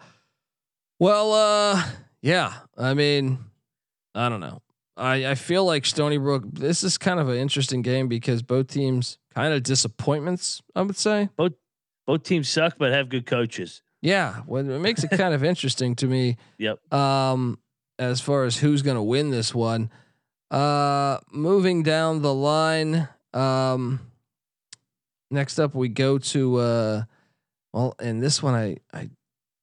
well, 0.99 1.33
uh, 1.33 1.85
yeah. 2.21 2.53
I 2.77 2.95
mean, 2.95 3.39
I 4.17 4.29
don't 4.29 4.41
know. 4.41 4.61
I 4.97 5.25
I 5.25 5.35
feel 5.37 5.65
like 5.65 5.87
Stony 5.87 6.19
Brook. 6.19 6.43
This 6.53 6.83
is 6.83 6.99
kind 6.99 7.21
of 7.21 7.29
an 7.29 7.37
interesting 7.37 7.83
game 7.83 8.09
because 8.09 8.43
both 8.43 8.67
teams 8.67 9.19
kind 9.33 9.55
of 9.55 9.63
disappointments. 9.63 10.61
I 10.75 10.83
would 10.83 10.97
say. 10.97 11.29
Both 11.37 11.53
teams 12.17 12.49
suck, 12.49 12.77
but 12.79 12.93
have 12.93 13.09
good 13.09 13.27
coaches. 13.27 13.83
Yeah, 14.01 14.43
well, 14.47 14.69
it 14.69 14.79
makes 14.79 15.05
it 15.05 15.11
kind 15.11 15.35
of 15.35 15.45
interesting 15.45 15.97
to 15.97 16.07
me. 16.07 16.37
Yep. 16.59 16.93
Um, 16.93 17.59
as 17.99 18.21
far 18.21 18.45
as 18.45 18.57
who's 18.59 18.83
going 18.83 18.97
to 18.97 19.03
win 19.03 19.31
this 19.31 19.55
one. 19.55 19.91
Uh, 20.51 21.19
moving 21.31 21.83
down 21.83 22.23
the 22.23 22.33
line. 22.33 23.09
Um, 23.35 24.01
next 25.31 25.59
up 25.59 25.75
we 25.75 25.89
go 25.89 26.19
to 26.19 26.57
uh, 26.57 27.03
well, 27.73 27.95
and 27.99 28.23
this 28.23 28.43
one 28.43 28.55
I 28.55 28.77
I 28.93 29.11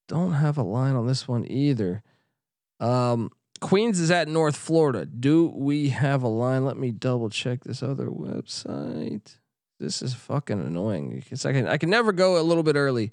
don't 0.08 0.34
have 0.34 0.58
a 0.58 0.64
line 0.64 0.96
on 0.96 1.08
this 1.08 1.28
one 1.28 1.50
either. 1.50 2.04
Um, 2.80 3.32
Queens 3.62 4.00
is 4.00 4.12
at 4.12 4.28
North 4.28 4.56
Florida. 4.56 5.06
Do 5.06 5.48
we 5.48 5.90
have 5.90 6.22
a 6.22 6.28
line? 6.28 6.66
Let 6.66 6.78
me 6.78 6.92
double 6.92 7.30
check 7.30 7.64
this 7.64 7.82
other 7.82 8.08
website. 8.08 9.38
This 9.86 10.02
is 10.02 10.16
fucking 10.16 10.60
annoying 10.60 11.12
because 11.12 11.46
I 11.46 11.54
can 11.54 11.68
I 11.68 11.78
can 11.78 11.92
never 11.92 12.12
go 12.12 12.42
a 12.42 12.44
little 12.44 12.64
bit 12.64 12.76
early 12.76 13.12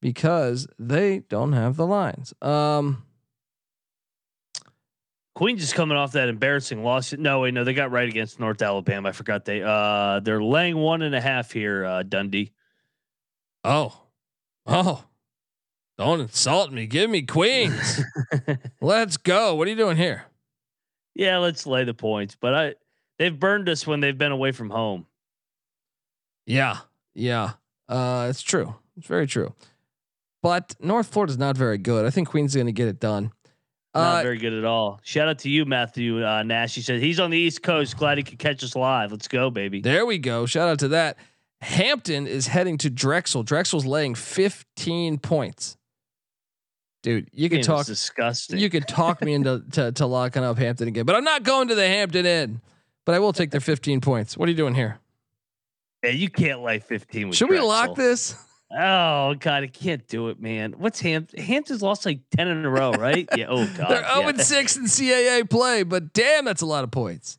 because 0.00 0.68
they 0.78 1.18
don't 1.28 1.54
have 1.54 1.74
the 1.74 1.84
lines. 1.84 2.32
Um, 2.40 3.02
Queens 5.34 5.60
is 5.60 5.72
coming 5.72 5.96
off 5.96 6.12
that 6.12 6.28
embarrassing 6.28 6.84
loss. 6.84 7.12
No, 7.12 7.40
wait, 7.40 7.52
no, 7.52 7.64
they 7.64 7.74
got 7.74 7.90
right 7.90 8.08
against 8.08 8.38
North 8.38 8.62
Alabama. 8.62 9.08
I 9.08 9.12
forgot 9.12 9.44
they 9.44 9.60
uh 9.60 10.20
they're 10.20 10.40
laying 10.40 10.76
one 10.76 11.02
and 11.02 11.16
a 11.16 11.20
half 11.20 11.50
here, 11.50 11.84
uh 11.84 12.04
Dundee. 12.04 12.52
oh, 13.64 14.02
oh, 14.66 15.04
don't 15.98 16.20
insult 16.20 16.70
me. 16.70 16.86
Give 16.86 17.10
me 17.10 17.22
Queens. 17.22 18.02
Let's 18.80 19.16
go. 19.16 19.56
What 19.56 19.66
are 19.66 19.70
you 19.70 19.76
doing 19.76 19.96
here? 19.96 20.26
Yeah, 21.16 21.38
let's 21.38 21.66
lay 21.66 21.84
the 21.84 21.94
points. 21.94 22.36
But 22.40 22.54
I 22.54 22.74
they've 23.18 23.36
burned 23.36 23.68
us 23.68 23.84
when 23.84 23.98
they've 23.98 24.16
been 24.16 24.32
away 24.32 24.52
from 24.52 24.70
home. 24.70 25.06
Yeah, 26.46 26.78
yeah. 27.14 27.52
Uh, 27.88 28.26
it's 28.30 28.42
true. 28.42 28.74
It's 28.96 29.06
very 29.06 29.26
true. 29.26 29.54
But 30.42 30.74
North 30.80 31.06
Florida's 31.08 31.38
not 31.38 31.56
very 31.56 31.78
good. 31.78 32.04
I 32.04 32.10
think 32.10 32.28
Queens 32.28 32.52
is 32.52 32.56
going 32.56 32.66
to 32.66 32.72
get 32.72 32.88
it 32.88 33.00
done. 33.00 33.32
Not 33.94 34.20
Uh, 34.20 34.22
very 34.22 34.38
good 34.38 34.52
at 34.52 34.64
all. 34.64 35.00
Shout 35.04 35.28
out 35.28 35.38
to 35.40 35.48
you, 35.50 35.64
Matthew 35.64 36.24
uh, 36.26 36.42
Nash. 36.42 36.74
He 36.74 36.80
said 36.82 37.00
he's 37.00 37.20
on 37.20 37.30
the 37.30 37.38
East 37.38 37.62
Coast. 37.62 37.96
Glad 37.96 38.18
he 38.18 38.24
could 38.24 38.38
catch 38.38 38.62
us 38.64 38.74
live. 38.76 39.10
Let's 39.12 39.28
go, 39.28 39.50
baby. 39.50 39.80
There 39.80 40.04
we 40.04 40.18
go. 40.18 40.46
Shout 40.46 40.68
out 40.68 40.78
to 40.80 40.88
that. 40.88 41.16
Hampton 41.60 42.26
is 42.26 42.46
heading 42.48 42.76
to 42.78 42.90
Drexel. 42.90 43.42
Drexel's 43.42 43.86
laying 43.86 44.14
15 44.14 45.18
points. 45.18 45.76
Dude, 47.02 47.28
you 47.32 47.48
could 47.48 47.62
talk 47.62 47.86
disgusting. 47.86 48.58
you 48.58 48.68
could 48.70 48.88
talk 48.88 49.22
me 49.22 49.34
into 49.34 49.62
to, 49.72 49.92
to 49.92 50.06
locking 50.06 50.42
up 50.42 50.58
Hampton 50.58 50.88
again, 50.88 51.04
but 51.04 51.14
I'm 51.14 51.24
not 51.24 51.42
going 51.42 51.68
to 51.68 51.74
the 51.74 51.86
Hampton 51.86 52.26
Inn. 52.26 52.60
But 53.06 53.14
I 53.14 53.18
will 53.18 53.34
take 53.34 53.50
their 53.50 53.60
15 53.60 54.00
points. 54.00 54.36
What 54.36 54.48
are 54.48 54.50
you 54.50 54.56
doing 54.56 54.74
here? 54.74 54.98
Yeah, 56.04 56.10
you 56.10 56.28
can't 56.30 56.62
lay 56.62 56.78
15 56.78 57.28
with 57.28 57.36
Should 57.36 57.50
we 57.50 57.60
lock 57.60 57.94
this? 57.96 58.34
Oh 58.76 59.34
god, 59.34 59.62
I 59.62 59.66
can't 59.68 60.06
do 60.08 60.28
it, 60.30 60.40
man. 60.40 60.74
What's 60.78 61.00
Hampton? 61.00 61.40
Hampton's 61.40 61.82
lost 61.82 62.04
like 62.06 62.20
10 62.36 62.48
in 62.48 62.64
a 62.64 62.70
row, 62.70 62.92
right? 62.92 63.28
yeah. 63.36 63.46
Oh 63.48 63.66
god. 63.76 63.90
They're 63.90 64.08
0 64.08 64.20
yeah. 64.20 64.28
and 64.30 64.40
6 64.40 64.76
in 64.76 64.84
CAA 64.84 65.48
play, 65.48 65.82
but 65.84 66.12
damn, 66.12 66.44
that's 66.44 66.62
a 66.62 66.66
lot 66.66 66.82
of 66.84 66.90
points. 66.90 67.38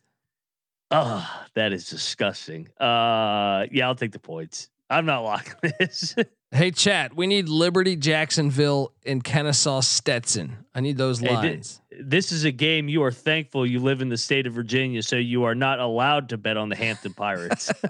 Oh, 0.92 1.28
that 1.56 1.74
is 1.74 1.90
disgusting. 1.90 2.70
Uh 2.80 3.66
yeah, 3.72 3.88
I'll 3.88 3.96
take 3.96 4.12
the 4.12 4.20
points. 4.20 4.70
I'm 4.90 5.06
not 5.06 5.24
locking 5.24 5.72
this. 5.80 6.16
Hey, 6.52 6.72
chat, 6.72 7.16
we 7.16 7.28
need 7.28 7.50
Liberty, 7.50 7.96
Jacksonville, 7.98 8.94
and 9.06 9.22
Kennesaw 9.22 9.82
Stetson. 9.82 10.66
I 10.74 10.80
need 10.80 10.96
those 10.96 11.20
Hey, 11.20 11.34
lines. 11.34 11.82
This 12.00 12.32
is 12.32 12.44
a 12.46 12.52
game 12.52 12.90
you 12.90 13.04
are 13.04 13.12
thankful 13.12 13.66
you 13.66 13.80
live 13.80 14.02
in 14.02 14.10
the 14.10 14.18
state 14.18 14.48
of 14.48 14.54
Virginia, 14.54 15.02
so 15.04 15.16
you 15.16 15.44
are 15.44 15.56
not 15.56 15.80
allowed 15.80 16.30
to 16.30 16.38
bet 16.38 16.58
on 16.58 16.70
the 16.70 16.76
Hampton 16.76 17.14
Pirates. 17.14 17.72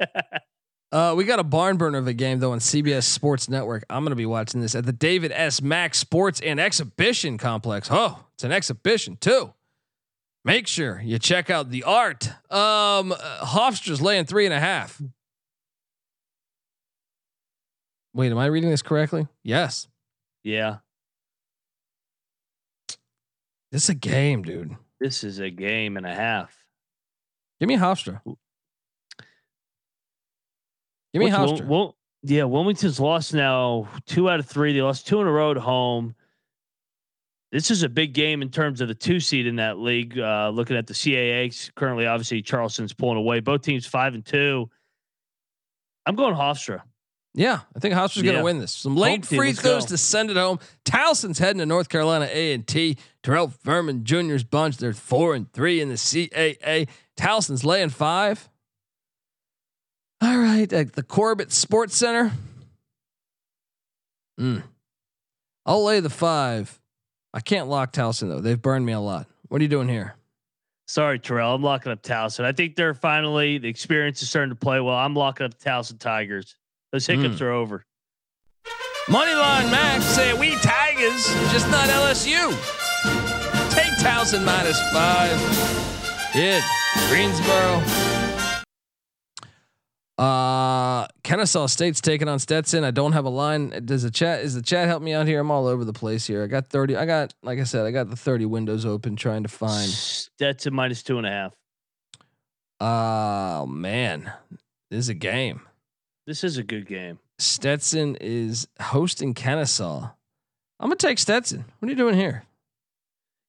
Uh, 0.92 1.12
we 1.12 1.24
got 1.24 1.40
a 1.40 1.44
barn 1.44 1.76
burner 1.76 1.98
of 1.98 2.06
a 2.06 2.12
game 2.12 2.38
though 2.38 2.52
on 2.52 2.60
CBS 2.60 3.02
Sports 3.02 3.48
Network. 3.48 3.84
I'm 3.90 4.04
gonna 4.04 4.14
be 4.14 4.26
watching 4.26 4.60
this 4.60 4.76
at 4.76 4.86
the 4.86 4.92
David 4.92 5.32
S. 5.32 5.60
Mack 5.60 5.92
Sports 5.92 6.40
and 6.40 6.60
Exhibition 6.60 7.36
Complex. 7.36 7.88
Oh, 7.90 8.24
it's 8.34 8.44
an 8.44 8.52
exhibition 8.52 9.16
too. 9.16 9.52
Make 10.44 10.68
sure 10.68 11.00
you 11.02 11.18
check 11.18 11.50
out 11.50 11.70
the 11.70 11.82
art. 11.82 12.28
Um, 12.48 13.10
uh, 13.10 13.44
Hofstra's 13.44 14.00
laying 14.00 14.24
three 14.24 14.44
and 14.44 14.54
a 14.54 14.60
half. 14.60 15.02
Wait, 18.14 18.30
am 18.30 18.38
I 18.38 18.46
reading 18.46 18.70
this 18.70 18.82
correctly? 18.82 19.26
Yes. 19.42 19.88
yeah, 20.44 20.76
This 23.74 23.82
is 23.82 23.88
a 23.88 23.94
game, 23.94 24.42
dude. 24.42 24.76
this 25.00 25.24
is 25.24 25.40
a 25.40 25.50
game 25.50 25.96
and 25.96 26.06
a 26.06 26.14
half. 26.14 26.56
Give 27.58 27.68
me 27.68 27.76
Hofstra. 27.76 28.20
Give 31.12 31.18
me 31.20 31.32
What's 31.32 31.52
Hofstra. 31.52 31.66
Wil- 31.66 31.78
Wil- 31.78 31.96
yeah, 32.22 32.44
Wilmington's 32.44 33.00
lost 33.00 33.34
now 33.34 33.88
two 34.06 34.30
out 34.30 34.38
of 34.38 34.46
three. 34.46 34.72
They 34.72 34.80
lost 34.80 35.08
two 35.08 35.20
in 35.20 35.26
a 35.26 35.32
row 35.32 35.50
at 35.50 35.56
home. 35.56 36.14
This 37.50 37.72
is 37.72 37.82
a 37.82 37.88
big 37.88 38.14
game 38.14 38.42
in 38.42 38.48
terms 38.50 38.80
of 38.80 38.86
the 38.86 38.94
two 38.94 39.18
seed 39.18 39.44
in 39.44 39.56
that 39.56 39.76
league. 39.78 40.16
Uh, 40.20 40.50
looking 40.54 40.76
at 40.76 40.86
the 40.86 40.94
CAA, 40.94 41.74
currently, 41.74 42.06
obviously 42.06 42.42
Charleston's 42.42 42.92
pulling 42.92 43.18
away. 43.18 43.40
Both 43.40 43.62
teams 43.62 43.86
five 43.86 44.14
and 44.14 44.24
two. 44.24 44.70
I'm 46.06 46.14
going 46.14 46.36
Hofstra. 46.36 46.82
Yeah, 47.36 47.60
I 47.74 47.80
think 47.80 47.94
Hofstra's 47.94 48.22
going 48.22 48.36
to 48.36 48.44
win 48.44 48.60
this. 48.60 48.70
Some 48.70 48.96
late 48.96 49.26
free 49.26 49.52
throws 49.52 49.84
go. 49.84 49.88
to 49.88 49.98
send 49.98 50.30
it 50.30 50.36
home. 50.36 50.60
Towson's 50.84 51.40
heading 51.40 51.58
to 51.58 51.66
North 51.66 51.88
Carolina 51.88 52.28
A 52.30 52.52
and 52.52 52.64
T. 52.64 52.96
Terrell 53.24 53.48
Furman 53.48 54.04
Jr.'s 54.04 54.44
bunch. 54.44 54.76
They're 54.76 54.92
four 54.92 55.34
and 55.34 55.52
three 55.52 55.80
in 55.80 55.88
the 55.88 55.96
CAA. 55.96 56.86
Towson's 57.16 57.64
laying 57.64 57.88
five. 57.88 58.48
All 60.20 60.38
right, 60.38 60.72
at 60.72 60.92
the 60.92 61.02
Corbett 61.02 61.50
Sports 61.50 61.96
Center. 61.96 62.32
Mm. 64.40 64.62
I'll 65.66 65.84
lay 65.84 66.00
the 66.00 66.10
five. 66.10 66.80
I 67.32 67.40
can't 67.40 67.68
lock 67.68 67.92
Towson 67.92 68.28
though. 68.28 68.40
They've 68.40 68.60
burned 68.60 68.86
me 68.86 68.92
a 68.92 69.00
lot. 69.00 69.26
What 69.48 69.60
are 69.60 69.64
you 69.64 69.68
doing 69.68 69.88
here? 69.88 70.14
Sorry, 70.86 71.18
Terrell. 71.18 71.54
I'm 71.54 71.62
locking 71.62 71.90
up 71.90 72.02
Towson. 72.02 72.44
I 72.44 72.52
think 72.52 72.76
they're 72.76 72.94
finally 72.94 73.58
the 73.58 73.68
experience 73.68 74.22
is 74.22 74.30
starting 74.30 74.50
to 74.50 74.56
play 74.56 74.80
well. 74.80 74.96
I'm 74.96 75.14
locking 75.14 75.46
up 75.46 75.58
the 75.58 75.68
Towson 75.68 75.98
Tigers. 75.98 76.56
Those 76.94 77.08
hiccups 77.08 77.40
are 77.40 77.50
over. 77.50 77.84
Moneyline 79.08 79.68
Max 79.68 80.04
say 80.04 80.32
we 80.32 80.54
Tigers, 80.58 81.26
just 81.50 81.68
not 81.68 81.88
LSU. 81.88 82.52
Take 83.74 83.90
Towson 83.94 84.44
minus 84.44 84.80
five. 84.92 85.32
Yeah, 86.36 86.62
Greensboro. 87.08 87.82
Uh, 90.16 91.08
Kennesaw 91.24 91.66
State's 91.66 92.00
taking 92.00 92.28
on 92.28 92.38
Stetson. 92.38 92.84
I 92.84 92.92
don't 92.92 93.10
have 93.10 93.24
a 93.24 93.28
line. 93.28 93.70
Does 93.84 94.04
the 94.04 94.12
chat? 94.12 94.42
Is 94.42 94.54
the 94.54 94.62
chat 94.62 94.86
help 94.86 95.02
me 95.02 95.14
out 95.14 95.26
here? 95.26 95.40
I'm 95.40 95.50
all 95.50 95.66
over 95.66 95.84
the 95.84 95.92
place 95.92 96.28
here. 96.28 96.44
I 96.44 96.46
got 96.46 96.68
thirty. 96.68 96.94
I 96.94 97.06
got, 97.06 97.34
like 97.42 97.58
I 97.58 97.64
said, 97.64 97.86
I 97.86 97.90
got 97.90 98.08
the 98.08 98.14
thirty 98.14 98.46
windows 98.46 98.86
open 98.86 99.16
trying 99.16 99.42
to 99.42 99.48
find. 99.48 99.88
Stetson 99.88 100.72
minus 100.72 101.02
two 101.02 101.18
and 101.18 101.26
a 101.26 101.30
half. 101.30 101.54
Oh 102.78 103.66
man, 103.66 104.32
this 104.92 105.00
is 105.00 105.08
a 105.08 105.14
game. 105.14 105.62
This 106.26 106.42
is 106.42 106.56
a 106.56 106.62
good 106.62 106.86
game. 106.86 107.18
Stetson 107.38 108.16
is 108.20 108.66
hosting 108.80 109.34
Kennesaw. 109.34 110.10
I'm 110.80 110.88
gonna 110.88 110.96
take 110.96 111.18
Stetson. 111.18 111.64
What 111.78 111.88
are 111.88 111.90
you 111.90 111.96
doing 111.96 112.14
here? 112.14 112.44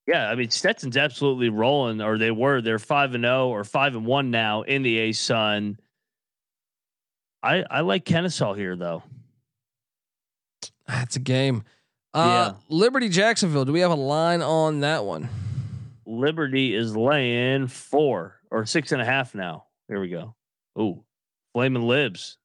Yeah, 0.07 0.29
I 0.29 0.35
mean 0.35 0.49
Stetson's 0.49 0.97
absolutely 0.97 1.49
rolling, 1.49 2.01
or 2.01 2.17
they 2.17 2.31
were. 2.31 2.61
They're 2.61 2.79
five 2.79 3.15
and 3.15 3.23
zero 3.23 3.49
or 3.49 3.63
five 3.63 3.95
and 3.95 4.05
one 4.05 4.29
now 4.29 4.61
in 4.63 4.83
the 4.83 4.97
A 4.97 5.11
Sun. 5.13 5.79
I 7.41 7.63
I 7.69 7.81
like 7.81 8.05
Kennesaw 8.05 8.53
here 8.53 8.75
though. 8.75 9.03
That's 10.87 11.15
a 11.15 11.19
game. 11.19 11.63
Uh, 12.13 12.53
Liberty 12.69 13.09
Jacksonville. 13.09 13.65
Do 13.65 13.73
we 13.73 13.81
have 13.81 13.91
a 13.91 13.95
line 13.95 14.41
on 14.41 14.81
that 14.81 15.03
one? 15.03 15.27
Liberty 16.05 16.73
is 16.75 16.95
laying 16.95 17.67
four 17.67 18.39
or 18.51 18.65
six 18.65 18.91
and 18.91 19.01
a 19.01 19.05
half 19.05 19.35
now. 19.35 19.65
Here 19.87 19.99
we 19.99 20.09
go. 20.09 20.35
Ooh, 20.79 21.03
flaming 21.53 21.83
libs. 21.83 22.37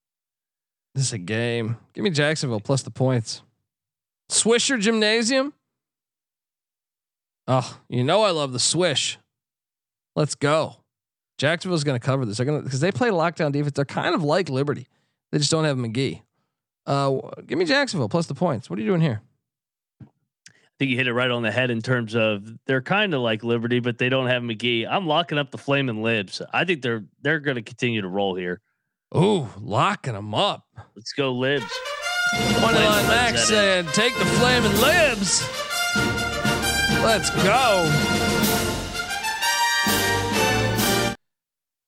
This 0.95 1.07
is 1.07 1.13
a 1.13 1.19
game. 1.19 1.77
Give 1.95 2.05
me 2.05 2.11
Jacksonville 2.11 2.61
plus 2.61 2.83
the 2.83 2.91
points. 2.91 3.43
Swisher 4.31 4.81
Gymnasium. 4.81 5.53
Oh, 7.47 7.79
you 7.89 8.05
know 8.05 8.23
I 8.23 8.31
love 8.31 8.53
the 8.53 8.59
swish. 8.59 9.19
Let's 10.15 10.35
go. 10.35 10.77
Jacksonville's 11.39 11.85
going 11.85 11.99
to 11.99 12.05
cover 12.05 12.25
this. 12.25 12.37
They're 12.37 12.47
going 12.47 12.63
because 12.63 12.81
they 12.81 12.93
play 12.93 13.09
lockdown 13.09 13.53
defense. 13.53 13.73
They're 13.75 13.85
kind 13.85 14.15
of 14.15 14.23
like 14.23 14.49
Liberty. 14.49 14.87
They 15.33 15.39
just 15.39 15.51
don't 15.51 15.65
have 15.65 15.77
McGhee. 15.77 16.23
Uh, 16.87 17.21
give 17.47 17.59
me 17.59 17.65
Jacksonville 17.65 18.09
plus 18.09 18.27
the 18.27 18.35
points. 18.35 18.69
What 18.69 18.79
are 18.79 18.83
you 18.83 18.89
doing 18.89 19.01
here? 19.01 19.23
I 20.03 20.07
think 20.79 20.91
you 20.91 20.97
hit 20.97 21.07
it 21.07 21.13
right 21.13 21.31
on 21.31 21.43
the 21.43 21.51
head 21.51 21.71
in 21.71 21.83
terms 21.83 22.15
of 22.15 22.45
they're 22.67 22.83
kind 22.83 23.15
of 23.15 23.21
like 23.21 23.45
Liberty, 23.45 23.81
but 23.81 23.99
they 23.99 24.09
don't 24.09 24.27
have 24.27 24.43
McGhee. 24.43 24.87
I'm 24.89 25.07
locking 25.07 25.39
up 25.39 25.51
the 25.51 25.59
flaming 25.59 26.03
libs. 26.03 26.43
I 26.53 26.65
think 26.65 26.83
they're 26.83 27.05
they're 27.23 27.41
going 27.41 27.57
to 27.57 27.63
continue 27.63 28.03
to 28.03 28.09
roll 28.09 28.35
here. 28.35 28.61
Ooh, 29.17 29.49
locking 29.61 30.13
them 30.13 30.35
up. 30.35 30.67
Let's 30.95 31.13
go 31.13 31.33
libs. 31.33 31.67
Moneyline 32.35 32.97
Libs 32.97 33.09
Max 33.09 33.49
saying, 33.49 33.87
"Take 33.93 34.17
the 34.17 34.25
flaming 34.25 34.73
libs." 34.81 35.43
Let's 37.03 37.31
go. 37.43 38.37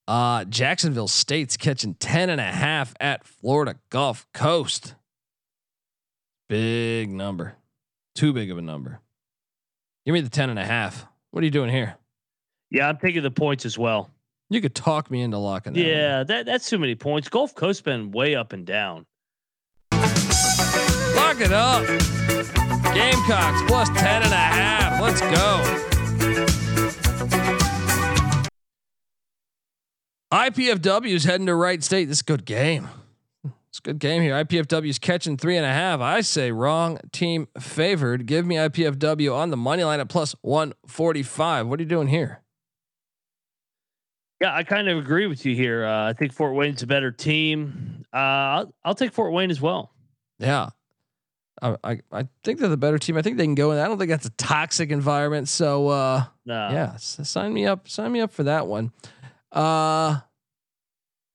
Uh, 0.08 0.44
Jacksonville 0.46 1.08
State's 1.08 1.56
catching 1.56 1.94
10 1.94 2.28
and 2.28 2.40
a 2.40 2.44
half 2.44 2.94
at 2.98 3.24
Florida 3.24 3.76
Gulf 3.90 4.26
Coast. 4.34 4.94
Big 6.48 7.10
number. 7.10 7.54
Too 8.14 8.32
big 8.32 8.50
of 8.50 8.58
a 8.58 8.62
number. 8.62 9.00
Give 10.04 10.12
me 10.12 10.20
the 10.20 10.28
10 10.28 10.50
and 10.50 10.58
a 10.58 10.64
half. 10.64 11.06
What 11.30 11.42
are 11.42 11.44
you 11.44 11.50
doing 11.50 11.70
here? 11.70 11.96
Yeah, 12.70 12.88
I'm 12.88 12.98
taking 12.98 13.22
the 13.22 13.30
points 13.30 13.64
as 13.64 13.78
well. 13.78 14.10
You 14.52 14.60
could 14.60 14.74
talk 14.74 15.10
me 15.10 15.22
into 15.22 15.38
locking 15.38 15.72
that. 15.72 15.80
one. 15.80 15.88
Yeah, 15.88 16.24
that 16.24 16.44
that's 16.44 16.68
too 16.68 16.78
many 16.78 16.94
points. 16.94 17.30
Gulf 17.30 17.54
Coast 17.54 17.84
been 17.84 18.10
way 18.10 18.34
up 18.34 18.52
and 18.52 18.66
down. 18.66 19.06
Lock 19.92 21.40
it 21.40 21.52
up. 21.52 21.86
Gamecocks 22.92 23.62
plus 23.66 23.88
10 23.88 24.22
and 24.24 24.32
a 24.32 24.36
half. 24.36 25.00
Let's 25.00 25.22
go. 25.22 25.88
IPFW 30.30 31.14
is 31.14 31.24
heading 31.24 31.46
to 31.46 31.54
Wright 31.54 31.82
State. 31.82 32.08
This 32.08 32.18
is 32.18 32.20
a 32.20 32.24
good 32.24 32.44
game. 32.44 32.90
It's 33.70 33.78
a 33.78 33.82
good 33.82 33.98
game 33.98 34.20
here. 34.20 34.34
IPFW 34.34 34.90
is 34.90 34.98
catching 34.98 35.38
three 35.38 35.56
and 35.56 35.64
a 35.64 35.72
half. 35.72 36.00
I 36.00 36.20
say 36.20 36.52
wrong 36.52 36.98
team 37.10 37.48
favored. 37.58 38.26
Give 38.26 38.44
me 38.44 38.56
IPFW 38.56 39.34
on 39.34 39.48
the 39.48 39.56
money 39.56 39.82
line 39.82 40.00
at 40.00 40.10
plus 40.10 40.34
145. 40.42 41.66
What 41.68 41.80
are 41.80 41.82
you 41.82 41.88
doing 41.88 42.08
here? 42.08 42.41
Yeah, 44.42 44.52
I 44.52 44.64
kind 44.64 44.88
of 44.88 44.98
agree 44.98 45.28
with 45.28 45.46
you 45.46 45.54
here. 45.54 45.84
Uh, 45.84 46.08
I 46.08 46.14
think 46.14 46.32
Fort 46.32 46.56
Wayne's 46.56 46.82
a 46.82 46.86
better 46.88 47.12
team. 47.12 48.04
Uh, 48.12 48.16
I'll, 48.16 48.74
I'll 48.84 48.94
take 48.96 49.12
Fort 49.12 49.32
Wayne 49.32 49.52
as 49.52 49.60
well. 49.60 49.92
Yeah. 50.40 50.70
I, 51.62 51.76
I, 51.84 52.00
I 52.10 52.28
think 52.42 52.58
they're 52.58 52.68
the 52.68 52.76
better 52.76 52.98
team. 52.98 53.16
I 53.16 53.22
think 53.22 53.36
they 53.36 53.44
can 53.44 53.54
go 53.54 53.70
in. 53.70 53.78
I 53.78 53.86
don't 53.86 53.98
think 53.98 54.10
that's 54.10 54.26
a 54.26 54.30
toxic 54.30 54.90
environment. 54.90 55.48
So, 55.48 55.86
uh, 55.86 56.24
No, 56.44 56.70
yeah, 56.72 56.96
sign 56.96 57.54
me 57.54 57.66
up. 57.66 57.88
Sign 57.88 58.10
me 58.10 58.20
up 58.20 58.32
for 58.32 58.42
that 58.42 58.66
one. 58.66 58.90
Uh, 59.52 60.18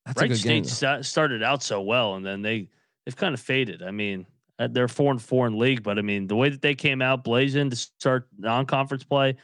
that's 0.05 0.20
a 0.20 0.26
Wright 0.26 0.32
good 0.32 0.43
game. 0.43 0.64
State 0.66 0.76
sta- 0.76 1.01
started 1.03 1.43
out 1.43 1.64
so 1.64 1.82
well, 1.82 2.16
and 2.16 2.26
then 2.26 2.41
they 2.41 2.68
they've 3.05 3.16
kind 3.16 3.34
of 3.34 3.39
faded. 3.39 3.84
I 3.84 3.91
mean, 3.91 4.26
uh, 4.60 4.68
they're 4.70 4.89
four 4.89 5.12
and 5.12 5.22
four 5.22 5.47
in 5.47 5.58
league, 5.58 5.82
but 5.82 5.97
I 5.97 6.01
mean, 6.01 6.28
the 6.28 6.36
way 6.36 6.49
that 6.49 6.62
they 6.62 6.76
came 6.76 7.01
out 7.01 7.24
blazing 7.24 7.70
to 7.70 7.76
start 7.78 8.28
non-conference 8.38 9.05
play, 9.05 9.38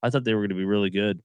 I 0.00 0.10
thought 0.10 0.22
they 0.22 0.34
were 0.34 0.42
going 0.42 0.50
to 0.50 0.54
be 0.54 0.64
really 0.64 0.90
good. 0.90 1.20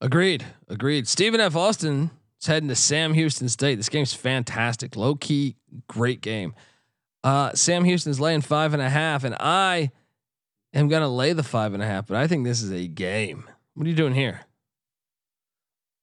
Agreed. 0.00 0.46
Agreed. 0.68 1.06
Stephen 1.06 1.40
F. 1.40 1.56
Austin 1.56 2.10
is 2.40 2.46
heading 2.46 2.68
to 2.68 2.74
Sam 2.74 3.12
Houston 3.12 3.48
State. 3.48 3.76
This 3.76 3.88
game's 3.88 4.14
fantastic. 4.14 4.96
Low 4.96 5.14
key, 5.14 5.56
great 5.88 6.20
game. 6.20 6.54
Uh, 7.22 7.52
Sam 7.54 7.84
Houston's 7.84 8.18
laying 8.18 8.40
five 8.40 8.72
and 8.72 8.82
a 8.82 8.88
half, 8.88 9.24
and 9.24 9.36
I 9.38 9.90
am 10.72 10.88
gonna 10.88 11.08
lay 11.08 11.34
the 11.34 11.42
five 11.42 11.74
and 11.74 11.82
a 11.82 11.86
half. 11.86 12.06
But 12.06 12.16
I 12.16 12.26
think 12.26 12.44
this 12.44 12.62
is 12.62 12.72
a 12.72 12.86
game. 12.86 13.44
What 13.74 13.86
are 13.86 13.90
you 13.90 13.96
doing 13.96 14.14
here? 14.14 14.40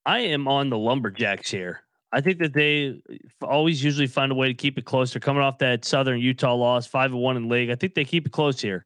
I 0.06 0.20
am 0.20 0.48
on 0.48 0.70
the 0.70 0.78
Lumberjacks 0.78 1.50
here. 1.50 1.82
I 2.14 2.22
think 2.22 2.38
that 2.40 2.54
they 2.54 3.02
always 3.42 3.84
usually 3.84 4.08
find 4.08 4.32
a 4.32 4.36
way 4.36 4.48
to 4.48 4.54
keep 4.54 4.78
it 4.78 4.86
close. 4.86 5.12
They're 5.12 5.20
coming 5.20 5.42
off 5.42 5.58
that 5.58 5.84
Southern 5.84 6.20
Utah 6.20 6.54
loss, 6.54 6.88
five 6.88 7.12
and 7.12 7.20
one 7.20 7.36
in 7.36 7.50
league. 7.50 7.70
I 7.70 7.76
think 7.76 7.96
they 7.96 8.06
keep 8.06 8.28
it 8.28 8.32
close 8.32 8.62
here. 8.62 8.86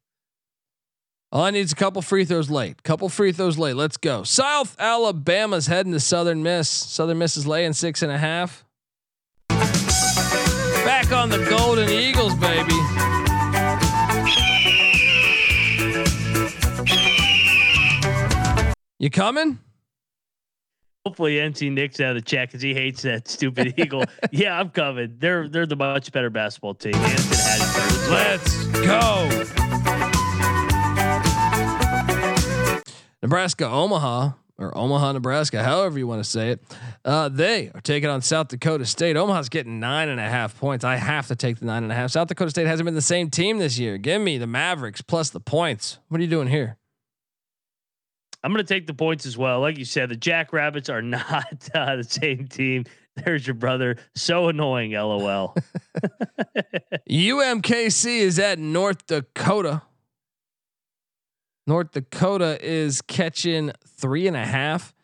All 1.32 1.44
I 1.44 1.50
need 1.50 1.60
is 1.60 1.72
a 1.72 1.76
couple 1.76 2.02
free 2.02 2.26
throws 2.26 2.50
late. 2.50 2.82
Couple 2.82 3.08
free 3.08 3.32
throws 3.32 3.56
late. 3.56 3.74
Let's 3.74 3.96
go. 3.96 4.22
South 4.22 4.76
Alabama's 4.78 5.66
heading 5.66 5.92
to 5.92 6.00
Southern 6.00 6.42
Miss. 6.42 6.68
Southern 6.68 7.16
Miss 7.16 7.38
is 7.38 7.46
laying 7.46 7.72
six 7.72 8.02
and 8.02 8.12
a 8.12 8.18
half. 8.18 8.66
Back 9.48 11.10
on 11.10 11.30
the 11.30 11.42
Golden 11.48 11.88
Eagles, 11.88 12.34
baby. 12.34 12.74
You 18.98 19.08
coming? 19.08 19.58
Hopefully, 21.06 21.36
NC 21.36 21.72
Nick's 21.72 21.98
out 22.00 22.10
of 22.10 22.16
the 22.16 22.22
chat 22.22 22.48
because 22.48 22.60
he 22.60 22.74
hates 22.74 23.00
that 23.02 23.26
stupid 23.26 23.72
Eagle. 23.78 24.04
Yeah, 24.32 24.60
I'm 24.60 24.68
coming. 24.68 25.16
They're 25.18 25.48
they're 25.48 25.66
the 25.66 25.76
much 25.76 26.12
better 26.12 26.28
basketball 26.28 26.74
team. 26.74 26.92
Let's 28.10 28.66
go. 28.66 29.61
Nebraska, 33.22 33.66
Omaha, 33.68 34.32
or 34.58 34.76
Omaha, 34.76 35.12
Nebraska, 35.12 35.62
however 35.62 35.98
you 35.98 36.06
want 36.06 36.22
to 36.22 36.28
say 36.28 36.50
it. 36.50 36.60
Uh, 37.04 37.28
they 37.28 37.70
are 37.74 37.80
taking 37.80 38.08
on 38.08 38.22
South 38.22 38.48
Dakota 38.48 38.84
State. 38.84 39.16
Omaha's 39.16 39.48
getting 39.48 39.80
nine 39.80 40.08
and 40.08 40.20
a 40.20 40.28
half 40.28 40.58
points. 40.58 40.84
I 40.84 40.96
have 40.96 41.28
to 41.28 41.36
take 41.36 41.58
the 41.58 41.66
nine 41.66 41.82
and 41.82 41.92
a 41.92 41.94
half. 41.94 42.10
South 42.10 42.28
Dakota 42.28 42.50
State 42.50 42.66
hasn't 42.66 42.84
been 42.84 42.94
the 42.94 43.00
same 43.00 43.30
team 43.30 43.58
this 43.58 43.78
year. 43.78 43.98
Give 43.98 44.20
me 44.20 44.38
the 44.38 44.46
Mavericks 44.46 45.00
plus 45.00 45.30
the 45.30 45.40
points. 45.40 45.98
What 46.08 46.20
are 46.20 46.24
you 46.24 46.30
doing 46.30 46.48
here? 46.48 46.76
I'm 48.44 48.52
going 48.52 48.64
to 48.64 48.74
take 48.74 48.86
the 48.86 48.94
points 48.94 49.24
as 49.24 49.38
well. 49.38 49.60
Like 49.60 49.78
you 49.78 49.84
said, 49.84 50.08
the 50.08 50.16
Jackrabbits 50.16 50.88
are 50.88 51.02
not 51.02 51.68
uh, 51.74 51.96
the 51.96 52.04
same 52.04 52.48
team. 52.48 52.84
There's 53.16 53.46
your 53.46 53.54
brother. 53.54 53.98
So 54.14 54.48
annoying. 54.48 54.92
LOL. 54.92 55.54
UMKC 57.10 58.06
is 58.06 58.38
at 58.38 58.58
North 58.58 59.06
Dakota. 59.06 59.82
North 61.66 61.92
Dakota 61.92 62.58
is 62.60 63.02
catching 63.02 63.72
three 63.86 64.26
and 64.26 64.36
a 64.36 64.44
half. 64.44 64.94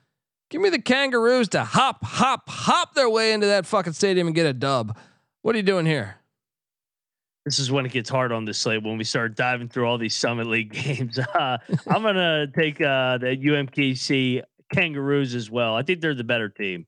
Give 0.50 0.60
me 0.60 0.70
the 0.70 0.80
Kangaroos 0.80 1.48
to 1.50 1.62
hop, 1.62 2.04
hop, 2.04 2.48
hop 2.48 2.94
their 2.94 3.08
way 3.08 3.32
into 3.32 3.46
that 3.46 3.66
fucking 3.66 3.92
stadium 3.92 4.26
and 4.28 4.34
get 4.34 4.46
a 4.46 4.52
dub. 4.52 4.96
What 5.42 5.54
are 5.54 5.58
you 5.58 5.64
doing 5.64 5.86
here? 5.86 6.18
this 7.48 7.58
is 7.58 7.70
when 7.72 7.86
it 7.86 7.92
gets 7.92 8.10
hard 8.10 8.30
on 8.30 8.44
this 8.44 8.58
slate 8.58 8.82
when 8.82 8.98
we 8.98 9.04
start 9.04 9.34
diving 9.34 9.70
through 9.70 9.86
all 9.86 9.96
these 9.96 10.14
Summit 10.14 10.46
League 10.48 10.72
games. 10.84 11.18
Uh, 11.38 11.56
I'm 11.86 12.02
gonna 12.02 12.46
take 12.48 12.80
uh, 12.80 13.18
the 13.18 13.36
UMKC 13.36 14.42
Kangaroos 14.74 15.34
as 15.34 15.50
well. 15.50 15.74
I 15.74 15.82
think 15.82 16.00
they're 16.00 16.14
the 16.14 16.24
better 16.24 16.48
team. 16.48 16.86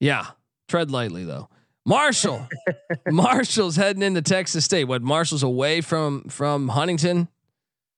Yeah, 0.00 0.26
tread 0.68 0.90
lightly 0.90 1.24
though. 1.24 1.48
Marshall, 1.84 2.48
Marshall's 3.06 3.76
heading 3.76 4.02
into 4.02 4.22
Texas 4.22 4.64
State. 4.64 4.84
What 4.84 5.02
Marshall's 5.02 5.42
away 5.42 5.82
from 5.82 6.22
from 6.28 6.68
Huntington. 6.68 7.28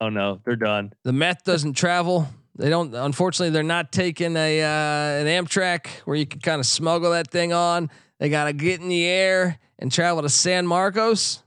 Oh 0.00 0.08
no, 0.08 0.40
they're 0.44 0.56
done. 0.56 0.92
The 1.04 1.12
meth 1.12 1.44
doesn't 1.44 1.74
travel. 1.74 2.28
They 2.56 2.70
don't. 2.70 2.94
Unfortunately, 2.94 3.50
they're 3.50 3.62
not 3.62 3.92
taking 3.92 4.36
a 4.36 4.62
uh, 4.62 5.20
an 5.20 5.26
Amtrak 5.26 5.88
where 6.04 6.16
you 6.16 6.26
can 6.26 6.40
kind 6.40 6.60
of 6.60 6.66
smuggle 6.66 7.12
that 7.12 7.30
thing 7.30 7.52
on. 7.52 7.90
They 8.18 8.28
got 8.28 8.44
to 8.44 8.52
get 8.52 8.80
in 8.80 8.88
the 8.88 9.06
air 9.06 9.58
and 9.78 9.92
travel 9.92 10.22
to 10.22 10.28
San 10.28 10.66
Marcos. 10.66 11.42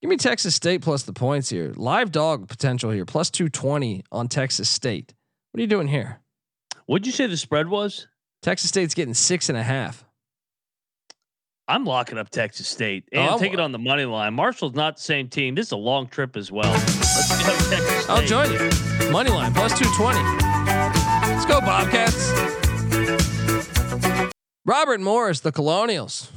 Give 0.00 0.08
me 0.08 0.16
Texas 0.16 0.54
State 0.54 0.82
plus 0.82 1.04
the 1.04 1.12
points 1.12 1.48
here. 1.48 1.72
Live 1.76 2.10
dog 2.10 2.48
potential 2.48 2.90
here, 2.90 3.04
plus 3.04 3.30
220 3.30 4.04
on 4.10 4.26
Texas 4.28 4.68
State. 4.68 5.14
What 5.50 5.58
are 5.58 5.62
you 5.62 5.68
doing 5.68 5.86
here? 5.86 6.20
What'd 6.86 7.06
you 7.06 7.12
say 7.12 7.26
the 7.26 7.36
spread 7.36 7.68
was? 7.68 8.08
Texas 8.42 8.68
State's 8.68 8.94
getting 8.94 9.14
six 9.14 9.48
and 9.48 9.56
a 9.56 9.62
half. 9.62 10.04
I'm 11.72 11.86
locking 11.86 12.18
up 12.18 12.28
Texas 12.28 12.68
State 12.68 13.04
Oh, 13.14 13.18
and 13.18 13.30
I'm- 13.30 13.38
take 13.38 13.54
it 13.54 13.58
on 13.60 13.72
the 13.72 13.78
money 13.78 14.04
line. 14.04 14.34
Marshall's 14.34 14.74
not 14.74 14.96
the 14.96 15.02
same 15.02 15.28
team. 15.28 15.54
This 15.54 15.68
is 15.68 15.72
a 15.72 15.76
long 15.78 16.06
trip 16.06 16.36
as 16.36 16.52
well. 16.52 16.70
Let's 16.70 17.46
go 17.70 18.12
I'll 18.14 18.26
join 18.26 18.52
you. 18.52 18.58
Money 19.10 19.30
line 19.30 19.54
plus 19.54 19.72
220. 19.78 20.18
Let's 21.32 21.46
go, 21.46 21.60
Bobcats. 21.62 22.30
Robert 24.66 25.00
Morris, 25.00 25.40
the 25.40 25.50
Colonials, 25.50 26.30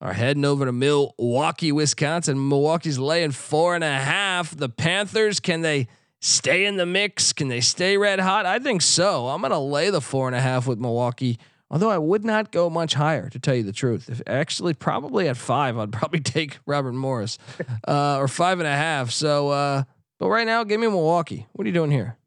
are 0.00 0.14
heading 0.14 0.46
over 0.46 0.64
to 0.64 0.72
Milwaukee, 0.72 1.70
Wisconsin. 1.70 2.48
Milwaukee's 2.48 2.98
laying 2.98 3.30
four 3.30 3.74
and 3.74 3.84
a 3.84 3.92
half. 3.98 4.56
The 4.56 4.70
Panthers, 4.70 5.38
can 5.38 5.60
they 5.60 5.86
stay 6.18 6.64
in 6.64 6.78
the 6.78 6.86
mix? 6.86 7.34
Can 7.34 7.48
they 7.48 7.60
stay 7.60 7.98
red 7.98 8.20
hot? 8.20 8.46
I 8.46 8.58
think 8.58 8.80
so. 8.80 9.28
I'm 9.28 9.42
going 9.42 9.50
to 9.52 9.58
lay 9.58 9.90
the 9.90 10.00
four 10.00 10.28
and 10.28 10.34
a 10.34 10.40
half 10.40 10.66
with 10.66 10.78
Milwaukee. 10.78 11.38
Although 11.72 11.90
I 11.90 11.96
would 11.96 12.22
not 12.22 12.52
go 12.52 12.68
much 12.68 12.92
higher, 12.92 13.30
to 13.30 13.38
tell 13.38 13.54
you 13.54 13.62
the 13.62 13.72
truth. 13.72 14.10
If 14.10 14.20
actually, 14.26 14.74
probably 14.74 15.26
at 15.28 15.38
five, 15.38 15.78
I'd 15.78 15.90
probably 15.90 16.20
take 16.20 16.58
Robert 16.66 16.92
Morris, 16.92 17.38
uh, 17.88 18.18
or 18.18 18.28
five 18.28 18.60
and 18.60 18.68
a 18.68 18.76
half. 18.76 19.10
So, 19.10 19.48
uh, 19.48 19.84
but 20.18 20.28
right 20.28 20.46
now, 20.46 20.64
give 20.64 20.78
me 20.78 20.86
Milwaukee. 20.86 21.46
What 21.52 21.64
are 21.64 21.68
you 21.68 21.72
doing 21.72 21.90
here? 21.90 22.18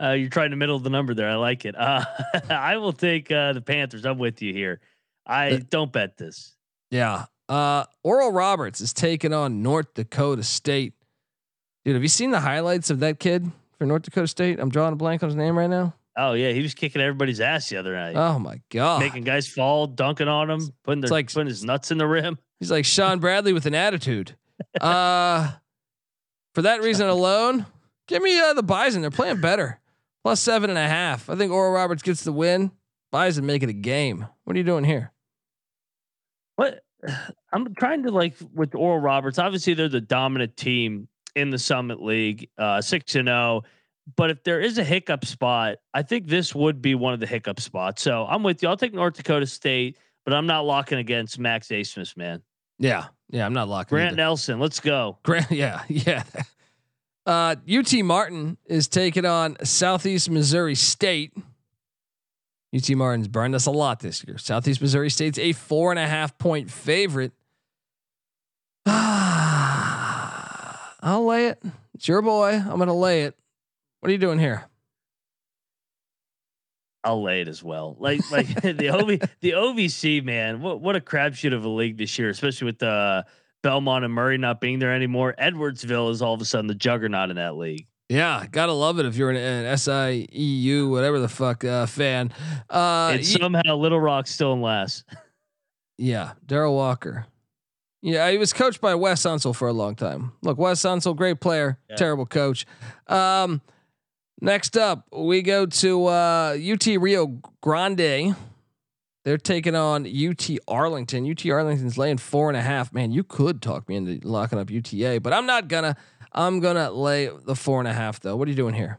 Uh, 0.00 0.12
you're 0.12 0.30
trying 0.30 0.50
to 0.50 0.56
middle 0.56 0.78
the 0.78 0.90
number 0.90 1.12
there. 1.12 1.28
I 1.28 1.34
like 1.34 1.64
it. 1.64 1.74
Uh, 1.84 2.04
I 2.48 2.76
will 2.76 2.92
take 2.92 3.30
uh, 3.30 3.52
the 3.52 3.60
Panthers. 3.60 4.04
I'm 4.04 4.18
with 4.18 4.42
you 4.42 4.52
here. 4.52 4.80
I 5.26 5.56
don't 5.70 5.92
bet 5.92 6.16
this. 6.16 6.54
Yeah. 6.90 7.26
Uh, 7.48 7.84
Oral 8.02 8.32
Roberts 8.32 8.80
is 8.80 8.92
taking 8.92 9.32
on 9.32 9.62
North 9.62 9.92
Dakota 9.94 10.42
State. 10.42 10.94
Dude, 11.84 11.94
have 11.94 12.02
you 12.02 12.08
seen 12.08 12.30
the 12.30 12.40
highlights 12.40 12.90
of 12.90 13.00
that 13.00 13.18
kid 13.18 13.50
for 13.78 13.86
North 13.86 14.02
Dakota 14.02 14.28
State? 14.28 14.58
I'm 14.60 14.70
drawing 14.70 14.92
a 14.92 14.96
blank 14.96 15.22
on 15.22 15.28
his 15.28 15.36
name 15.36 15.58
right 15.58 15.70
now. 15.70 15.94
Oh 16.16 16.32
yeah, 16.34 16.50
he 16.52 16.62
was 16.62 16.74
kicking 16.74 17.00
everybody's 17.02 17.40
ass 17.40 17.68
the 17.68 17.76
other 17.76 17.94
night, 17.94 18.14
Oh 18.16 18.38
my 18.38 18.60
god. 18.70 19.00
making 19.00 19.24
guys 19.24 19.48
fall, 19.48 19.86
dunking 19.86 20.28
on 20.28 20.48
him, 20.50 20.68
putting 20.84 21.00
their, 21.00 21.06
It's 21.06 21.12
like- 21.12 21.32
putting 21.32 21.48
his 21.48 21.64
nuts 21.64 21.90
in 21.90 21.98
the 21.98 22.06
rim. 22.06 22.38
He's 22.60 22.70
like 22.70 22.84
Shawn 22.84 23.18
Bradley 23.18 23.52
with 23.52 23.66
an 23.66 23.74
attitude. 23.74 24.36
Uh, 24.80 25.50
for 26.54 26.62
that 26.62 26.80
reason 26.80 27.08
alone, 27.08 27.66
give 28.06 28.22
me 28.22 28.38
uh, 28.38 28.52
the 28.54 28.62
Bison. 28.62 29.02
They're 29.02 29.10
playing 29.10 29.40
better. 29.40 29.80
Plus 30.22 30.40
seven 30.40 30.70
and 30.70 30.78
a 30.78 30.88
half. 30.88 31.28
I 31.28 31.34
think 31.34 31.50
Oral 31.50 31.72
Roberts 31.72 32.02
gets 32.04 32.22
the 32.22 32.32
win. 32.32 32.70
Bison 33.10 33.44
make 33.44 33.64
it 33.64 33.68
a 33.68 33.72
game. 33.74 34.26
What 34.44 34.54
are 34.54 34.58
you 34.58 34.64
doing 34.64 34.84
here? 34.84 35.12
What 36.56 36.80
I'm 37.52 37.74
trying 37.74 38.04
to 38.04 38.10
like 38.12 38.34
with 38.54 38.74
Oral 38.76 39.00
Roberts. 39.00 39.38
Obviously, 39.40 39.74
they're 39.74 39.88
the 39.88 40.00
dominant 40.00 40.56
team 40.56 41.08
in 41.34 41.50
the 41.50 41.58
Summit 41.58 42.00
League, 42.00 42.48
uh, 42.56 42.80
six 42.80 43.16
and 43.16 43.26
zero. 43.26 43.62
But 44.16 44.30
if 44.30 44.44
there 44.44 44.60
is 44.60 44.78
a 44.78 44.84
hiccup 44.84 45.24
spot, 45.24 45.76
I 45.92 46.02
think 46.02 46.26
this 46.26 46.54
would 46.54 46.82
be 46.82 46.94
one 46.94 47.14
of 47.14 47.20
the 47.20 47.26
hiccup 47.26 47.60
spots. 47.60 48.02
So 48.02 48.26
I'm 48.28 48.42
with 48.42 48.62
you. 48.62 48.68
I'll 48.68 48.76
take 48.76 48.92
North 48.92 49.14
Dakota 49.14 49.46
State, 49.46 49.96
but 50.24 50.34
I'm 50.34 50.46
not 50.46 50.66
locking 50.66 50.98
against 50.98 51.38
Max 51.38 51.68
Abmas, 51.68 52.16
man. 52.16 52.42
Yeah, 52.78 53.06
yeah. 53.30 53.46
I'm 53.46 53.54
not 53.54 53.68
locking. 53.68 53.96
Grant 53.96 54.08
either. 54.08 54.16
Nelson, 54.16 54.60
let's 54.60 54.80
go. 54.80 55.18
Grant, 55.22 55.50
yeah, 55.50 55.82
yeah. 55.88 56.24
Uh, 57.26 57.56
UT 57.72 57.92
Martin 58.04 58.58
is 58.66 58.88
taking 58.88 59.24
on 59.24 59.56
Southeast 59.64 60.28
Missouri 60.28 60.74
State. 60.74 61.32
UT 62.74 62.90
Martin's 62.90 63.28
burned 63.28 63.54
us 63.54 63.66
a 63.66 63.70
lot 63.70 64.00
this 64.00 64.24
year. 64.26 64.36
Southeast 64.36 64.80
Missouri 64.80 65.08
State's 65.08 65.38
a 65.38 65.52
four 65.52 65.92
and 65.92 65.98
a 65.98 66.06
half 66.06 66.36
point 66.36 66.70
favorite. 66.70 67.32
I'll 68.86 68.94
lay 71.24 71.46
it. 71.46 71.62
It's 71.94 72.08
your 72.08 72.20
boy. 72.20 72.54
I'm 72.54 72.78
gonna 72.78 72.92
lay 72.92 73.22
it. 73.22 73.36
What 74.04 74.10
are 74.10 74.12
you 74.12 74.18
doing 74.18 74.38
here? 74.38 74.64
I'll 77.04 77.22
lay 77.22 77.40
it 77.40 77.48
as 77.48 77.62
well. 77.62 77.96
Like 77.98 78.20
like 78.30 78.46
the 78.62 78.90
OV 78.90 79.06
the 79.40 79.52
OVC 79.52 80.22
man, 80.22 80.60
what 80.60 80.82
what 80.82 80.94
a 80.94 81.00
crapshoot 81.00 81.54
of 81.54 81.64
a 81.64 81.68
league 81.70 81.96
this 81.96 82.18
year, 82.18 82.28
especially 82.28 82.66
with 82.66 82.78
the 82.80 83.24
Belmont 83.62 84.04
and 84.04 84.12
Murray 84.12 84.36
not 84.36 84.60
being 84.60 84.78
there 84.78 84.92
anymore. 84.92 85.34
Edwardsville 85.40 86.10
is 86.10 86.20
all 86.20 86.34
of 86.34 86.42
a 86.42 86.44
sudden 86.44 86.66
the 86.66 86.74
juggernaut 86.74 87.30
in 87.30 87.36
that 87.36 87.56
league. 87.56 87.86
Yeah, 88.10 88.44
gotta 88.50 88.74
love 88.74 88.98
it 88.98 89.06
if 89.06 89.16
you're 89.16 89.30
an, 89.30 89.36
an 89.36 89.74
SIEU, 89.74 90.90
whatever 90.90 91.18
the 91.18 91.28
fuck 91.28 91.64
uh, 91.64 91.86
fan. 91.86 92.30
Uh, 92.68 93.08
and 93.12 93.20
y- 93.20 93.22
somehow 93.22 93.76
Little 93.76 94.00
Rock's 94.00 94.30
still 94.34 94.52
in 94.52 94.60
last. 94.60 95.04
Yeah, 95.96 96.32
Darrell 96.44 96.74
Walker. 96.74 97.24
Yeah, 98.02 98.30
he 98.30 98.36
was 98.36 98.52
coached 98.52 98.82
by 98.82 98.94
Wes 98.94 99.22
Unseld 99.22 99.56
for 99.56 99.66
a 99.68 99.72
long 99.72 99.94
time. 99.94 100.32
Look, 100.42 100.58
Wes 100.58 100.82
Unseld, 100.82 101.16
great 101.16 101.40
player, 101.40 101.78
Yeah. 101.88 101.96
terrible 101.96 102.26
coach. 102.26 102.66
Um, 103.06 103.62
next 104.44 104.76
up, 104.76 105.06
we 105.12 105.42
go 105.42 105.66
to 105.66 106.06
uh, 106.06 106.56
UT 106.72 106.86
Rio 106.86 107.40
Grande. 107.60 108.36
They're 109.24 109.38
taking 109.38 109.74
on 109.74 110.06
UT 110.06 110.50
Arlington. 110.68 111.30
UT 111.30 111.46
Arlington's 111.46 111.96
laying 111.96 112.18
four 112.18 112.50
and 112.50 112.56
a 112.56 112.62
half. 112.62 112.92
Man, 112.92 113.10
you 113.10 113.24
could 113.24 113.62
talk 113.62 113.88
me 113.88 113.96
into 113.96 114.26
locking 114.28 114.58
up 114.58 114.70
UTA, 114.70 115.20
but 115.22 115.32
I'm 115.32 115.46
not 115.46 115.68
gonna. 115.68 115.96
I'm 116.36 116.60
gonna 116.60 116.90
lay 116.90 117.28
the 117.28 117.54
four 117.54 117.78
and 117.78 117.88
a 117.88 117.92
half 117.92 118.20
though. 118.20 118.36
What 118.36 118.48
are 118.48 118.50
you 118.50 118.56
doing 118.56 118.74
here? 118.74 118.98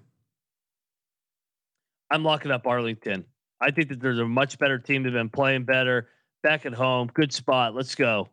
I'm 2.10 2.24
locking 2.24 2.52
up 2.52 2.66
Arlington. 2.66 3.26
I 3.62 3.72
think 3.72 3.90
that 3.90 4.00
there's 4.00 4.20
a 4.20 4.26
much 4.26 4.58
better 4.58 4.80
team. 4.80 5.04
They've 5.04 5.14
been 5.14 5.30
playing 5.30 5.66
better. 5.66 6.10
Back 6.44 6.66
at 6.66 6.74
home, 6.74 7.10
good 7.14 7.34
spot. 7.34 7.76
Let's 7.76 7.96
go. 7.96 8.30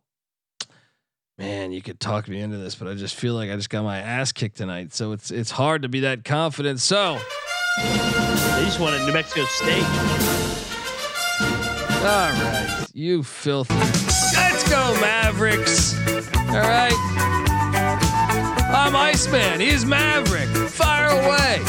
Man, 1.39 1.71
you 1.71 1.81
could 1.81 1.99
talk 1.99 2.27
me 2.27 2.39
into 2.41 2.57
this, 2.57 2.75
but 2.75 2.87
I 2.87 2.93
just 2.93 3.15
feel 3.15 3.33
like 3.33 3.49
I 3.49 3.55
just 3.55 3.71
got 3.71 3.83
my 3.83 3.97
ass 3.97 4.31
kicked 4.31 4.57
tonight. 4.57 4.93
So 4.93 5.13
it's 5.13 5.31
it's 5.31 5.49
hard 5.49 5.81
to 5.81 5.89
be 5.89 6.01
that 6.01 6.23
confident. 6.23 6.79
So 6.79 7.19
They 7.77 8.65
just 8.65 8.79
at 8.79 9.05
New 9.05 9.13
Mexico 9.13 9.43
State. 9.45 9.83
All 12.03 12.29
right, 12.29 12.85
you 12.93 13.23
filthy. 13.23 13.73
Let's 13.73 14.69
go, 14.69 14.95
Mavericks. 15.01 15.95
All 16.37 16.59
right. 16.59 16.93
I'm 18.69 18.95
Iceman. 18.95 19.59
He's 19.59 19.85
Maverick. 19.85 20.49
Fire 20.69 21.07
away. 21.07 21.61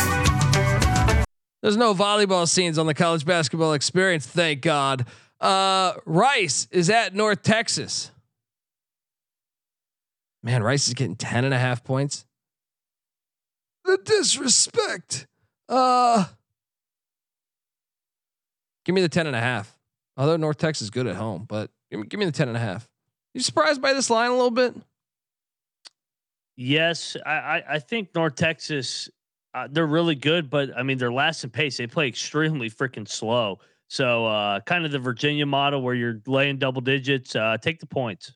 There's 1.62 1.78
no 1.78 1.94
volleyball 1.94 2.46
scenes 2.46 2.76
on 2.76 2.84
the 2.86 2.92
college 2.92 3.24
basketball 3.24 3.72
experience, 3.72 4.26
thank 4.26 4.60
God. 4.60 5.06
Uh, 5.40 5.94
Rice 6.04 6.68
is 6.70 6.90
at 6.90 7.14
North 7.14 7.42
Texas. 7.42 8.10
Man, 10.44 10.62
Rice 10.62 10.88
is 10.88 10.94
getting 10.94 11.16
10 11.16 11.46
and 11.46 11.54
a 11.54 11.58
half 11.58 11.82
points. 11.82 12.26
The 13.86 13.98
disrespect. 14.04 15.26
Uh, 15.70 16.26
give 18.84 18.94
me 18.94 19.00
the 19.00 19.08
10 19.08 19.26
and 19.26 19.34
a 19.34 19.40
half. 19.40 19.74
Although 20.18 20.36
North 20.36 20.58
Texas 20.58 20.82
is 20.82 20.90
good 20.90 21.06
at 21.06 21.16
home, 21.16 21.46
but 21.48 21.70
give 21.90 21.98
me, 21.98 22.06
give 22.06 22.20
me 22.20 22.26
the 22.26 22.32
10 22.32 22.48
and 22.48 22.58
a 22.58 22.60
half. 22.60 22.86
You 23.32 23.40
surprised 23.40 23.80
by 23.80 23.94
this 23.94 24.10
line 24.10 24.30
a 24.30 24.34
little 24.34 24.50
bit? 24.50 24.76
Yes, 26.56 27.16
I, 27.24 27.30
I, 27.30 27.62
I 27.70 27.78
think 27.78 28.14
North 28.14 28.36
Texas, 28.36 29.08
uh, 29.54 29.66
they're 29.70 29.86
really 29.86 30.14
good, 30.14 30.50
but 30.50 30.76
I 30.76 30.82
mean, 30.82 30.98
they're 30.98 31.10
last 31.12 31.42
in 31.42 31.48
pace. 31.48 31.78
They 31.78 31.86
play 31.86 32.06
extremely 32.06 32.68
freaking 32.68 33.08
slow. 33.08 33.60
So, 33.88 34.26
uh, 34.26 34.60
kind 34.60 34.84
of 34.84 34.92
the 34.92 34.98
Virginia 34.98 35.46
model 35.46 35.80
where 35.82 35.94
you're 35.94 36.20
laying 36.26 36.58
double 36.58 36.82
digits. 36.82 37.34
Uh, 37.34 37.56
take 37.60 37.80
the 37.80 37.86
points. 37.86 38.34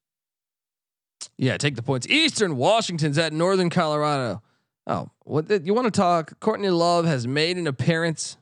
Yeah, 1.37 1.57
take 1.57 1.77
the 1.77 1.83
points. 1.83 2.07
Eastern 2.09 2.57
Washington's 2.57 3.19
at 3.19 3.33
Northern 3.33 3.71
Colorado. 3.71 4.43
Oh, 4.87 5.11
what 5.25 5.49
the, 5.49 5.61
you 5.61 5.75
want 5.75 5.87
to 5.87 5.91
talk? 5.91 6.41
Courtney 6.41 6.71
Love 6.71 7.05
has 7.05 7.27
made 7.27 7.57
an 7.59 7.67
appearance. 7.67 8.37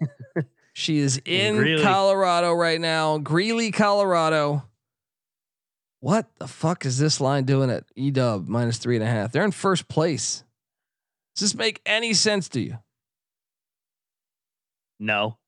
she 0.72 0.98
is 0.98 1.20
in 1.24 1.56
Greeley. 1.56 1.82
Colorado 1.82 2.52
right 2.52 2.80
now, 2.80 3.18
Greeley, 3.18 3.70
Colorado. 3.70 4.62
What 6.00 6.26
the 6.38 6.48
fuck 6.48 6.84
is 6.86 6.98
this 6.98 7.20
line 7.20 7.44
doing 7.44 7.70
at 7.70 7.84
Edub 7.94 8.48
minus 8.48 8.78
three 8.78 8.96
and 8.96 9.04
a 9.04 9.08
half? 9.08 9.32
They're 9.32 9.44
in 9.44 9.52
first 9.52 9.86
place. 9.86 10.42
Does 11.36 11.52
this 11.52 11.54
make 11.54 11.80
any 11.86 12.14
sense 12.14 12.48
to 12.50 12.60
you? 12.60 12.78
No. 14.98 15.38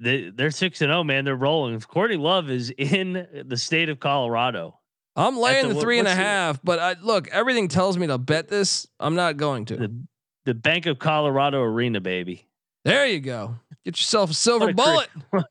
They, 0.00 0.30
they're 0.30 0.50
six 0.50 0.80
and 0.80 0.90
zero, 0.90 1.04
man. 1.04 1.24
They're 1.24 1.36
rolling. 1.36 1.78
Courtney 1.80 2.16
Love 2.16 2.50
is 2.50 2.70
in 2.76 3.44
the 3.46 3.56
state 3.56 3.88
of 3.88 4.00
Colorado. 4.00 4.79
I'm 5.20 5.36
laying 5.38 5.68
the- 5.68 5.74
the 5.74 5.80
three 5.80 5.98
and 5.98 6.08
a 6.08 6.14
the- 6.14 6.60
but 6.64 6.78
I 6.78 6.96
look, 7.00 7.28
everything 7.28 7.68
tells 7.68 7.96
me 7.98 8.06
to 8.06 8.18
bet 8.18 8.48
this. 8.48 8.86
I'm 8.98 9.14
not 9.14 9.36
going 9.36 9.64
to. 9.66 9.76
The 9.76 9.94
the 10.46 10.54
Bank 10.54 10.86
of 10.86 10.98
Colorado 10.98 11.60
Arena, 11.62 12.00
baby. 12.00 12.46
There 12.84 13.06
you 13.06 13.20
go. 13.20 13.56
Get 13.84 13.98
yourself 13.98 14.30
a 14.30 14.34
silver 14.34 14.72
What 14.72 15.06
a 15.06 15.08
cre- 15.18 15.20
bullet. 15.30 15.46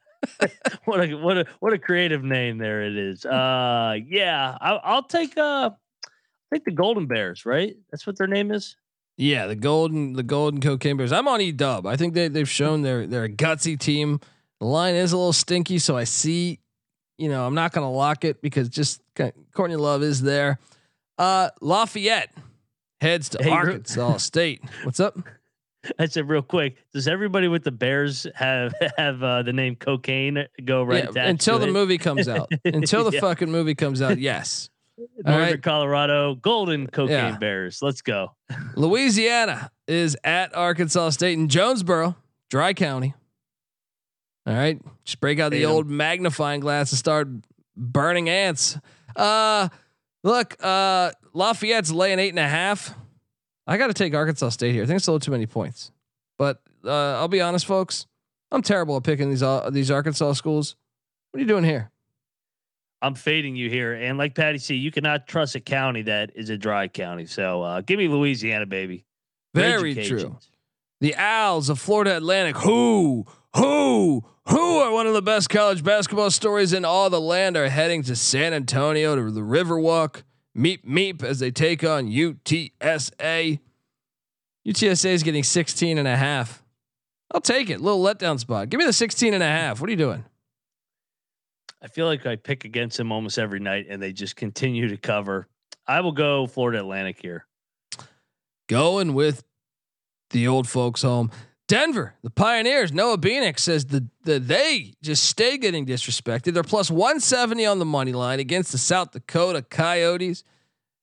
what 0.85 0.99
a 1.09 1.13
what 1.15 1.37
a 1.37 1.45
what 1.59 1.73
a 1.73 1.77
creative 1.79 2.23
name 2.23 2.57
there 2.57 2.83
it 2.83 2.97
is. 2.97 3.25
Uh, 3.29 3.95
yeah, 4.07 4.57
I'll, 4.59 4.81
I'll 4.83 5.03
take 5.03 5.37
uh, 5.37 5.69
I 5.71 6.09
think 6.51 6.65
the 6.65 6.71
Golden 6.71 7.05
Bears. 7.07 7.45
Right, 7.45 7.75
that's 7.91 8.05
what 8.07 8.17
their 8.17 8.27
name 8.27 8.51
is. 8.51 8.75
Yeah, 9.17 9.47
the 9.47 9.55
golden 9.55 10.13
the 10.13 10.23
golden 10.23 10.61
cocaine 10.61 10.97
bears. 10.97 11.11
I'm 11.11 11.27
on 11.27 11.41
E 11.41 11.51
Dub. 11.51 11.85
I 11.85 11.95
think 11.95 12.13
they 12.13 12.27
they've 12.27 12.49
shown 12.49 12.81
they're 12.81 13.05
they're 13.05 13.25
a 13.25 13.29
gutsy 13.29 13.77
team. 13.79 14.19
The 14.59 14.65
line 14.65 14.95
is 14.95 15.11
a 15.13 15.17
little 15.17 15.33
stinky, 15.33 15.77
so 15.79 15.95
I 15.95 16.03
see. 16.05 16.59
You 17.19 17.27
know, 17.27 17.45
I'm 17.45 17.53
not 17.53 17.73
going 17.73 17.85
to 17.85 17.89
lock 17.91 18.23
it 18.23 18.41
because 18.41 18.69
just 18.69 19.01
Courtney 19.53 19.75
Love 19.75 20.01
is 20.03 20.21
there. 20.21 20.57
Uh, 21.17 21.49
Lafayette 21.59 22.33
heads 23.01 23.27
to 23.29 23.43
Hey, 23.43 23.49
Arkansas 23.49 24.17
State. 24.19 24.61
What's 24.83 25.01
up? 25.01 25.17
I 25.97 26.05
said 26.05 26.29
real 26.29 26.41
quick. 26.41 26.77
Does 26.93 27.09
everybody 27.09 27.49
with 27.49 27.65
the 27.65 27.71
Bears 27.73 28.25
have 28.35 28.73
have 28.97 29.21
uh, 29.21 29.43
the 29.43 29.51
name 29.51 29.75
cocaine 29.75 30.45
go 30.63 30.83
right 30.83 31.09
Yeah, 31.13 31.25
until 31.25 31.59
the 31.59 31.67
it? 31.67 31.71
movie 31.73 31.97
comes 31.97 32.29
out. 32.29 32.49
Until 32.65 33.03
the 33.03 33.11
Yeah. 33.11 33.19
fucking 33.21 33.51
movie 33.51 33.75
comes 33.75 34.01
out. 34.01 34.17
Yes. 34.17 34.69
Northern 35.25 35.41
right. 35.51 35.61
Colorado 35.61 36.35
Golden 36.35 36.87
Cocaine 36.87 37.33
Yeah. 37.33 37.37
Bears. 37.37 37.81
Let's 37.81 38.01
go. 38.01 38.33
Louisiana 38.75 39.71
is 39.87 40.17
at 40.23 40.55
Arkansas 40.55 41.09
State 41.11 41.37
in 41.37 41.49
Jonesboro, 41.49 42.15
Dry 42.49 42.73
County. 42.73 43.13
All 44.49 44.55
right, 44.55 44.81
just 45.05 45.19
break 45.19 45.39
out 45.39 45.51
the 45.51 45.65
old 45.65 45.87
magnifying 45.87 46.59
glass 46.59 46.91
and 46.91 46.97
start 46.97 47.27
burning 47.77 48.29
ants. 48.29 48.79
Uh, 49.15 49.69
look, 50.23 50.55
uh, 50.59 51.11
Lafayette's 51.33 51.91
laying 51.91 52.17
eight 52.17 52.29
and 52.29 52.39
a 52.39 52.47
half. 52.47 52.95
I 53.67 53.77
got 53.77 53.87
to 53.87 53.93
take 53.93 54.15
Arkansas 54.15 54.49
State 54.49 54.73
here. 54.73 54.81
I 54.81 54.87
think 54.87 54.97
it's 54.97 55.07
a 55.07 55.11
little 55.11 55.19
too 55.19 55.29
many 55.29 55.45
points. 55.45 55.91
But 56.39 56.63
uh, 56.83 57.19
I'll 57.19 57.27
be 57.27 57.41
honest, 57.41 57.67
folks. 57.67 58.07
I'm 58.51 58.63
terrible 58.63 58.97
at 58.97 59.03
picking 59.03 59.29
these 59.29 59.43
uh, 59.43 59.69
these 59.69 59.91
Arkansas 59.91 60.33
schools. 60.33 60.75
What 61.29 61.37
are 61.37 61.41
you 61.41 61.47
doing 61.47 61.63
here? 61.63 61.91
I'm 63.03 63.13
fading 63.13 63.55
you 63.55 63.69
here, 63.69 63.93
and 63.93 64.17
like 64.17 64.33
Patty 64.33 64.57
C, 64.57 64.73
you 64.73 64.89
cannot 64.89 65.27
trust 65.27 65.53
a 65.53 65.59
county 65.59 66.01
that 66.01 66.31
is 66.33 66.49
a 66.49 66.57
dry 66.57 66.87
county. 66.87 67.27
So 67.27 67.61
uh, 67.61 67.81
give 67.81 67.99
me 67.99 68.07
Louisiana, 68.07 68.65
baby. 68.65 69.05
Very 69.53 69.93
true. 69.93 70.39
The 71.01 71.15
Owls 71.15 71.69
of 71.69 71.79
Florida 71.79 72.17
Atlantic, 72.17 72.57
who, 72.57 73.25
who, 73.55 74.23
who 74.47 74.77
are 74.79 74.91
one 74.91 75.07
of 75.07 75.13
the 75.13 75.21
best 75.21 75.49
college 75.49 75.83
basketball 75.83 76.31
stories 76.31 76.73
in 76.73 76.85
all 76.85 77.09
the 77.09 77.21
land, 77.21 77.57
are 77.57 77.69
heading 77.69 78.03
to 78.03 78.15
San 78.15 78.53
Antonio 78.53 79.15
to 79.15 79.31
the 79.31 79.41
Riverwalk. 79.41 80.23
Meep 80.57 80.83
meep 80.83 81.23
as 81.23 81.39
they 81.39 81.51
take 81.51 81.83
on 81.83 82.07
UTSA. 82.07 83.59
UTSA 84.67 85.09
is 85.09 85.23
getting 85.23 85.43
16 85.43 85.97
and 85.97 86.07
a 86.07 86.17
half. 86.17 86.63
I'll 87.31 87.41
take 87.41 87.69
it. 87.69 87.79
Little 87.79 88.03
letdown 88.03 88.39
spot. 88.39 88.69
Give 88.69 88.79
me 88.79 88.85
the 88.85 88.93
16 88.93 89.33
and 89.33 89.43
a 89.43 89.47
half. 89.47 89.79
What 89.79 89.87
are 89.87 89.91
you 89.91 89.97
doing? 89.97 90.25
I 91.81 91.87
feel 91.87 92.07
like 92.07 92.25
I 92.25 92.35
pick 92.35 92.65
against 92.65 92.97
them 92.97 93.11
almost 93.11 93.39
every 93.39 93.59
night, 93.59 93.85
and 93.89 94.01
they 94.01 94.11
just 94.11 94.35
continue 94.35 94.89
to 94.89 94.97
cover. 94.97 95.47
I 95.87 96.01
will 96.01 96.11
go 96.11 96.45
Florida 96.45 96.79
Atlantic 96.79 97.19
here. 97.21 97.45
Going 98.67 99.13
with 99.13 99.43
the 100.31 100.47
old 100.47 100.67
folks 100.67 101.03
home. 101.03 101.31
Denver, 101.69 102.15
the 102.23 102.31
Pioneers, 102.31 102.91
Noah 102.91 103.19
Beanick 103.19 103.59
says 103.59 103.85
that 103.85 104.03
the, 104.23 104.39
they 104.39 104.95
just 105.03 105.23
stay 105.25 105.55
getting 105.59 105.85
disrespected. 105.85 106.55
They're 106.55 106.63
plus 106.63 106.89
170 106.89 107.63
on 107.63 107.77
the 107.77 107.85
money 107.85 108.11
line 108.11 108.39
against 108.39 108.71
the 108.71 108.79
South 108.79 109.11
Dakota 109.11 109.61
Coyotes. 109.61 110.43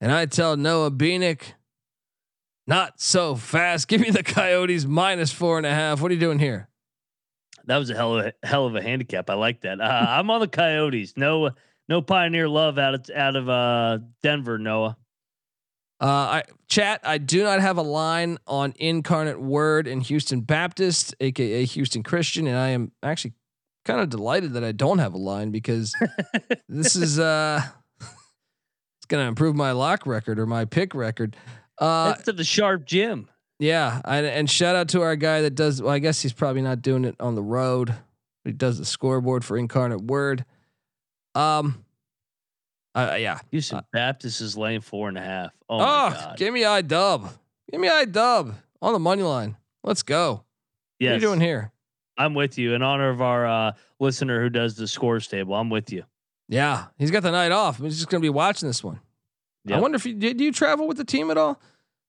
And 0.00 0.10
I 0.10 0.26
tell 0.26 0.56
Noah 0.56 0.90
Beanick, 0.90 1.52
not 2.66 3.00
so 3.00 3.36
fast. 3.36 3.86
Give 3.86 4.00
me 4.00 4.10
the 4.10 4.24
Coyotes 4.24 4.86
minus 4.86 5.30
four 5.30 5.56
and 5.56 5.64
a 5.66 5.72
half. 5.72 6.02
What 6.02 6.10
are 6.10 6.14
you 6.14 6.20
doing 6.20 6.40
here? 6.40 6.68
That 7.66 7.76
was 7.76 7.88
a 7.90 7.94
hell 7.94 8.18
of 8.18 8.26
a 8.26 8.46
hell 8.46 8.66
of 8.66 8.74
a 8.74 8.82
handicap. 8.82 9.30
I 9.30 9.34
like 9.34 9.60
that. 9.60 9.80
Uh, 9.80 10.06
I'm 10.08 10.28
on 10.30 10.40
the 10.40 10.48
Coyotes. 10.48 11.14
No, 11.16 11.50
no 11.88 12.02
Pioneer 12.02 12.48
love 12.48 12.76
out 12.76 12.94
of 12.94 13.10
out 13.14 13.36
of 13.36 13.48
uh, 13.48 13.98
Denver. 14.20 14.58
Noah. 14.58 14.96
Uh, 16.01 16.05
I 16.07 16.42
chat. 16.68 17.01
I 17.05 17.18
do 17.18 17.42
not 17.42 17.61
have 17.61 17.78
a 17.78 17.82
line 17.82 18.38
on 18.47 18.74
Incarnate 18.78 19.40
Word 19.40 19.86
and 19.86 20.03
Houston 20.03 20.42
Baptist, 20.42 21.14
aka 21.20 21.64
Houston 21.64 22.03
Christian, 22.03 22.47
and 22.47 22.57
I 22.57 22.68
am 22.68 22.92
actually 23.03 23.32
kind 23.86 24.01
of 24.01 24.11
delighted 24.11 24.55
that 24.55 24.64
I 24.64 24.72
don't 24.72 24.99
have 24.99 25.14
a 25.14 25.18
line 25.18 25.51
because 25.53 25.94
this 26.68 26.97
is 26.97 27.18
uh, 27.18 27.62
it's 28.01 29.07
gonna 29.09 29.28
improve 29.28 29.57
my 29.57 29.72
lock 29.72 30.07
record 30.07 30.38
or 30.38 30.44
my 30.47 30.66
pick 30.66 30.94
record. 30.94 31.36
Uh, 31.78 32.09
That's 32.09 32.24
to 32.24 32.32
the 32.32 32.44
sharp 32.44 32.84
Jim. 32.84 33.28
yeah, 33.59 34.03
I, 34.05 34.18
and 34.18 34.51
shout 34.51 34.76
out 34.76 34.88
to 34.90 35.01
our 35.03 35.16
guy 35.16 35.40
that 35.42 35.55
does. 35.55 35.80
Well, 35.80 35.92
I 35.92 35.99
guess 35.99 36.20
he's 36.20 36.34
probably 36.34 36.62
not 36.62 36.82
doing 36.82 37.07
it 37.07 37.16
on 37.20 37.36
the 37.36 37.42
road. 37.42 37.94
He 38.44 38.53
does 38.53 38.78
the 38.78 38.84
scoreboard 38.84 39.47
for 39.47 39.57
Incarnate 39.57 40.03
Word. 40.03 40.44
Um, 41.34 41.86
uh, 42.97 43.16
yeah. 43.18 43.38
Houston 43.51 43.80
Baptist 43.92 44.40
is 44.40 44.57
laying 44.57 44.80
four 44.80 45.09
and 45.09 45.18
a 45.18 45.22
half. 45.22 45.51
Oh, 45.68 45.76
Oh, 45.76 46.11
my 46.11 46.16
god. 46.16 46.36
give 46.38 46.53
me 46.55 46.64
I 46.64 46.82
dub. 46.82 47.28
Give 47.70 47.80
me 47.80 47.88
I 47.88 48.05
dub 48.05 48.55
on 48.80 48.92
the 48.92 48.99
money 48.99 49.22
line. 49.22 49.57
Let's 49.84 50.03
go. 50.03 50.44
What 50.99 51.11
are 51.11 51.14
you 51.14 51.20
doing 51.20 51.40
here? 51.40 51.72
I'm 52.18 52.32
with 52.34 52.57
you. 52.59 52.72
In 52.74 52.82
honor 52.82 53.11
of 53.11 53.20
our 53.20 53.47
uh, 53.47 53.72
listener 54.01 54.40
who 54.40 54.49
does 54.49 54.74
the 54.76 54.88
scores 54.88 55.28
table, 55.28 55.55
I'm 55.55 55.68
with 55.68 55.92
you. 55.92 56.05
Yeah, 56.49 56.86
he's 56.97 57.11
got 57.11 57.22
the 57.22 57.30
night 57.32 57.53
off. 57.53 57.78
He's 57.78 57.97
just 57.97 58.09
gonna 58.09 58.22
be 58.22 58.30
watching 58.30 58.68
this 58.68 58.82
one. 58.82 59.01
I 59.70 59.80
wonder 59.80 59.97
if 59.97 60.07
you 60.07 60.14
did. 60.14 60.40
You 60.40 60.53
travel 60.53 60.86
with 60.86 60.97
the 60.97 61.05
team 61.05 61.30
at 61.32 61.36
all? 61.36 61.61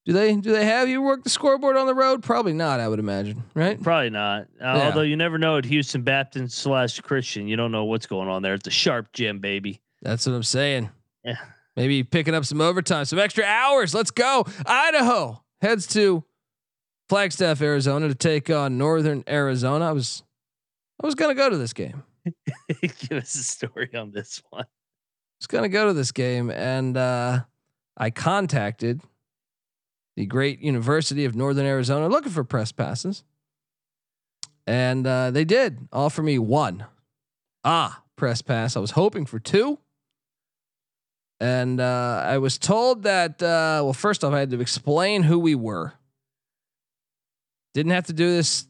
Do 0.06 0.14
they 0.14 0.34
do 0.36 0.52
they 0.54 0.64
have 0.64 0.88
you 0.88 1.02
work 1.02 1.24
the 1.24 1.30
scoreboard 1.30 1.76
on 1.76 1.88
the 1.88 1.96
road? 1.96 2.22
Probably 2.24 2.54
not. 2.54 2.80
I 2.80 2.88
would 2.88 3.00
imagine. 3.00 3.44
Right? 3.56 3.82
Probably 3.82 4.12
not. 4.12 4.44
Uh, 4.44 4.46
Yeah. 4.62 4.86
Although 4.86 5.02
you 5.02 5.18
never 5.18 5.38
know 5.40 5.58
at 5.58 5.66
Houston 5.66 6.04
Baptist 6.04 6.56
slash 6.58 7.00
Christian, 7.02 7.48
you 7.48 7.58
don't 7.58 7.72
know 7.72 7.84
what's 7.86 8.06
going 8.06 8.30
on 8.30 8.44
there. 8.44 8.54
It's 8.54 8.68
a 8.68 8.72
sharp 8.72 9.12
Jim, 9.12 9.40
baby. 9.40 9.82
That's 10.08 10.26
what 10.26 10.36
I'm 10.36 10.44
saying. 10.44 10.90
Yeah. 11.26 11.36
Maybe 11.76 12.02
picking 12.02 12.34
up 12.34 12.46
some 12.46 12.62
overtime, 12.62 13.04
some 13.04 13.20
extra 13.20 13.44
hours. 13.44 13.94
Let's 13.94 14.10
go. 14.10 14.46
Idaho 14.66 15.44
heads 15.60 15.86
to 15.88 16.24
Flagstaff, 17.10 17.62
Arizona 17.62 18.08
to 18.08 18.16
take 18.16 18.50
on 18.50 18.78
Northern 18.78 19.26
Arizona. 19.28 19.90
I 19.90 19.92
was 19.92 20.24
I 21.04 21.06
was 21.06 21.14
gonna 21.14 21.36
go 21.36 21.50
to 21.50 21.58
this 21.58 21.74
game. 21.74 22.04
Give 22.82 23.18
us 23.22 23.36
a 23.36 23.44
story 23.44 23.90
on 23.96 24.12
this 24.12 24.42
one. 24.50 24.64
I 24.64 25.40
was 25.42 25.48
gonna 25.48 25.68
go 25.68 25.88
to 25.88 25.94
this 25.94 26.14
game, 26.14 26.52
and 26.52 26.96
uh, 26.96 27.42
I 27.98 28.10
contacted 28.10 29.02
the 30.16 30.26
great 30.26 30.62
University 30.62 31.26
of 31.26 31.36
Northern 31.36 31.66
Arizona 31.66 32.08
looking 32.08 32.32
for 32.32 32.46
press 32.46 32.72
passes, 32.72 33.26
and 34.66 35.06
uh, 35.06 35.32
they 35.32 35.44
did 35.44 35.90
offer 35.92 36.24
me 36.24 36.40
one. 36.40 36.86
Ah, 37.66 38.04
press 38.16 38.42
pass. 38.42 38.78
I 38.78 38.80
was 38.80 38.92
hoping 38.92 39.26
for 39.26 39.38
two, 39.38 39.80
and 41.40 41.80
uh, 41.80 42.24
I 42.26 42.38
was 42.40 42.58
told 42.58 43.04
that 43.04 43.42
uh, 43.42 43.82
well, 43.84 43.94
first 43.94 44.24
off, 44.24 44.34
I 44.34 44.40
had 44.40 44.52
to 44.52 44.60
explain 44.60 45.24
who 45.24 45.40
we 45.40 45.56
were. 45.56 45.94
Didn't 47.74 47.92
have 47.92 48.08
to 48.08 48.14
do 48.14 48.30
this 48.30 48.68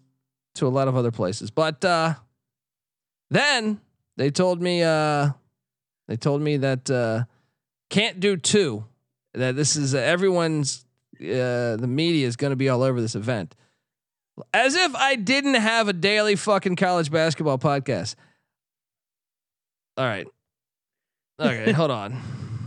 to 0.55 0.68
a 0.68 0.70
lot 0.70 0.88
of 0.88 0.95
other 0.95 1.11
places, 1.11 1.49
but 1.49 1.84
uh, 1.86 2.15
then 3.30 3.80
they 4.18 4.30
told 4.30 4.61
me. 4.61 4.84
Uh, 4.84 5.30
they 6.07 6.15
told 6.15 6.41
me 6.41 6.57
that 6.57 6.89
uh, 6.89 7.26
can't 7.89 8.20
do 8.20 8.38
two. 8.38 8.86
That 9.34 9.55
this 9.55 9.76
is 9.76 9.95
uh, 9.95 9.99
everyone's. 9.99 10.86
Uh, 11.20 11.76
the 11.78 11.88
media 11.88 12.28
is 12.28 12.36
going 12.36 12.51
to 12.51 12.55
be 12.57 12.70
all 12.70 12.84
over 12.84 13.01
this 13.01 13.15
event. 13.15 13.55
As 14.53 14.76
if 14.76 14.95
I 14.95 15.15
didn't 15.15 15.55
have 15.55 15.88
a 15.88 15.93
daily 15.93 16.36
fucking 16.36 16.76
college 16.76 17.11
basketball 17.11 17.57
podcast. 17.57 18.15
All 19.97 20.05
right. 20.05 20.28
Okay, 21.39 21.72
hold 21.74 21.91
on. 21.91 22.22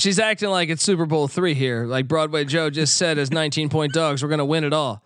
she's 0.00 0.18
acting 0.18 0.50
like 0.50 0.68
it's 0.68 0.82
Super 0.82 1.06
Bowl 1.06 1.28
three 1.28 1.54
here. 1.54 1.86
Like 1.86 2.08
Broadway 2.08 2.44
Joe 2.44 2.70
just 2.70 2.96
said, 2.96 3.18
as 3.18 3.30
19 3.30 3.68
point 3.68 3.92
dogs, 3.92 4.22
we're 4.22 4.28
going 4.28 4.38
to 4.38 4.44
win 4.44 4.64
it 4.64 4.72
all. 4.72 5.02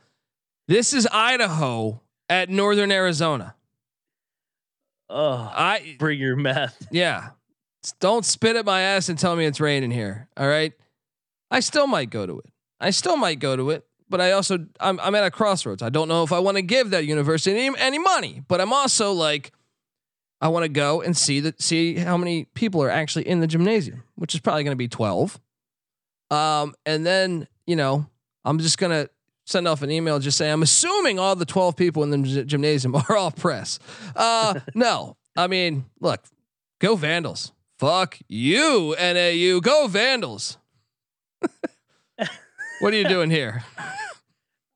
This 0.69 0.93
is 0.93 1.09
Idaho 1.11 2.01
at 2.29 2.49
Northern 2.49 2.93
Arizona. 2.93 3.55
Oh, 5.11 5.51
I 5.55 5.97
bring 5.99 6.19
your 6.19 6.37
meth. 6.37 6.87
yeah. 6.91 7.31
Don't 8.01 8.25
spit 8.25 8.57
at 8.57 8.65
my 8.65 8.81
ass 8.81 9.09
and 9.09 9.19
tell 9.19 9.35
me 9.35 9.45
it's 9.45 9.61
raining 9.61 9.91
here. 9.91 10.29
All 10.37 10.47
right. 10.47 10.73
I 11.51 11.61
still 11.61 11.87
might 11.87 12.11
go 12.11 12.25
to 12.27 12.39
it. 12.39 12.47
I 12.81 12.91
still 12.91 13.17
might 13.17 13.39
go 13.39 13.57
to 13.57 13.71
it, 13.71 13.85
but 14.09 14.21
I 14.21 14.33
also 14.33 14.67
I'm 14.81 14.99
I'm 15.01 15.15
at 15.15 15.25
a 15.25 15.31
crossroads. 15.31 15.83
I 15.83 15.91
don't 15.91 16.09
know 16.09 16.23
if 16.23 16.33
I 16.33 16.39
want 16.39 16.57
to 16.57 16.63
give 16.63 16.91
that 16.91 17.05
university 17.05 17.59
any, 17.59 17.77
any 17.79 17.99
money, 17.99 18.43
but 18.49 18.61
I'm 18.61 18.73
also 18.73 19.13
like 19.13 19.53
I 20.43 20.49
want 20.49 20.65
to 20.65 20.69
go 20.69 21.01
and 21.01 21.17
see 21.17 21.39
that 21.41 21.63
see 21.63 21.95
how 21.95 22.17
many 22.17 22.47
people 22.47 22.83
are 22.83 22.91
actually 22.91 23.29
in 23.29 23.39
the 23.39 23.47
gymnasium, 23.47 24.03
which 24.17 24.35
is 24.35 24.41
probably 24.41 24.65
going 24.65 24.73
to 24.73 24.77
be 24.77 24.89
12. 24.89 25.41
Um 26.31 26.75
and 26.85 27.07
then, 27.07 27.47
you 27.65 27.77
know, 27.77 28.07
I'm 28.45 28.59
just 28.59 28.77
going 28.77 28.91
to 28.91 29.09
send 29.47 29.69
off 29.69 29.83
an 29.83 29.91
email 29.91 30.19
just 30.19 30.37
saying 30.37 30.53
I'm 30.53 30.63
assuming 30.63 31.21
all 31.21 31.37
the 31.37 31.47
12 31.47 31.77
people 31.77 32.03
in 32.03 32.11
the 32.11 32.45
gymnasium 32.45 32.95
are 33.09 33.17
all 33.17 33.31
press. 33.31 33.79
Uh 34.17 34.59
no. 34.75 35.17
I 35.37 35.47
mean, 35.47 35.85
look, 36.01 36.21
go 36.81 36.97
Vandals. 36.97 37.53
Fuck 37.79 38.19
you, 38.29 38.97
NAU. 39.01 39.61
Go 39.61 39.87
Vandals. 39.87 40.59
what 42.81 42.93
are 42.93 42.97
you 42.97 43.09
doing 43.09 43.31
here? 43.31 43.65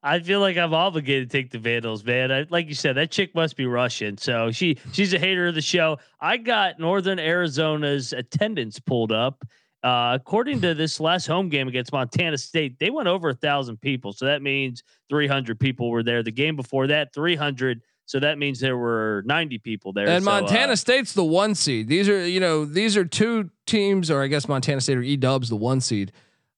I 0.06 0.20
feel 0.20 0.38
like 0.38 0.56
I'm 0.56 0.72
obligated 0.72 1.28
to 1.28 1.36
take 1.36 1.50
the 1.50 1.58
Vandals, 1.58 2.04
man. 2.04 2.30
I, 2.30 2.46
like 2.48 2.68
you 2.68 2.76
said, 2.76 2.94
that 2.96 3.10
chick 3.10 3.34
must 3.34 3.56
be 3.56 3.66
Russian, 3.66 4.16
so 4.16 4.52
she 4.52 4.78
she's 4.92 5.12
a 5.12 5.18
hater 5.18 5.48
of 5.48 5.56
the 5.56 5.60
show. 5.60 5.98
I 6.20 6.36
got 6.36 6.78
Northern 6.78 7.18
Arizona's 7.18 8.12
attendance 8.12 8.78
pulled 8.78 9.10
up. 9.10 9.44
Uh, 9.82 10.12
according 10.14 10.60
to 10.60 10.74
this 10.74 11.00
last 11.00 11.26
home 11.26 11.48
game 11.48 11.66
against 11.66 11.92
Montana 11.92 12.38
State, 12.38 12.78
they 12.78 12.90
went 12.90 13.08
over 13.08 13.30
a 13.30 13.34
thousand 13.34 13.80
people, 13.80 14.12
so 14.12 14.26
that 14.26 14.42
means 14.42 14.84
300 15.10 15.58
people 15.58 15.90
were 15.90 16.04
there. 16.04 16.22
The 16.22 16.30
game 16.32 16.54
before 16.54 16.86
that, 16.86 17.12
300, 17.12 17.82
so 18.04 18.20
that 18.20 18.38
means 18.38 18.60
there 18.60 18.76
were 18.76 19.22
90 19.26 19.58
people 19.58 19.92
there. 19.92 20.08
And 20.08 20.24
So, 20.24 20.30
uh, 20.30 20.40
Montana 20.40 20.76
State's 20.76 21.12
the 21.14 21.24
one 21.24 21.54
seed. 21.56 21.88
These 21.88 22.08
are, 22.08 22.26
you 22.26 22.40
know, 22.40 22.64
these 22.64 22.96
are 22.96 23.04
two 23.04 23.50
teams, 23.66 24.10
or 24.10 24.22
I 24.22 24.28
guess 24.28 24.48
Montana 24.48 24.80
State 24.80 24.98
or 24.98 25.02
E 25.02 25.16
Dub's 25.16 25.48
the 25.48 25.56
one 25.56 25.80
seed. 25.80 26.12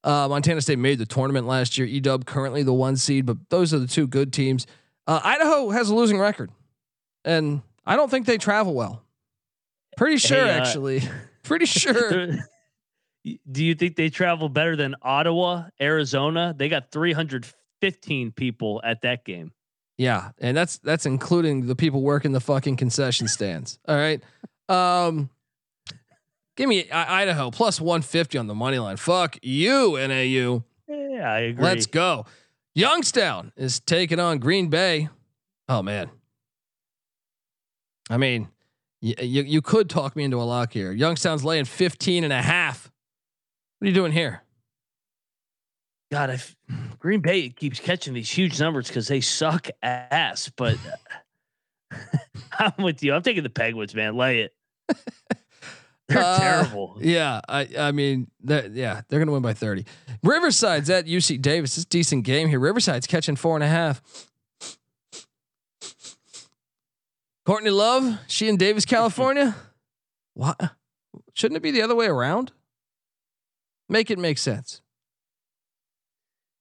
Uh, 0.05 0.29
Montana 0.29 0.61
State 0.61 0.79
made 0.79 0.99
the 0.99 1.07
tournament 1.07 1.47
last 1.47 1.77
year. 1.77 1.87
E 1.87 2.01
Dub 2.01 2.25
currently 2.25 2.63
the 2.63 2.73
one 2.73 2.97
seed, 2.97 3.27
but 3.27 3.37
those 3.51 3.75
are 3.75 3.79
the 3.79 3.87
two 3.87 4.07
good 4.07 4.33
teams. 4.33 4.67
Uh, 5.07 5.21
Idaho 5.23 5.71
has 5.71 5.89
a 5.91 5.95
losing 5.95 6.19
record, 6.19 6.51
and 7.25 7.63
I 7.85 7.97
don't 7.97 8.11
think 8.11 8.27
they 8.27 8.39
travel 8.39 8.75
well. 8.75 9.03
Pretty 9.97 10.19
sure, 10.19 10.45
uh, 10.45 10.49
actually. 10.49 11.03
Pretty 11.43 11.67
sure. 11.67 12.29
Do 13.51 13.65
you 13.65 13.75
think 13.75 13.97
they 13.97 14.11
travel 14.11 14.49
better 14.49 14.77
than 14.77 14.95
Ottawa, 15.03 15.65
Arizona? 15.81 16.55
They 16.57 16.69
got 16.69 16.93
315 16.93 18.33
people 18.33 18.81
at 18.85 19.03
that 19.03 19.25
game. 19.25 19.53
Yeah, 19.97 20.31
and 20.39 20.57
that's 20.57 20.79
that's 20.79 21.07
including 21.07 21.67
the 21.67 21.75
people 21.75 22.03
working 22.03 22.31
the 22.33 22.41
fucking 22.41 22.77
concession 22.77 23.27
stands. 23.27 23.79
All 23.89 23.97
right. 23.97 24.23
Um 24.69 25.31
give 26.59 26.69
me 26.69 26.91
Idaho 26.91 27.51
plus 27.51 27.81
150 27.81 28.37
on 28.37 28.49
the 28.49 28.55
money 28.55 28.79
line. 28.79 28.97
Fuck 28.97 29.39
you, 29.43 29.93
NAU. 29.97 30.65
Yeah, 30.89 31.33
I 31.33 31.39
agree. 31.41 31.65
Let's 31.65 31.87
go. 31.87 32.27
Youngstown 32.75 33.53
is 33.57 33.81
taking 33.81 34.21
on 34.21 34.39
Green 34.39 34.69
Bay. 34.69 35.09
Oh 35.69 35.83
man. 35.83 36.11
I 38.11 38.17
mean, 38.17 38.49
y- 39.01 39.15
you 39.21 39.43
you 39.43 39.63
could 39.63 39.89
talk 39.89 40.17
me 40.17 40.25
into 40.25 40.41
a 40.41 40.45
lock 40.45 40.73
here. 40.73 40.93
Youngstown's 40.93 41.45
laying 41.45 41.65
15 41.65 42.25
and 42.25 42.33
a 42.33 42.43
half. 42.43 42.91
What 43.79 43.87
are 43.87 43.89
you 43.89 43.95
doing 43.95 44.13
here? 44.13 44.43
God, 46.11 46.31
if 46.31 46.57
Green 46.99 47.21
Bay 47.21 47.51
keeps 47.51 47.79
catching 47.81 48.15
these 48.15 48.31
huge 48.31 48.59
numbers 48.59 48.89
because 48.89 49.09
they 49.09 49.21
suck 49.21 49.69
ass, 49.83 50.51
but 50.57 50.77
I'm 52.59 52.83
with 52.83 53.03
you. 53.03 53.13
I'm 53.13 53.23
taking 53.23 53.43
the 53.43 53.51
Penguins, 53.51 53.95
man. 53.95 54.17
Lay 54.17 54.41
it. 54.41 54.55
They're 56.15 56.19
Uh, 56.19 56.39
terrible. 56.39 56.99
Yeah, 57.03 57.41
I 57.49 57.69
I 57.79 57.93
mean, 57.93 58.31
that 58.45 58.73
yeah, 58.73 59.03
they're 59.09 59.19
gonna 59.19 59.33
win 59.33 59.43
by 59.43 59.53
thirty. 59.55 59.85
Riverside's 60.23 60.89
at 60.89 61.05
UC 61.07 61.41
Davis. 61.43 61.77
It's 61.77 61.85
a 61.85 61.89
decent 61.89 62.25
game 62.25 62.49
here. 62.49 62.59
Riverside's 62.59 63.07
catching 63.07 63.37
four 63.37 63.55
and 63.57 63.63
a 63.65 63.69
half. 63.69 64.01
Courtney 67.45 67.71
Love, 67.71 68.19
she 68.27 68.49
in 68.49 68.57
Davis, 68.57 68.85
California. 68.87 69.55
What? 70.35 70.59
Shouldn't 71.35 71.57
it 71.57 71.63
be 71.63 71.71
the 71.71 71.83
other 71.83 71.95
way 71.95 72.07
around? 72.07 72.53
Make 73.89 74.11
it 74.11 74.19
make 74.19 74.39
sense. 74.39 74.83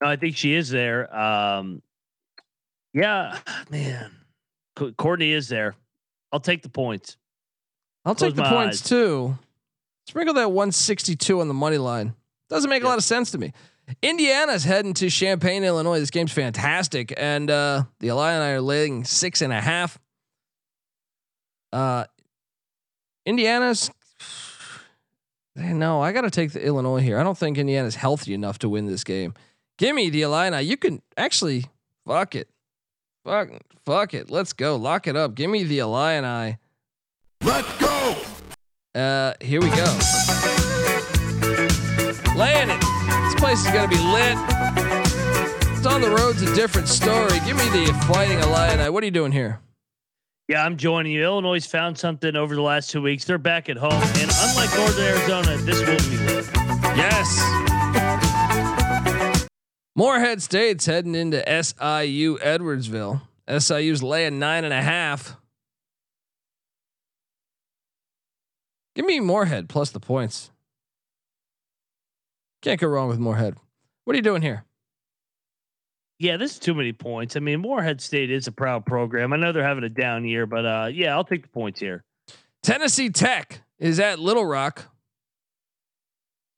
No, 0.01 0.07
I 0.09 0.15
think 0.15 0.35
she 0.37 0.53
is 0.53 0.69
there. 0.69 1.13
Um, 1.17 1.81
yeah, 2.93 3.39
man. 3.69 4.11
Courtney 4.97 5.31
is 5.31 5.47
there. 5.49 5.75
I'll 6.31 6.39
take 6.39 6.61
the 6.61 6.69
points. 6.69 7.17
I'll 8.07 8.15
Close 8.15 8.29
take 8.29 8.35
the 8.37 8.43
points 8.43 8.81
eyes. 8.81 8.89
too. 8.89 9.37
Sprinkle 10.07 10.35
that 10.35 10.49
162 10.49 11.41
on 11.41 11.49
the 11.49 11.53
money 11.53 11.77
line. 11.77 12.15
Doesn't 12.49 12.69
make 12.69 12.81
a 12.81 12.87
lot 12.87 12.97
of 12.97 13.03
sense 13.03 13.31
to 13.31 13.37
me. 13.37 13.51
Indiana's 14.01 14.63
heading 14.63 14.93
to 14.93 15.09
Champaign, 15.09 15.65
Illinois. 15.65 15.99
This 15.99 16.09
game's 16.09 16.31
fantastic. 16.31 17.13
And 17.17 17.51
uh 17.51 17.83
the 17.99 18.07
Illini 18.07 18.53
are 18.53 18.61
laying 18.61 19.03
six 19.03 19.41
and 19.41 19.51
a 19.51 19.59
half. 19.59 19.99
Uh 21.73 22.05
Indiana's 23.25 23.91
no, 25.57 26.01
I 26.01 26.13
gotta 26.13 26.31
take 26.31 26.53
the 26.53 26.65
Illinois 26.65 27.01
here. 27.01 27.19
I 27.19 27.23
don't 27.23 27.37
think 27.37 27.57
Indiana's 27.57 27.95
healthy 27.95 28.33
enough 28.33 28.57
to 28.59 28.69
win 28.69 28.85
this 28.85 29.03
game. 29.03 29.33
Give 29.77 29.93
me 29.93 30.09
the 30.09 30.21
Illini. 30.21 30.61
You 30.61 30.77
can 30.77 31.01
actually 31.17 31.65
fuck 32.05 32.35
it. 32.35 32.47
Fuck 33.25 33.49
fuck 33.85 34.13
it. 34.13 34.29
Let's 34.31 34.53
go. 34.53 34.77
Lock 34.77 35.07
it 35.07 35.17
up. 35.17 35.35
Give 35.35 35.49
me 35.49 35.65
the 35.65 35.79
Illini. 35.79 36.57
Let's 37.47 37.77
go! 37.77 38.15
Uh, 38.93 39.33
here 39.39 39.61
we 39.61 39.69
go. 39.69 39.85
Laying 42.35 42.69
it. 42.69 42.81
This 43.23 43.35
place 43.35 43.65
is 43.65 43.71
gonna 43.71 43.87
be 43.87 43.95
lit. 43.95 44.37
It's 45.77 45.85
on 45.85 46.01
the 46.01 46.09
road's 46.09 46.41
a 46.41 46.53
different 46.53 46.89
story. 46.89 47.39
Give 47.45 47.55
me 47.55 47.69
the 47.69 47.93
fighting 48.05 48.39
Illini. 48.39 48.89
What 48.89 49.01
are 49.01 49.05
you 49.05 49.11
doing 49.11 49.31
here? 49.31 49.61
Yeah, 50.49 50.65
I'm 50.65 50.75
joining 50.75 51.13
you. 51.13 51.23
Illinois 51.23 51.65
found 51.65 51.97
something 51.97 52.35
over 52.35 52.53
the 52.53 52.61
last 52.61 52.89
two 52.89 53.01
weeks. 53.01 53.23
They're 53.23 53.37
back 53.37 53.69
at 53.69 53.77
home, 53.77 53.93
and 53.93 54.29
unlike 54.41 54.73
Northern 54.75 55.05
Arizona, 55.05 55.57
this 55.57 55.79
will 55.79 56.09
be 56.11 56.17
lit. 56.25 56.45
Yes. 56.97 57.39
Morehead 59.95 60.41
State's 60.41 60.85
heading 60.85 61.15
into 61.15 61.41
SIU 61.47 62.39
Edwardsville. 62.39 63.21
SIU's 63.47 64.03
laying 64.03 64.37
nine 64.37 64.65
and 64.65 64.73
a 64.73 64.81
half. 64.81 65.37
Give 68.97 69.05
me 69.05 69.19
Morehead 69.19 69.69
plus 69.69 69.91
the 69.91 69.99
points. 69.99 70.49
Can't 72.63 72.79
go 72.79 72.87
wrong 72.87 73.09
with 73.09 73.19
Morehead. 73.19 73.55
What 74.05 74.15
are 74.15 74.17
you 74.17 74.23
doing 74.23 74.41
here? 74.41 74.65
Yeah, 76.17 76.37
this 76.37 76.53
is 76.53 76.59
too 76.59 76.73
many 76.73 76.93
points. 76.93 77.35
I 77.35 77.41
mean, 77.41 77.59
Morehead 77.59 78.01
State 78.01 78.31
is 78.31 78.47
a 78.47 78.51
proud 78.51 78.87
program. 78.87 79.33
I 79.33 79.35
know 79.35 79.51
they're 79.51 79.61
having 79.61 79.83
a 79.83 79.89
down 79.89 80.25
year, 80.25 80.47
but 80.47 80.65
uh, 80.65 80.89
yeah, 80.91 81.13
I'll 81.13 81.23
take 81.23 81.43
the 81.43 81.49
points 81.49 81.79
here. 81.79 82.03
Tennessee 82.63 83.11
Tech 83.11 83.61
is 83.77 83.99
at 83.99 84.17
Little 84.17 84.47
Rock. 84.47 84.85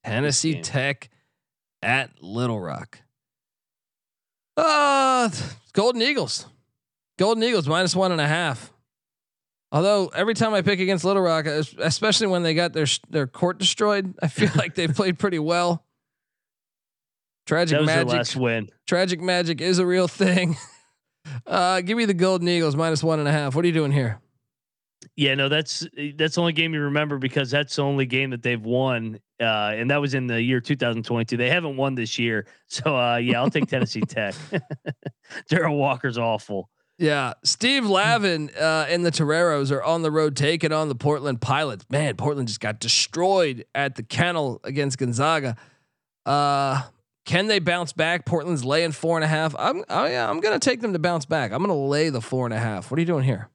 Tennessee. 0.05 0.61
Tech 0.61 1.09
at 1.81 2.23
Little 2.23 2.61
Rock. 2.61 2.99
Uh 4.55 5.29
Golden 5.73 6.01
Eagles. 6.01 6.45
Golden 7.17 7.43
Eagles 7.43 7.67
minus 7.67 7.97
one 7.97 8.13
and 8.13 8.21
a 8.21 8.27
half. 8.27 8.71
Although 9.71 10.07
every 10.07 10.33
time 10.33 10.53
I 10.53 10.61
pick 10.63 10.79
against 10.79 11.05
Little 11.05 11.21
Rock, 11.21 11.45
especially 11.45 12.27
when 12.27 12.43
they 12.43 12.53
got 12.53 12.73
their 12.73 12.87
their 13.09 13.27
court 13.27 13.59
destroyed, 13.59 14.15
I 14.21 14.27
feel 14.27 14.49
like 14.55 14.75
they've 14.75 14.93
played 14.93 15.19
pretty 15.19 15.39
well. 15.39 15.85
Tragic 17.45 17.77
That 17.77 17.81
was 17.81 17.87
their 17.87 18.05
magic. 18.05 18.17
last 18.17 18.35
win. 18.35 18.69
Tragic 18.87 19.21
magic 19.21 19.61
is 19.61 19.79
a 19.79 19.85
real 19.85 20.07
thing. 20.07 20.55
Uh, 21.45 21.81
give 21.81 21.95
me 21.95 22.05
the 22.05 22.13
Golden 22.13 22.47
Eagles 22.47 22.75
minus 22.75 23.03
one 23.03 23.19
and 23.19 23.27
a 23.27 23.31
half. 23.31 23.53
What 23.53 23.63
are 23.63 23.67
you 23.67 23.73
doing 23.73 23.91
here? 23.91 24.19
Yeah, 25.15 25.35
no, 25.35 25.47
that's 25.49 25.85
that's 26.15 26.35
the 26.35 26.41
only 26.41 26.53
game 26.53 26.73
you 26.73 26.81
remember 26.81 27.19
because 27.19 27.51
that's 27.51 27.75
the 27.75 27.83
only 27.83 28.05
game 28.05 28.31
that 28.31 28.41
they've 28.41 28.61
won, 28.63 29.19
uh, 29.39 29.73
and 29.75 29.91
that 29.91 30.01
was 30.01 30.13
in 30.15 30.27
the 30.27 30.41
year 30.41 30.59
2022. 30.59 31.37
They 31.37 31.49
haven't 31.49 31.75
won 31.77 31.93
this 31.93 32.17
year, 32.17 32.47
so 32.67 32.97
uh, 32.97 33.17
yeah, 33.17 33.39
I'll 33.39 33.49
take 33.49 33.67
Tennessee 33.67 34.01
Tech. 34.01 34.33
Darrell 35.49 35.77
Walker's 35.77 36.17
awful. 36.17 36.69
Yeah, 36.99 37.33
Steve 37.43 37.85
Lavin 37.85 38.51
uh, 38.59 38.85
and 38.89 39.05
the 39.05 39.11
Toreros 39.11 39.71
are 39.71 39.81
on 39.81 40.01
the 40.01 40.11
road 40.11 40.35
taking 40.35 40.73
on 40.73 40.89
the 40.89 40.95
Portland 40.95 41.39
Pilots. 41.39 41.85
Man, 41.89 42.15
Portland 42.17 42.49
just 42.49 42.59
got 42.59 42.79
destroyed 42.79 43.65
at 43.73 43.95
the 43.95 44.03
kennel 44.03 44.59
against 44.63 44.97
Gonzaga. 44.97 45.55
Uh, 46.25 46.83
can 47.25 47.47
they 47.47 47.59
bounce 47.59 47.93
back? 47.93 48.25
Portland's 48.25 48.65
laying 48.65 48.91
four 48.91 49.17
and 49.17 49.23
a 49.23 49.27
half. 49.27 49.55
I'm, 49.57 49.83
oh 49.89 50.05
yeah, 50.05 50.29
I'm 50.29 50.41
gonna 50.41 50.59
take 50.59 50.81
them 50.81 50.93
to 50.93 50.99
bounce 50.99 51.25
back. 51.25 51.53
I'm 51.53 51.61
gonna 51.61 51.73
lay 51.73 52.09
the 52.09 52.21
four 52.21 52.45
and 52.45 52.53
a 52.53 52.59
half. 52.59 52.91
What 52.91 52.97
are 52.97 53.01
you 53.01 53.07
doing 53.07 53.23
here? 53.23 53.49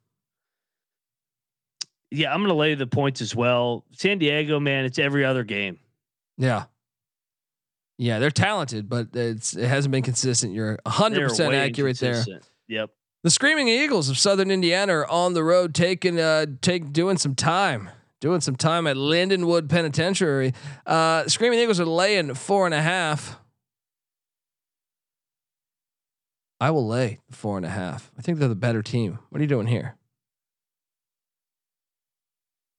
Yeah, 2.15 2.33
I'm 2.33 2.39
going 2.41 2.49
to 2.49 2.55
lay 2.55 2.77
the 2.77 2.87
points 2.87 3.21
as 3.21 3.35
well. 3.35 3.85
San 3.91 4.19
Diego, 4.19 4.61
man, 4.61 4.85
it's 4.85 5.01
every 5.01 5.25
other 5.25 5.43
game. 5.43 5.81
Yeah. 6.39 6.67
Yeah, 7.99 8.21
they're 8.21 8.31
talented, 8.31 8.89
but 8.89 9.09
it's 9.15 9.57
it 9.57 9.67
hasn't 9.67 9.91
been 9.91 10.05
consistent. 10.05 10.53
You're 10.53 10.79
100% 10.87 11.55
accurate 11.55 11.99
there. 11.99 12.25
Yep. 12.69 12.91
The 13.25 13.31
Screaming 13.31 13.69
Eagles 13.69 14.11
of 14.11 14.19
Southern 14.19 14.51
Indiana 14.51 14.97
are 14.97 15.11
on 15.11 15.33
the 15.33 15.43
road 15.43 15.75
taking 15.75 16.21
uh 16.21 16.45
take 16.61 16.93
doing 16.93 17.17
some 17.17 17.35
time. 17.35 17.89
Doing 18.21 18.43
some 18.43 18.55
time 18.55 18.87
at 18.87 18.97
Lindenwood 18.97 19.71
Penitentiary. 19.71 20.53
Uh 20.85 21.27
Screaming 21.27 21.59
Eagles 21.59 21.81
are 21.81 21.87
laying 21.87 22.35
four 22.35 22.67
and 22.67 22.75
a 22.75 22.83
half. 22.83 23.41
I 26.61 26.71
will 26.71 26.87
lay 26.87 27.21
four 27.31 27.57
and 27.57 27.65
a 27.65 27.71
half. 27.71 28.13
I 28.19 28.21
think 28.21 28.39
they're 28.39 28.47
the 28.49 28.55
better 28.55 28.83
team. 28.83 29.19
What 29.31 29.39
are 29.39 29.43
you 29.43 29.49
doing 29.49 29.69
here? 29.69 29.97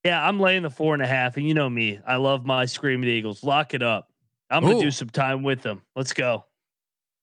Yeah, 0.03 0.23
I'm 0.23 0.39
laying 0.39 0.61
the 0.61 0.69
four 0.69 0.93
and 0.93 1.01
a 1.01 1.07
half, 1.07 1.37
and 1.37 1.47
you 1.47 1.55
know 1.55 1.67
me, 1.67 1.99
I 2.05 2.17
love 2.17 2.45
my 2.45 2.65
Screaming 2.65 3.09
Eagles. 3.09 3.43
Lock 3.43 3.73
it 3.73 3.81
up. 3.81 4.11
I'm 4.51 4.61
gonna 4.61 4.77
Ooh. 4.77 4.81
do 4.81 4.91
some 4.91 5.09
time 5.09 5.41
with 5.41 5.63
them. 5.63 5.81
Let's 5.95 6.13
go. 6.13 6.45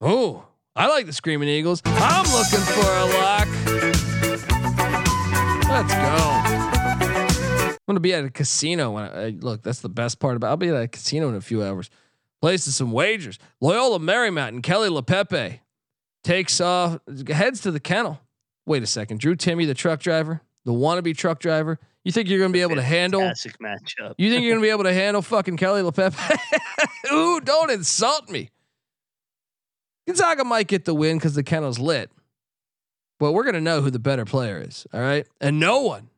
Oh, 0.00 0.44
I 0.74 0.88
like 0.88 1.04
the 1.04 1.12
Screaming 1.12 1.50
Eagles. 1.50 1.82
I'm 1.84 2.24
looking 2.32 2.60
for 2.60 2.80
a 2.80 3.04
lock. 3.04 3.48
Let's 5.68 5.92
go. 5.92 7.68
I'm 7.68 7.78
gonna 7.86 8.00
be 8.00 8.14
at 8.14 8.24
a 8.24 8.30
casino 8.30 8.92
when 8.92 9.04
I, 9.04 9.26
I 9.26 9.28
look. 9.30 9.62
That's 9.62 9.80
the 9.80 9.90
best 9.90 10.18
part 10.18 10.36
about. 10.36 10.48
I'll 10.48 10.56
be 10.56 10.68
at 10.68 10.82
a 10.82 10.88
casino 10.88 11.28
in 11.28 11.34
a 11.34 11.42
few 11.42 11.62
hours. 11.62 11.90
Places 12.40 12.74
some 12.74 12.90
wagers. 12.90 13.38
Loyola 13.60 13.98
Marymount 13.98 14.48
and 14.48 14.62
Keli 14.62 14.88
Leaupepe 14.88 15.60
takes 16.24 16.58
off, 16.60 16.98
heads 17.28 17.60
to 17.60 17.70
the 17.70 17.80
kennel. 17.80 18.20
Wait 18.64 18.82
a 18.82 18.86
second, 18.86 19.20
Drew 19.20 19.36
Timme, 19.36 19.66
the 19.66 19.74
truck 19.74 20.00
driver, 20.00 20.40
the 20.64 20.72
wannabe 20.72 21.14
truck 21.14 21.38
driver. 21.38 21.78
You 22.04 22.12
think 22.12 22.30
you're 22.30 22.40
gonna 22.40 22.52
be 22.52 22.62
able 22.62 22.76
to 22.76 22.82
handle? 22.82 23.20
Classic 23.20 23.58
matchup. 23.58 24.14
You 24.16 24.30
think 24.30 24.42
you're 24.42 24.52
gonna 24.52 24.64
be 24.64 24.70
able 24.70 24.84
to 24.84 24.94
handle 24.94 25.20
fucking 25.20 25.58
Keli 25.58 25.82
Leaupepe? 25.88 27.12
Ooh, 27.12 27.40
don't 27.40 27.70
insult 27.70 28.30
me. 28.30 28.48
Gonzaga 30.06 30.44
might 30.44 30.66
get 30.66 30.84
the 30.84 30.94
win 30.94 31.18
because 31.18 31.34
the 31.34 31.42
kennel's 31.42 31.78
lit. 31.78 32.10
But 33.18 33.32
we're 33.32 33.44
gonna 33.44 33.60
know 33.60 33.80
who 33.80 33.90
the 33.90 33.98
better 33.98 34.24
player 34.24 34.60
is. 34.60 34.86
All 34.92 35.00
right. 35.00 35.26
And 35.40 35.60
no 35.60 35.82
one 35.82 36.08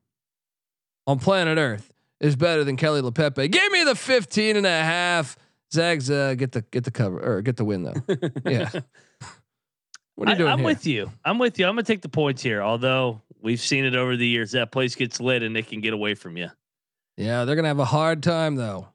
on 1.06 1.18
planet 1.18 1.58
Earth 1.58 1.92
is 2.20 2.34
better 2.36 2.64
than 2.64 2.76
Keli 2.76 3.02
Leaupepe. 3.02 3.50
Give 3.50 3.72
me 3.72 3.84
the 3.84 3.94
15 3.94 4.56
and 4.56 4.66
a 4.66 4.70
half. 4.70 5.36
Zags, 5.72 6.10
uh, 6.10 6.34
get 6.34 6.52
the 6.52 6.62
get 6.62 6.84
the 6.84 6.90
cover 6.90 7.18
or 7.18 7.42
get 7.42 7.56
the 7.56 7.64
win 7.64 7.82
though. 7.82 7.94
Yeah. 8.50 8.70
What 10.16 10.28
are 10.28 10.32
you 10.32 10.38
doing? 10.38 10.50
I, 10.50 10.52
am 10.52 10.62
with 10.62 10.86
you. 10.86 11.10
I'm 11.24 11.38
with 11.38 11.58
you. 11.58 11.66
I'm 11.66 11.72
gonna 11.72 11.82
take 11.82 12.00
the 12.00 12.08
points 12.08 12.40
here. 12.40 12.62
Although 12.62 13.20
we've 13.42 13.60
seen 13.60 13.84
it 13.84 13.96
over 13.96 14.16
the 14.16 14.26
years, 14.26 14.52
that 14.52 14.70
place 14.70 14.94
gets 14.94 15.20
lit 15.20 15.42
and 15.42 15.56
it 15.56 15.66
can 15.66 15.80
get 15.80 15.92
away 15.92 16.14
from 16.14 16.36
you. 16.36 16.50
Yeah, 17.16 17.44
they're 17.44 17.56
gonna 17.56 17.68
have 17.68 17.80
a 17.80 17.84
hard 17.84 18.22
time 18.22 18.54
though. 18.54 18.88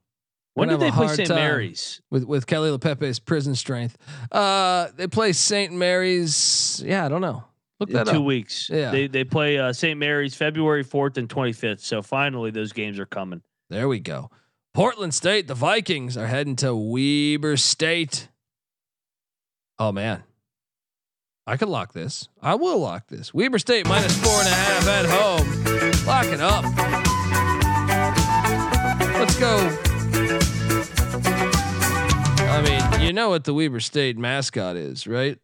When 0.59 0.69
Gonna 0.69 0.79
did 0.79 0.87
they 0.87 0.91
play 0.95 1.05
hard 1.07 1.17
St. 1.17 1.29
Mary's? 1.29 2.01
with 2.09 2.23
with 2.25 2.45
Keli 2.45 2.77
Leaupepe's 2.77 3.19
prison 3.19 3.55
strength? 3.55 3.97
Uh, 4.31 4.87
they 4.95 5.07
play 5.07 5.33
St. 5.33 5.73
Mary's. 5.73 6.81
Yeah, 6.85 7.05
I 7.05 7.09
don't 7.09 7.21
know. 7.21 7.43
Look 7.79 7.89
In 7.89 7.95
that 7.95 8.07
two 8.07 8.19
up. 8.19 8.25
weeks. 8.25 8.69
Yeah. 8.69 8.91
They 8.91 9.07
they 9.07 9.23
play 9.23 9.57
uh, 9.57 9.71
St. 9.73 9.97
Mary's 9.97 10.35
February 10.35 10.83
4th 10.83 11.17
and 11.17 11.29
25th. 11.29 11.79
So 11.79 12.01
finally, 12.01 12.51
those 12.51 12.73
games 12.73 12.99
are 12.99 13.05
coming. 13.05 13.41
There 13.69 13.87
we 13.87 13.99
go. 13.99 14.29
Portland 14.73 15.13
State, 15.13 15.47
the 15.47 15.55
Vikings 15.55 16.17
are 16.17 16.27
heading 16.27 16.55
to 16.57 16.75
Weber 16.75 17.55
State. 17.57 18.27
Oh 19.79 19.91
man. 19.91 20.23
I 21.47 21.57
could 21.57 21.69
lock 21.69 21.93
this. 21.93 22.27
I 22.43 22.53
will 22.55 22.77
lock 22.79 23.07
this. 23.07 23.33
Weber 23.33 23.57
State 23.59 23.87
minus 23.87 24.15
four 24.23 24.37
and 24.39 24.47
a 24.47 24.51
half 24.51 24.87
at 24.87 25.05
home. 25.07 26.05
Lock 26.05 26.25
it 26.27 26.41
up. 26.41 26.63
Let's 29.19 29.39
go. 29.39 29.88
You 32.99 33.13
know 33.13 33.29
what 33.29 33.43
the 33.45 33.53
Weber 33.53 33.79
State 33.79 34.17
mascot 34.17 34.75
is, 34.75 35.07
right? 35.07 35.39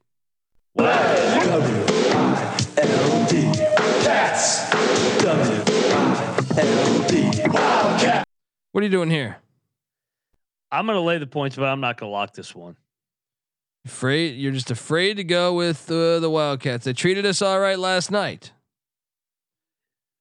What 8.72 8.82
are 8.82 8.84
you 8.84 8.90
doing 8.90 9.10
here? 9.10 9.38
I'm 10.72 10.86
gonna 10.86 11.00
lay 11.00 11.18
the 11.18 11.28
points, 11.28 11.56
but 11.56 11.66
I'm 11.66 11.80
not 11.80 11.98
gonna 11.98 12.12
lock 12.12 12.34
this 12.34 12.54
one. 12.54 12.76
Afraid 13.86 14.36
you're 14.36 14.52
just 14.52 14.72
afraid 14.72 15.16
to 15.18 15.24
go 15.24 15.54
with 15.54 15.90
uh, 15.90 16.20
the 16.20 16.30
Wildcats. 16.30 16.84
They 16.84 16.94
treated 16.94 17.26
us 17.26 17.42
all 17.42 17.60
right 17.60 17.80
last 17.80 18.12
night. 18.12 18.52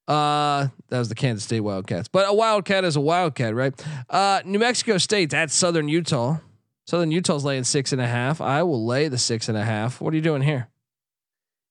Uh, 0.06 0.68
that 0.88 0.98
was 0.98 1.08
the 1.08 1.14
Kansas 1.14 1.44
State 1.44 1.60
Wildcats. 1.60 2.08
But 2.08 2.28
a 2.28 2.32
Wildcat 2.32 2.84
is 2.84 2.94
a 2.94 3.00
Wildcat, 3.00 3.54
right? 3.54 3.74
Uh, 4.08 4.42
New 4.44 4.58
Mexico 4.58 4.98
State's 4.98 5.34
at 5.34 5.50
Southern 5.50 5.88
Utah. 5.88 6.38
Southern 6.86 7.10
Utah's 7.10 7.44
laying 7.44 7.64
six 7.64 7.92
and 7.92 8.00
a 8.00 8.06
half. 8.06 8.40
I 8.40 8.62
will 8.62 8.84
lay 8.84 9.08
the 9.08 9.18
six 9.18 9.48
and 9.48 9.56
a 9.56 9.64
half. 9.64 10.00
What 10.00 10.12
are 10.12 10.16
you 10.16 10.22
doing 10.22 10.42
here? 10.42 10.68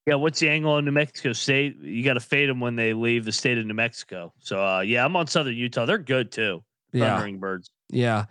Yeah, 0.05 0.15
what's 0.15 0.39
the 0.39 0.49
angle 0.49 0.73
on 0.73 0.85
New 0.85 0.91
Mexico 0.91 1.31
State? 1.31 1.77
You 1.77 2.03
got 2.03 2.15
to 2.15 2.19
fade 2.19 2.49
them 2.49 2.59
when 2.59 2.75
they 2.75 2.93
leave 2.93 3.23
the 3.23 3.31
state 3.31 3.57
of 3.57 3.65
New 3.65 3.73
Mexico. 3.73 4.33
So 4.39 4.63
uh, 4.63 4.81
yeah, 4.81 5.05
I'm 5.05 5.15
on 5.15 5.27
Southern 5.27 5.55
Utah. 5.55 5.85
They're 5.85 5.97
good 5.97 6.31
too. 6.31 6.63
Yeah. 6.91 7.11
Thundering 7.11 7.39
Birds. 7.39 7.69
Yeah. 7.89 8.25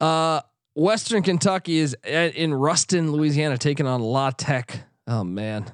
Uh, 0.00 0.42
Western 0.74 1.22
Kentucky 1.22 1.78
is 1.78 1.96
at, 2.04 2.34
in 2.34 2.52
Ruston, 2.52 3.10
Louisiana, 3.10 3.56
taking 3.56 3.86
on 3.86 4.00
La 4.00 4.30
Tech. 4.30 4.84
Oh 5.06 5.24
man. 5.24 5.72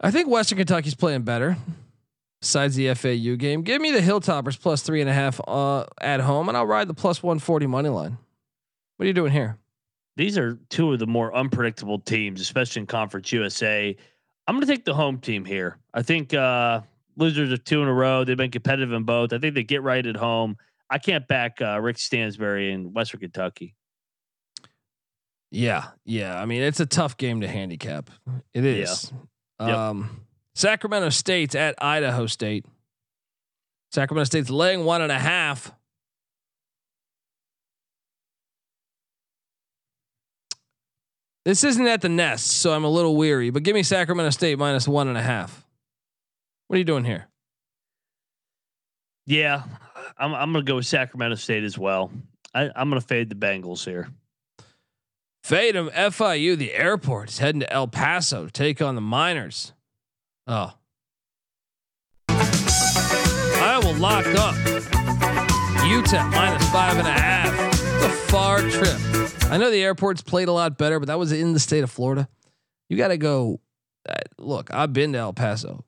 I 0.00 0.10
think 0.10 0.28
Western 0.28 0.58
Kentucky's 0.58 0.96
playing 0.96 1.22
better. 1.22 1.56
Besides 2.42 2.74
the 2.74 2.92
FAU 2.94 3.36
game, 3.36 3.62
give 3.62 3.80
me 3.80 3.92
the 3.92 4.00
Hilltoppers 4.00 4.60
plus 4.60 4.82
three 4.82 5.00
and 5.00 5.08
a 5.08 5.12
half 5.12 5.40
uh, 5.46 5.84
at 6.00 6.18
home, 6.20 6.48
and 6.48 6.58
I'll 6.58 6.66
ride 6.66 6.88
the 6.88 6.94
plus 6.94 7.22
one 7.22 7.38
forty 7.38 7.68
money 7.68 7.88
line. 7.88 8.18
What 8.96 9.04
are 9.04 9.06
you 9.06 9.14
doing 9.14 9.30
here? 9.30 9.58
These 10.16 10.36
are 10.36 10.58
two 10.68 10.92
of 10.92 10.98
the 10.98 11.06
more 11.06 11.34
unpredictable 11.34 12.00
teams, 12.00 12.40
especially 12.40 12.80
in 12.80 12.86
Conference 12.86 13.30
USA. 13.30 13.96
I'm 14.46 14.56
going 14.56 14.66
to 14.66 14.72
take 14.72 14.84
the 14.84 14.92
home 14.92 15.18
team 15.18 15.44
here. 15.44 15.78
I 15.94 16.02
think 16.02 16.34
uh, 16.34 16.80
losers 17.16 17.52
are 17.52 17.56
two 17.56 17.80
in 17.80 17.86
a 17.86 17.94
row. 17.94 18.24
They've 18.24 18.36
been 18.36 18.50
competitive 18.50 18.92
in 18.92 19.04
both. 19.04 19.32
I 19.32 19.38
think 19.38 19.54
they 19.54 19.62
get 19.62 19.82
right 19.82 20.04
at 20.04 20.16
home. 20.16 20.56
I 20.90 20.98
can't 20.98 21.26
back 21.28 21.62
uh, 21.62 21.80
Rick 21.80 21.98
Stansbury 21.98 22.72
in 22.72 22.92
Western 22.92 23.20
Kentucky. 23.20 23.76
Yeah, 25.52 25.90
yeah. 26.04 26.40
I 26.40 26.44
mean, 26.44 26.62
it's 26.62 26.80
a 26.80 26.86
tough 26.86 27.16
game 27.16 27.42
to 27.42 27.48
handicap. 27.48 28.10
It 28.52 28.64
is. 28.64 29.12
Yep. 29.60 29.68
Um, 29.68 30.26
Sacramento 30.54 31.08
State's 31.10 31.54
at 31.54 31.74
Idaho 31.82 32.26
State. 32.26 32.66
Sacramento 33.92 34.24
State's 34.24 34.50
laying 34.50 34.84
one 34.84 35.02
and 35.02 35.12
a 35.12 35.18
half. 35.18 35.72
This 41.44 41.64
isn't 41.64 41.86
at 41.86 42.02
the 42.02 42.08
nest, 42.08 42.46
so 42.46 42.72
I'm 42.72 42.84
a 42.84 42.88
little 42.88 43.16
weary. 43.16 43.50
But 43.50 43.64
give 43.64 43.74
me 43.74 43.82
Sacramento 43.82 44.30
State 44.30 44.58
minus 44.58 44.86
one 44.86 45.08
and 45.08 45.18
a 45.18 45.22
half. 45.22 45.66
What 46.68 46.76
are 46.76 46.78
you 46.78 46.84
doing 46.84 47.04
here? 47.04 47.28
Yeah, 49.26 49.64
I'm, 50.18 50.34
I'm 50.34 50.52
going 50.52 50.64
to 50.64 50.70
go 50.70 50.76
with 50.76 50.86
Sacramento 50.86 51.36
State 51.36 51.64
as 51.64 51.76
well. 51.76 52.10
I, 52.54 52.70
I'm 52.76 52.88
going 52.88 53.00
to 53.00 53.06
fade 53.06 53.28
the 53.28 53.34
Bengals 53.34 53.84
here. 53.84 54.08
Fade 55.42 55.74
them. 55.74 55.90
FIU, 55.90 56.56
the 56.56 56.72
airport, 56.72 57.30
is 57.30 57.38
heading 57.38 57.60
to 57.60 57.72
El 57.72 57.88
Paso 57.88 58.46
to 58.46 58.52
take 58.52 58.80
on 58.80 58.94
the 58.94 59.00
Miners. 59.00 59.72
Oh. 60.46 60.74
I 62.28 63.80
will 63.82 63.94
lock 63.94 64.26
up 64.26 64.54
UTEP 65.82 66.30
minus 66.32 66.68
five 66.70 66.98
and 66.98 67.06
a 67.06 67.12
half. 67.12 67.72
It's 67.72 68.04
a 68.04 68.08
far 68.30 68.60
trip. 68.60 68.96
I 69.52 69.56
know 69.56 69.70
the 69.70 69.82
airport's 69.82 70.22
played 70.22 70.48
a 70.48 70.52
lot 70.52 70.78
better, 70.78 70.98
but 70.98 71.06
that 71.06 71.18
was 71.18 71.30
in 71.30 71.52
the 71.52 71.60
state 71.60 71.84
of 71.84 71.90
Florida. 71.90 72.28
You 72.88 72.96
got 72.96 73.08
to 73.08 73.18
go. 73.18 73.60
Uh, 74.08 74.14
look, 74.38 74.72
I've 74.74 74.92
been 74.92 75.12
to 75.12 75.18
El 75.18 75.32
Paso. 75.32 75.84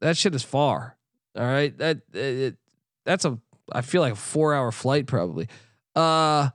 That 0.00 0.16
shit 0.16 0.34
is 0.34 0.42
far. 0.42 0.96
All 1.36 1.44
right, 1.44 1.76
that 1.78 2.02
it, 2.12 2.56
that's 3.04 3.24
a. 3.24 3.38
I 3.72 3.80
feel 3.80 4.02
like 4.02 4.12
a 4.12 4.16
four 4.16 4.54
hour 4.54 4.70
flight 4.70 5.06
probably. 5.06 5.48
Uh, 5.94 6.50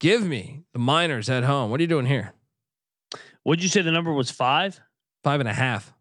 give 0.00 0.26
me 0.26 0.64
the 0.72 0.78
Miners 0.78 1.30
at 1.30 1.44
home. 1.44 1.70
What 1.70 1.80
are 1.80 1.82
you 1.82 1.88
doing 1.88 2.06
here? 2.06 2.34
What'd 3.42 3.62
you 3.62 3.70
say 3.70 3.82
the 3.82 3.90
number 3.90 4.12
was 4.12 4.30
five? 4.30 4.80
Five 5.24 5.40
and 5.40 5.48
a 5.48 5.54
half. 5.54 5.94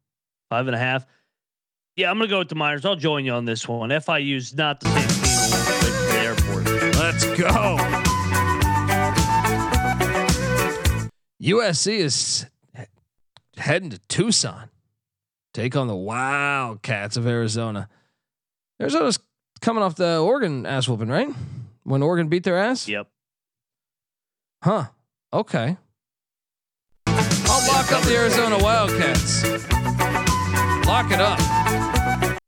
Five 0.50 0.68
and 0.68 0.76
a 0.76 0.80
half. 0.80 1.06
Yeah, 1.96 2.10
I'm 2.10 2.18
gonna 2.18 2.30
go 2.30 2.40
with 2.40 2.50
the 2.50 2.56
Miners. 2.56 2.86
I'll 2.86 2.96
join 2.96 3.26
you 3.26 3.34
on 3.34 3.46
this 3.46 3.68
one. 3.68 3.90
FIU's 3.90 4.56
not 4.56 4.80
the 4.80 4.90
same 4.90 5.08
team 5.10 5.30
the 6.10 6.20
airport. 6.20 6.66
Let's 6.96 7.26
go. 7.26 7.78
USC 11.42 12.00
is 12.00 12.46
heading 13.58 13.92
to 13.92 14.00
Tucson. 14.08 14.70
Take 15.54 15.76
on 15.76 15.88
the 15.88 15.96
Wildcats 15.96 17.18
of 17.18 17.28
Arizona. 17.28 17.90
Arizona's 18.80 19.20
coming 19.62 19.84
off 19.84 19.96
the 19.96 20.20
Oregon 20.20 20.66
ass 20.66 20.88
whooping, 20.88 21.10
right? 21.10 21.30
When 21.84 22.02
Oregon 22.02 22.28
beat 22.28 22.44
their 22.44 22.58
ass? 22.58 22.88
Yep. 22.88 23.08
Huh. 24.64 24.86
Okay. 25.34 25.78
I'll 27.08 27.68
lock 27.68 27.92
up 27.92 28.04
the 28.04 28.16
Arizona 28.16 28.58
Wildcats. 28.58 29.99
Lock 30.90 31.12
it 31.12 31.20
up. 31.22 32.40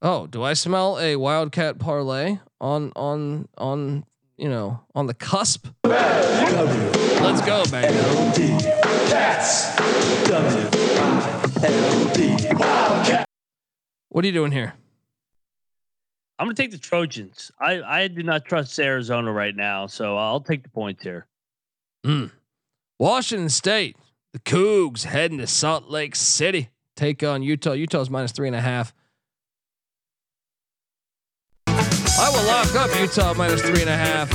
Oh, 0.00 0.26
do 0.26 0.42
I 0.42 0.54
smell 0.54 0.98
a 0.98 1.16
Wildcat 1.16 1.78
parlay 1.78 2.38
on 2.58 2.90
on 2.96 3.46
on 3.58 4.06
you 4.38 4.48
know 4.48 4.80
on 4.94 5.06
the 5.06 5.12
cusp? 5.12 5.66
Let's 5.84 7.42
go, 7.42 7.62
baby. 7.66 7.94
What 14.08 14.24
are 14.24 14.26
you 14.26 14.32
doing 14.32 14.52
here? 14.52 14.72
I'm 16.38 16.46
gonna 16.46 16.54
take 16.54 16.70
the 16.70 16.78
Trojans. 16.78 17.52
I 17.60 17.82
I 17.82 18.08
do 18.08 18.22
not 18.22 18.46
trust 18.46 18.78
Arizona 18.78 19.30
right 19.30 19.54
now, 19.54 19.88
so 19.88 20.16
I'll 20.16 20.40
take 20.40 20.62
the 20.62 20.70
points 20.70 21.02
here. 21.02 21.26
Mm. 22.06 22.30
Washington 22.98 23.50
State, 23.50 23.98
the 24.32 24.38
Cougs 24.38 25.04
heading 25.04 25.36
to 25.36 25.46
Salt 25.46 25.90
Lake 25.90 26.16
City. 26.16 26.70
Take 26.96 27.22
on 27.22 27.42
Utah. 27.42 27.72
Utah's 27.72 28.10
minus 28.10 28.32
three 28.32 28.46
and 28.46 28.56
a 28.56 28.60
half. 28.60 28.94
I 31.66 32.30
will 32.30 32.46
lock 32.46 32.74
up 32.76 33.00
Utah 33.00 33.34
minus 33.34 33.60
three 33.62 33.80
and 33.80 33.90
a 33.90 33.96
half. 33.96 34.30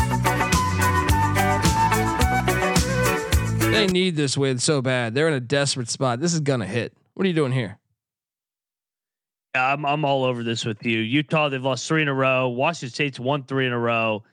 They 3.71 3.87
need 3.87 4.15
this 4.15 4.37
win 4.37 4.57
so 4.57 4.81
bad. 4.81 5.13
They're 5.13 5.29
in 5.29 5.33
a 5.33 5.39
desperate 5.39 5.89
spot. 5.89 6.19
This 6.19 6.33
is 6.33 6.41
gonna 6.41 6.65
hit. 6.65 6.93
What 7.13 7.23
are 7.25 7.27
you 7.27 7.35
doing 7.35 7.53
here? 7.53 7.79
Yeah, 9.55 9.73
I'm 9.73 9.85
I'm 9.85 10.03
all 10.03 10.25
over 10.25 10.43
this 10.43 10.65
with 10.65 10.85
you. 10.85 10.99
Utah, 10.99 11.49
they've 11.49 11.63
lost 11.63 11.87
three 11.87 12.01
in 12.01 12.07
a 12.07 12.13
row. 12.13 12.49
Washington 12.49 12.93
State's 12.93 13.19
won 13.19 13.43
three 13.43 13.65
in 13.65 13.71
a 13.71 13.79
row. 13.79 14.23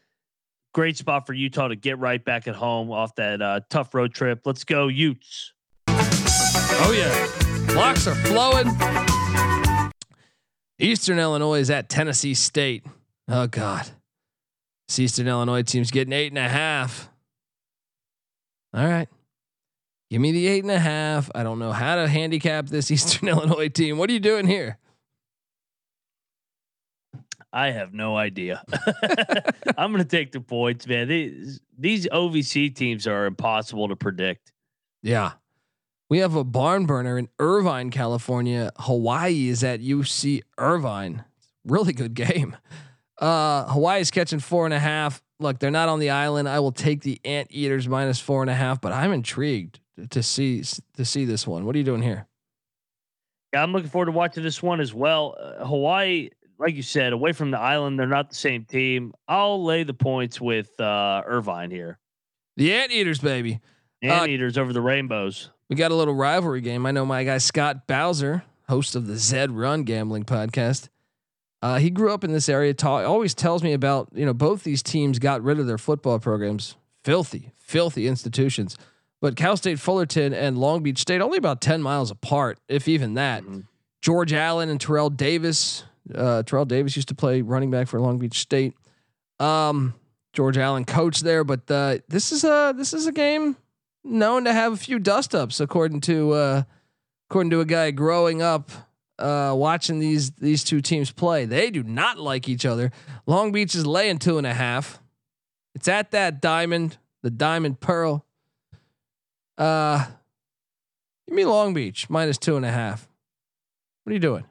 Great 0.74 0.96
spot 0.96 1.26
for 1.26 1.32
Utah 1.32 1.68
to 1.68 1.76
get 1.76 1.98
right 1.98 2.22
back 2.22 2.48
at 2.48 2.54
home 2.54 2.90
off 2.90 3.14
that 3.14 3.40
uh, 3.40 3.60
tough 3.70 3.94
road 3.94 4.12
trip. 4.12 4.40
Let's 4.44 4.64
go, 4.64 4.88
Utes. 4.88 5.52
Oh 5.88 6.92
yeah, 6.94 7.28
locks 7.74 8.06
are 8.06 8.14
flowing. 8.14 8.68
Eastern 10.78 11.18
Illinois 11.18 11.60
is 11.60 11.70
at 11.70 11.88
Tennessee 11.88 12.34
State. 12.34 12.84
Oh 13.28 13.46
God, 13.46 13.88
this 14.88 14.98
Eastern 14.98 15.26
Illinois 15.26 15.62
team's 15.62 15.90
getting 15.90 16.12
eight 16.12 16.28
and 16.28 16.38
a 16.38 16.48
half. 16.48 17.08
All 18.74 18.86
right, 18.86 19.08
give 20.10 20.20
me 20.20 20.32
the 20.32 20.46
eight 20.46 20.64
and 20.64 20.70
a 20.70 20.78
half. 20.78 21.30
I 21.34 21.42
don't 21.42 21.58
know 21.58 21.72
how 21.72 21.96
to 21.96 22.06
handicap 22.06 22.66
this 22.66 22.90
Eastern 22.90 23.28
Illinois 23.28 23.68
team. 23.68 23.98
What 23.98 24.10
are 24.10 24.12
you 24.12 24.20
doing 24.20 24.46
here? 24.46 24.78
I 27.52 27.70
have 27.70 27.94
no 27.94 28.16
idea. 28.18 28.62
I'm 29.78 29.90
going 29.90 30.04
to 30.04 30.08
take 30.08 30.32
the 30.32 30.42
points, 30.42 30.86
man. 30.86 31.08
These 31.08 31.60
these 31.78 32.06
OVC 32.08 32.74
teams 32.74 33.06
are 33.06 33.24
impossible 33.24 33.88
to 33.88 33.96
predict. 33.96 34.52
Yeah. 35.02 35.32
We 36.09 36.18
have 36.18 36.36
a 36.36 36.44
barn 36.44 36.86
burner 36.86 37.18
in 37.18 37.28
Irvine, 37.38 37.90
California. 37.90 38.70
Hawaii 38.78 39.48
is 39.48 39.64
at 39.64 39.80
UC 39.80 40.42
Irvine. 40.57 41.24
Really 41.64 41.92
good 41.92 42.14
game. 42.14 42.57
Uh, 43.18 43.64
Hawaii 43.64 44.00
is 44.00 44.11
catching 44.11 44.38
four 44.38 44.66
and 44.66 44.74
a 44.74 44.78
half. 44.78 45.22
Look, 45.40 45.59
they're 45.59 45.70
not 45.70 45.88
on 45.88 45.98
the 45.98 46.11
island. 46.11 46.48
I 46.48 46.61
will 46.61 46.72
take 46.72 47.02
the 47.02 47.20
Anteaters 47.24 47.88
minus 47.88 48.20
four 48.20 48.42
and 48.42 48.50
a 48.50 48.54
half, 48.54 48.80
but 48.80 48.92
I'm 48.92 49.12
intrigued 49.12 49.80
to 50.11 50.22
see 50.22 50.62
to 50.94 51.04
see 51.04 51.24
this 51.24 51.46
one. 51.46 51.64
What 51.64 51.74
are 51.74 51.78
you 51.78 51.84
doing 51.84 52.02
here? 52.02 52.26
Yeah, 53.52 53.62
I'm 53.62 53.72
looking 53.72 53.88
forward 53.88 54.07
to 54.07 54.12
watching 54.12 54.42
this 54.42 54.62
one 54.62 54.80
as 54.80 54.94
well. 54.94 55.36
Uh, 55.40 55.64
Hawaii, 55.64 56.30
like 56.59 56.74
you 56.74 56.82
said, 56.82 57.12
away 57.12 57.32
from 57.32 57.50
the 57.50 57.59
island, 57.59 57.98
they're 57.98 58.07
not 58.07 58.28
the 58.28 58.34
same 58.36 58.64
team. 58.64 59.12
I'll 59.28 59.64
lay 59.64 59.82
the 59.82 59.94
points 59.94 60.40
with 60.40 60.78
uh, 60.78 61.22
Irvine 61.26 61.70
here. 61.70 61.98
The 62.57 62.72
Anteaters, 62.74 63.18
baby. 63.18 63.61
Anteaters 64.02 64.57
uh, 64.57 64.62
over 64.62 64.72
the 64.72 64.80
Rainbows. 64.80 65.50
We 65.68 65.76
got 65.76 65.90
a 65.90 65.94
little 65.94 66.14
rivalry 66.14 66.60
game. 66.60 66.86
I 66.86 66.92
know 66.92 67.04
my 67.04 67.24
guy 67.24 67.38
Scott 67.38 67.86
Bowser, 67.86 68.44
host 68.68 68.94
of 68.94 69.06
the 69.06 69.16
Zed 69.16 69.50
Run 69.50 69.82
Gambling 69.82 70.24
Podcast. 70.24 70.88
Uh, 71.60 71.78
he 71.78 71.90
grew 71.90 72.12
up 72.12 72.22
in 72.22 72.32
this 72.32 72.48
area. 72.48 72.72
Ta- 72.72 73.04
always 73.04 73.34
tells 73.34 73.62
me 73.62 73.72
about 73.72 74.08
you 74.12 74.24
know 74.24 74.34
both 74.34 74.62
these 74.62 74.82
teams 74.82 75.18
got 75.18 75.42
rid 75.42 75.58
of 75.58 75.66
their 75.66 75.78
football 75.78 76.18
programs. 76.18 76.76
Filthy, 77.02 77.52
filthy 77.58 78.06
institutions. 78.06 78.76
But 79.20 79.34
Cal 79.34 79.56
State 79.56 79.80
Fullerton 79.80 80.34
and 80.34 80.58
Long 80.58 80.82
Beach 80.82 80.98
State 80.98 81.20
only 81.20 81.38
about 81.38 81.60
ten 81.60 81.82
miles 81.82 82.10
apart, 82.10 82.60
if 82.68 82.86
even 82.86 83.14
that. 83.14 83.42
Mm-hmm. 83.42 83.60
George 84.02 84.32
Allen 84.32 84.68
and 84.68 84.80
Terrell 84.80 85.10
Davis. 85.10 85.84
Uh, 86.14 86.44
Terrell 86.44 86.66
Davis 86.66 86.94
used 86.94 87.08
to 87.08 87.14
play 87.14 87.42
running 87.42 87.72
back 87.72 87.88
for 87.88 88.00
Long 88.00 88.18
Beach 88.18 88.38
State. 88.38 88.74
Um, 89.40 89.94
George 90.32 90.58
Allen 90.58 90.84
coached 90.84 91.24
there, 91.24 91.42
but 91.42 91.68
uh, 91.68 91.98
this 92.08 92.30
is 92.30 92.44
a 92.44 92.72
this 92.76 92.92
is 92.92 93.08
a 93.08 93.12
game 93.12 93.56
known 94.07 94.44
to 94.44 94.52
have 94.52 94.72
a 94.72 94.76
few 94.76 94.98
dust 94.98 95.34
ups, 95.34 95.61
according 95.61 96.00
to 96.02 96.32
uh, 96.32 96.62
according 97.28 97.50
to 97.50 97.61
a 97.61 97.64
guy 97.64 97.90
growing 97.90 98.42
up 98.42 98.70
uh, 99.18 99.54
watching 99.57 99.98
these 99.98 100.32
these 100.32 100.64
two 100.64 100.80
teams 100.80 101.11
play. 101.11 101.44
They 101.44 101.70
do 101.70 101.82
not 101.82 102.18
like 102.18 102.48
each 102.48 102.66
other. 102.66 102.90
Long 103.26 103.52
Beach 103.52 103.74
is 103.74 103.86
laying 103.86 104.18
two 104.18 104.38
and 104.38 104.46
a 104.46 104.54
half. 104.54 105.00
It's 105.74 105.88
at 105.88 106.11
that 106.12 106.40
diamond, 106.40 106.98
the 107.22 107.30
diamond 107.30 107.80
pearl. 107.80 108.24
Uh, 109.59 110.07
give 111.26 111.36
me 111.36 111.44
Long 111.44 111.74
Beach 111.74 112.09
minus 112.09 112.38
two 112.38 112.57
and 112.57 112.64
a 112.64 112.72
half. 112.72 113.09
What 114.04 114.11
are 114.11 114.14
you 114.14 114.20
doing? 114.20 114.44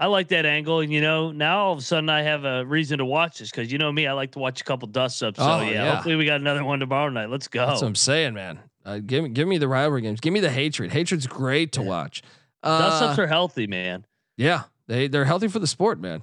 I 0.00 0.06
like 0.06 0.28
that 0.28 0.46
angle, 0.46 0.78
and 0.78 0.92
you 0.92 1.00
know, 1.00 1.32
now 1.32 1.58
all 1.64 1.72
of 1.72 1.80
a 1.80 1.82
sudden 1.82 2.08
I 2.08 2.22
have 2.22 2.44
a 2.44 2.64
reason 2.64 2.98
to 2.98 3.04
watch 3.04 3.40
this 3.40 3.50
because 3.50 3.72
you 3.72 3.78
know 3.78 3.90
me, 3.90 4.06
I 4.06 4.12
like 4.12 4.32
to 4.32 4.38
watch 4.38 4.60
a 4.60 4.64
couple 4.64 4.86
dust 4.86 5.20
ups. 5.22 5.38
So 5.38 5.44
oh, 5.44 5.60
yeah, 5.62 5.70
yeah, 5.70 5.94
hopefully 5.94 6.14
we 6.14 6.24
got 6.24 6.40
another 6.40 6.64
one 6.64 6.78
tomorrow 6.78 7.08
night. 7.08 7.30
Let's 7.30 7.48
go. 7.48 7.66
That's 7.66 7.82
what 7.82 7.88
I'm 7.88 7.94
saying, 7.96 8.34
man. 8.34 8.60
Uh, 8.84 9.00
give 9.04 9.24
me, 9.24 9.30
give 9.30 9.48
me 9.48 9.58
the 9.58 9.66
rivalry 9.66 10.02
games. 10.02 10.20
Give 10.20 10.32
me 10.32 10.40
the 10.40 10.50
hatred. 10.50 10.92
Hatred's 10.92 11.26
great 11.26 11.72
to 11.72 11.82
yeah. 11.82 11.88
watch. 11.88 12.22
Uh, 12.62 12.78
dust 12.78 13.02
ups 13.02 13.18
are 13.18 13.26
healthy, 13.26 13.66
man. 13.66 14.06
Yeah, 14.36 14.64
they 14.86 15.08
they're 15.08 15.24
healthy 15.24 15.48
for 15.48 15.58
the 15.58 15.66
sport, 15.66 16.00
man. 16.00 16.22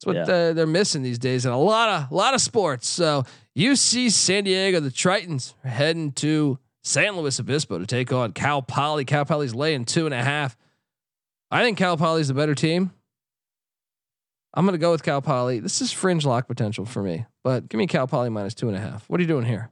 That's 0.00 0.06
what 0.06 0.16
yeah. 0.16 0.22
uh, 0.22 0.52
they're 0.54 0.66
missing 0.66 1.02
these 1.02 1.18
days 1.18 1.44
in 1.44 1.52
a 1.52 1.58
lot 1.58 1.90
of 1.90 2.10
a 2.10 2.14
lot 2.14 2.32
of 2.32 2.40
sports. 2.40 2.88
So 2.88 3.24
UC 3.56 4.12
San 4.12 4.44
Diego, 4.44 4.80
the 4.80 4.88
Tritons 4.88 5.52
are 5.62 5.68
heading 5.68 6.12
to 6.12 6.58
San 6.82 7.18
Luis 7.18 7.38
Obispo 7.38 7.78
to 7.78 7.86
take 7.86 8.12
on 8.12 8.32
Cal 8.32 8.62
Poly. 8.62 9.04
Cal 9.04 9.26
Poly's 9.26 9.54
laying 9.54 9.84
two 9.84 10.06
and 10.06 10.14
a 10.14 10.22
half. 10.22 10.56
I 11.50 11.62
think 11.62 11.76
Cal 11.76 11.98
Poly's 11.98 12.28
the 12.28 12.34
better 12.34 12.54
team. 12.54 12.92
I'm 14.54 14.64
going 14.64 14.74
to 14.74 14.78
go 14.78 14.90
with 14.90 15.02
Cal 15.02 15.22
Poly. 15.22 15.60
This 15.60 15.80
is 15.80 15.92
fringe 15.92 16.26
lock 16.26 16.48
potential 16.48 16.84
for 16.84 17.02
me, 17.02 17.26
but 17.44 17.68
give 17.68 17.78
me 17.78 17.86
Cal 17.86 18.06
Poly 18.06 18.30
minus 18.30 18.54
two 18.54 18.68
and 18.68 18.76
a 18.76 18.80
half. 18.80 19.08
What 19.08 19.20
are 19.20 19.22
you 19.22 19.28
doing 19.28 19.44
here? 19.44 19.70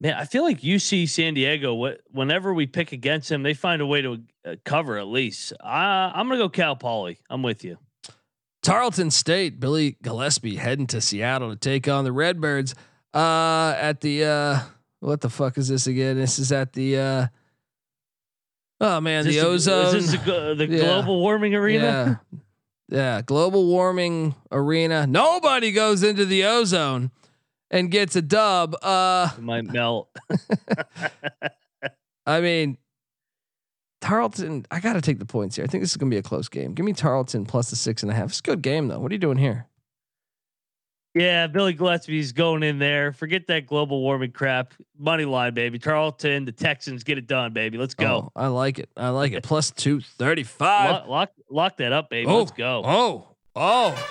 Man, 0.00 0.14
I 0.14 0.24
feel 0.24 0.42
like 0.42 0.60
UC 0.60 1.08
San 1.08 1.34
Diego. 1.34 1.74
What 1.74 2.00
whenever 2.10 2.52
we 2.52 2.66
pick 2.66 2.92
against 2.92 3.28
them, 3.28 3.42
they 3.42 3.54
find 3.54 3.80
a 3.80 3.86
way 3.86 4.02
to 4.02 4.20
uh, 4.44 4.56
cover 4.64 4.98
at 4.98 5.06
least. 5.06 5.52
I, 5.62 6.10
I'm 6.14 6.26
going 6.26 6.38
to 6.38 6.44
go 6.44 6.48
Cal 6.48 6.76
Poly. 6.76 7.18
I'm 7.30 7.42
with 7.42 7.64
you. 7.64 7.78
Tarleton 8.62 9.10
State, 9.10 9.58
Billy 9.58 9.96
Gillispie 10.02 10.56
heading 10.56 10.86
to 10.88 11.00
Seattle 11.00 11.50
to 11.50 11.56
take 11.56 11.88
on 11.88 12.04
the 12.04 12.12
Redbirds. 12.12 12.74
Uh, 13.12 13.74
at 13.78 14.00
the 14.00 14.24
uh, 14.24 14.60
what 15.00 15.20
the 15.20 15.28
fuck 15.28 15.58
is 15.58 15.68
this 15.68 15.86
again? 15.86 16.16
This 16.16 16.38
is 16.38 16.50
at 16.52 16.72
the 16.72 16.98
uh, 16.98 17.26
oh 18.80 19.00
man, 19.00 19.24
the 19.24 19.40
ozone. 19.40 19.96
Is 19.96 20.12
this 20.12 20.24
the, 20.24 20.54
the 20.54 20.66
yeah. 20.70 20.78
global 20.78 21.20
warming 21.20 21.54
arena? 21.54 22.20
Yeah. 22.32 22.38
Yeah, 22.92 23.22
global 23.22 23.64
warming 23.64 24.34
arena. 24.50 25.06
Nobody 25.06 25.72
goes 25.72 26.02
into 26.02 26.26
the 26.26 26.44
ozone 26.44 27.10
and 27.70 27.90
gets 27.90 28.16
a 28.16 28.20
dub. 28.22 28.76
Uh, 28.82 29.30
it 29.34 29.42
might 29.42 29.64
melt. 29.64 30.14
I 32.26 32.42
mean, 32.42 32.76
Tarleton. 34.02 34.66
I 34.70 34.80
got 34.80 34.92
to 34.92 35.00
take 35.00 35.18
the 35.18 35.24
points 35.24 35.56
here. 35.56 35.64
I 35.64 35.68
think 35.68 35.82
this 35.82 35.92
is 35.92 35.96
gonna 35.96 36.10
be 36.10 36.18
a 36.18 36.22
close 36.22 36.50
game. 36.50 36.74
Give 36.74 36.84
me 36.84 36.92
Tarleton 36.92 37.46
plus 37.46 37.70
the 37.70 37.76
six 37.76 38.02
and 38.02 38.12
a 38.12 38.14
half. 38.14 38.28
It's 38.28 38.40
a 38.40 38.42
good 38.42 38.60
game 38.60 38.88
though. 38.88 38.98
What 38.98 39.10
are 39.10 39.14
you 39.14 39.18
doing 39.18 39.38
here? 39.38 39.68
Yeah, 41.14 41.46
Billy 41.46 41.74
Gillispie's 41.74 42.32
going 42.32 42.62
in 42.62 42.78
there. 42.78 43.12
Forget 43.12 43.46
that 43.48 43.66
global 43.66 44.00
warming 44.00 44.32
crap. 44.32 44.72
Money 44.98 45.26
line, 45.26 45.52
baby. 45.52 45.78
Tarleton, 45.78 46.46
the 46.46 46.52
Texans 46.52 47.04
get 47.04 47.18
it 47.18 47.26
done, 47.26 47.52
baby. 47.52 47.76
Let's 47.76 47.94
go. 47.94 48.30
Oh, 48.34 48.40
I 48.40 48.46
like 48.46 48.78
it. 48.78 48.88
I 48.96 49.10
like 49.10 49.32
it. 49.32 49.42
Plus 49.42 49.70
two 49.70 50.00
thirty 50.00 50.42
five. 50.42 50.90
Lock, 50.90 51.08
lock, 51.08 51.30
lock 51.50 51.76
that 51.78 51.92
up, 51.92 52.08
baby. 52.08 52.26
Oh, 52.28 52.38
Let's 52.38 52.52
go. 52.52 52.82
Oh, 52.84 53.28
oh. 53.54 54.08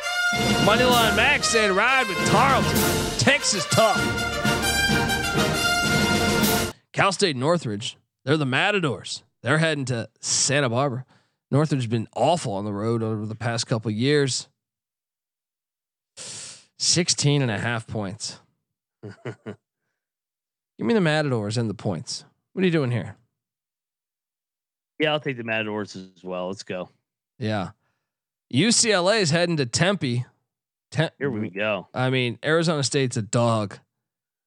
Moneyline 0.64 1.16
Max 1.16 1.47
said 1.47 1.72
ride 1.72 2.08
with 2.08 2.18
Tarleton. 2.30 2.80
Texas 3.18 3.66
tough. 3.72 3.97
Cal 6.93 7.12
State 7.12 7.36
Northridge, 7.36 7.97
they're 8.26 8.38
the 8.38 8.45
Matadors. 8.45 9.24
They're 9.41 9.58
heading 9.58 9.86
to 9.86 10.08
Santa 10.20 10.70
Barbara. 10.70 11.06
Northridge's 11.49 11.88
been 11.88 12.08
awful 12.16 12.54
on 12.54 12.64
the 12.66 12.74
road 12.74 13.02
over 13.02 13.26
the 13.26 13.36
past 13.36 13.66
couple 13.66 13.89
years. 13.91 14.47
16 16.82 17.44
and 17.44 17.52
a 17.52 17.60
half 17.60 17.86
points. 17.86 18.40
Give 19.24 19.46
me 20.80 20.96
the 20.96 21.02
Matadors 21.02 21.58
and 21.58 21.70
the 21.70 21.76
points. 21.76 22.26
What 22.54 22.64
are 22.64 22.66
you 22.66 22.72
doing 22.72 22.90
here? 22.90 23.16
Yeah, 24.98 25.12
I'll 25.12 25.20
take 25.20 25.38
the 25.38 25.44
Matadors 25.44 25.96
as 25.96 26.24
well. 26.24 26.48
Let's 26.48 26.64
go. 26.64 26.90
Yeah. 27.38 27.70
UCLA 28.52 29.22
is 29.22 29.30
heading 29.30 29.58
to 29.58 29.68
Tempe. 29.68 30.26
Tem- 30.90 31.12
Here 31.20 31.30
we 31.30 31.52
go. 31.52 31.88
I 31.94 32.10
mean, 32.10 32.40
Arizona 32.44 32.82
State's 32.82 33.16
a 33.16 33.22
dog. 33.22 33.78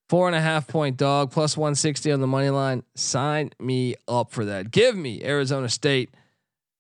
Four 0.09 0.27
and 0.27 0.35
a 0.37 0.41
half 0.41 0.67
point 0.67 0.97
dog, 0.97 1.31
plus 1.31 1.57
160 1.57 2.11
on 2.11 2.21
the 2.21 2.27
money 2.27 2.51
line. 2.51 2.83
Sign 2.97 3.51
me 3.61 3.95
up 4.09 4.33
for 4.33 4.45
that. 4.45 4.73
Give 4.73 4.97
me 4.97 5.23
Arizona 5.25 5.69
State 5.69 6.11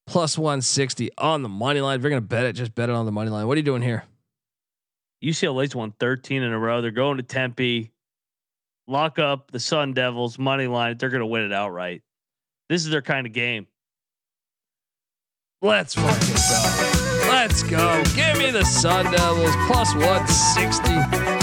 plus 0.04 0.36
160 0.36 1.10
on 1.16 1.42
the 1.44 1.48
money 1.48 1.80
line. 1.80 1.96
If 1.98 2.02
you're 2.02 2.10
going 2.10 2.22
to 2.22 2.28
bet 2.28 2.44
it, 2.44 2.54
just 2.54 2.74
bet 2.74 2.88
it 2.90 2.94
on 2.94 3.06
the 3.06 3.12
money 3.12 3.30
line. 3.30 3.46
What 3.46 3.54
are 3.54 3.60
you 3.60 3.64
doing 3.64 3.82
here? 3.82 4.04
UCLA's 5.22 5.74
won 5.74 5.92
13 5.98 6.42
in 6.42 6.52
a 6.52 6.58
row. 6.58 6.80
They're 6.80 6.90
going 6.90 7.16
to 7.18 7.22
Tempe. 7.22 7.92
Lock 8.86 9.18
up 9.18 9.50
the 9.50 9.60
Sun 9.60 9.94
Devils 9.94 10.38
money 10.38 10.66
line. 10.66 10.96
They're 10.98 11.08
going 11.08 11.20
to 11.20 11.26
win 11.26 11.42
it 11.42 11.52
outright. 11.52 12.02
This 12.68 12.84
is 12.84 12.90
their 12.90 13.02
kind 13.02 13.26
of 13.26 13.32
game. 13.32 13.66
Let's 15.62 15.94
fucking 15.94 16.34
go. 16.34 17.28
Let's 17.30 17.62
go. 17.62 18.02
Give 18.14 18.38
me 18.38 18.50
the 18.50 18.64
Sun 18.64 19.10
Devils 19.12 19.54
plus 19.66 19.94
160. 19.94 21.34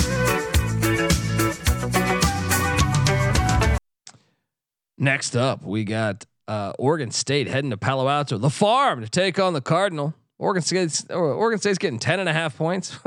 Next 4.98 5.36
up, 5.36 5.64
we 5.64 5.84
got 5.84 6.28
uh, 6.48 6.74
Oregon 6.78 7.10
State 7.10 7.48
heading 7.48 7.72
to 7.72 7.78
Palo 7.78 8.08
Alto, 8.08 8.38
the 8.38 8.52
farm 8.52 9.02
to 9.02 9.10
take 9.10 9.40
on 9.40 9.54
the 9.54 9.62
Cardinal. 9.62 10.14
Oregon 10.42 10.64
State's 10.64 11.06
Oregon 11.10 11.60
State's 11.60 11.78
getting 11.78 12.00
10 12.00 12.20
and 12.20 12.28
a 12.28 12.34
half 12.34 12.58
points. 12.58 12.98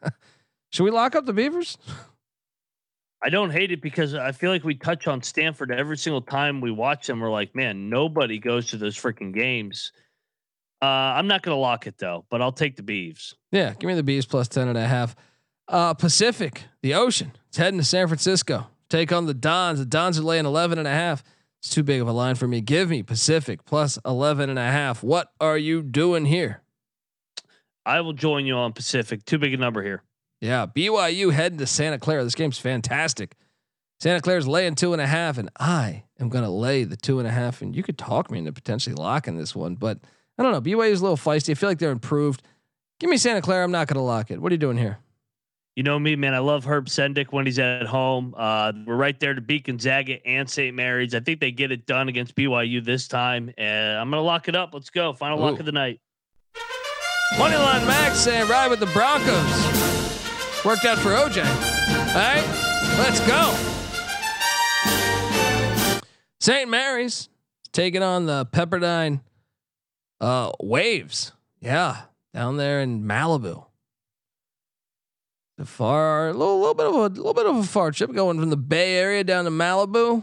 Should 0.70 0.84
we 0.84 0.92
lock 0.92 1.16
up 1.16 1.26
the 1.26 1.32
Beavers? 1.32 1.76
I 3.20 3.30
don't 3.30 3.50
hate 3.50 3.72
it 3.72 3.82
because 3.82 4.14
I 4.14 4.30
feel 4.30 4.52
like 4.52 4.62
we 4.62 4.76
touch 4.76 5.08
on 5.08 5.20
Stanford 5.22 5.72
every 5.72 5.96
single 5.96 6.22
time 6.22 6.60
we 6.60 6.70
watch 6.70 7.08
them. 7.08 7.18
We're 7.18 7.32
like, 7.32 7.56
man, 7.56 7.90
nobody 7.90 8.38
goes 8.38 8.68
to 8.68 8.76
those 8.76 8.96
freaking 8.96 9.34
games. 9.34 9.90
Uh, 10.80 10.84
I'm 10.86 11.26
not 11.26 11.42
going 11.42 11.56
to 11.56 11.60
lock 11.60 11.88
it 11.88 11.98
though, 11.98 12.24
but 12.30 12.40
I'll 12.40 12.52
take 12.52 12.76
the 12.76 12.84
Beavs. 12.84 13.34
Yeah, 13.50 13.74
give 13.74 13.88
me 13.88 14.00
the 14.00 14.04
Beavs 14.04 14.28
plus 14.28 14.46
10 14.46 14.68
and 14.68 14.78
a 14.78 14.86
half. 14.86 15.16
Uh, 15.66 15.94
Pacific, 15.94 16.62
the 16.80 16.94
ocean, 16.94 17.32
it's 17.48 17.56
heading 17.56 17.80
to 17.80 17.84
San 17.84 18.06
Francisco. 18.06 18.68
Take 18.88 19.10
on 19.12 19.26
the 19.26 19.34
Dons. 19.34 19.80
The 19.80 19.84
Dons 19.84 20.16
are 20.16 20.22
laying 20.22 20.46
11 20.46 20.78
and 20.78 20.86
a 20.86 20.92
half. 20.92 21.24
It's 21.58 21.70
too 21.70 21.82
big 21.82 22.00
of 22.00 22.06
a 22.06 22.12
line 22.12 22.36
for 22.36 22.46
me. 22.46 22.60
Give 22.60 22.88
me 22.88 23.02
Pacific 23.02 23.64
plus 23.64 23.98
11 24.06 24.48
and 24.48 24.60
a 24.60 24.70
half. 24.70 25.02
What 25.02 25.32
are 25.40 25.58
you 25.58 25.82
doing 25.82 26.24
here? 26.26 26.62
I 27.88 28.02
will 28.02 28.12
join 28.12 28.44
you 28.44 28.54
on 28.54 28.74
Pacific. 28.74 29.24
Too 29.24 29.38
big 29.38 29.54
a 29.54 29.56
number 29.56 29.82
here. 29.82 30.02
Yeah, 30.42 30.66
BYU 30.66 31.32
heading 31.32 31.58
to 31.58 31.66
Santa 31.66 31.98
Clara. 31.98 32.22
This 32.22 32.34
game's 32.34 32.58
fantastic. 32.58 33.34
Santa 33.98 34.20
Clara's 34.20 34.46
laying 34.46 34.74
two 34.74 34.92
and 34.92 35.00
a 35.00 35.06
half, 35.06 35.38
and 35.38 35.48
I 35.58 36.04
am 36.20 36.28
going 36.28 36.44
to 36.44 36.50
lay 36.50 36.84
the 36.84 36.98
two 36.98 37.18
and 37.18 37.26
a 37.26 37.30
half. 37.30 37.62
And 37.62 37.74
you 37.74 37.82
could 37.82 37.96
talk 37.96 38.30
me 38.30 38.40
into 38.40 38.52
potentially 38.52 38.94
locking 38.94 39.38
this 39.38 39.56
one, 39.56 39.74
but 39.74 40.00
I 40.36 40.42
don't 40.42 40.52
know. 40.52 40.60
BYU's 40.60 41.00
a 41.00 41.02
little 41.02 41.16
feisty. 41.16 41.50
I 41.50 41.54
feel 41.54 41.70
like 41.70 41.78
they're 41.78 41.90
improved. 41.90 42.42
Give 43.00 43.08
me 43.08 43.16
Santa 43.16 43.40
Clara. 43.40 43.64
I'm 43.64 43.72
not 43.72 43.88
going 43.88 43.96
to 43.96 44.02
lock 44.02 44.30
it. 44.30 44.40
What 44.40 44.52
are 44.52 44.54
you 44.54 44.58
doing 44.58 44.76
here? 44.76 44.98
You 45.74 45.82
know 45.82 45.98
me, 45.98 46.14
man. 46.14 46.34
I 46.34 46.40
love 46.40 46.66
Herb 46.66 46.86
Sendek 46.88 47.32
when 47.32 47.46
he's 47.46 47.58
at 47.58 47.86
home. 47.86 48.34
Uh, 48.36 48.72
we're 48.84 48.96
right 48.96 49.18
there 49.18 49.32
to 49.32 49.40
beat 49.40 49.64
Gonzaga 49.64 50.24
and 50.26 50.50
St. 50.50 50.76
Mary's. 50.76 51.14
I 51.14 51.20
think 51.20 51.40
they 51.40 51.52
get 51.52 51.72
it 51.72 51.86
done 51.86 52.08
against 52.08 52.34
BYU 52.36 52.84
this 52.84 53.08
time, 53.08 53.50
and 53.56 53.98
I'm 53.98 54.10
going 54.10 54.20
to 54.20 54.26
lock 54.26 54.48
it 54.48 54.56
up. 54.56 54.74
Let's 54.74 54.90
go. 54.90 55.14
Final 55.14 55.38
Ooh. 55.38 55.42
lock 55.42 55.60
of 55.60 55.66
the 55.66 55.72
night. 55.72 56.00
Moneyline 57.34 57.86
Max 57.86 58.18
saying 58.18 58.48
ride 58.48 58.68
with 58.68 58.80
the 58.80 58.86
Broncos. 58.86 60.64
Worked 60.64 60.84
out 60.86 60.98
for 60.98 61.10
OJ. 61.10 61.44
All 61.44 62.14
right, 62.14 62.44
let's 62.98 63.20
go. 63.26 63.54
St. 66.40 66.68
Mary's 66.68 67.28
taking 67.72 68.02
on 68.02 68.26
the 68.26 68.46
Pepperdine 68.46 69.20
uh, 70.20 70.52
Waves. 70.60 71.32
Yeah, 71.60 72.02
down 72.32 72.56
there 72.56 72.80
in 72.80 73.02
Malibu. 73.04 73.66
The 75.58 75.64
far, 75.64 76.28
a 76.28 76.32
little, 76.32 76.60
little 76.60 76.74
bit 76.74 76.86
of 76.86 76.94
a 76.94 76.98
little 77.08 77.34
bit 77.34 77.46
of 77.46 77.56
a 77.56 77.62
far 77.64 77.90
trip 77.90 78.12
going 78.12 78.38
from 78.38 78.50
the 78.50 78.56
Bay 78.56 78.94
Area 78.94 79.24
down 79.24 79.44
to 79.44 79.50
Malibu. 79.50 80.22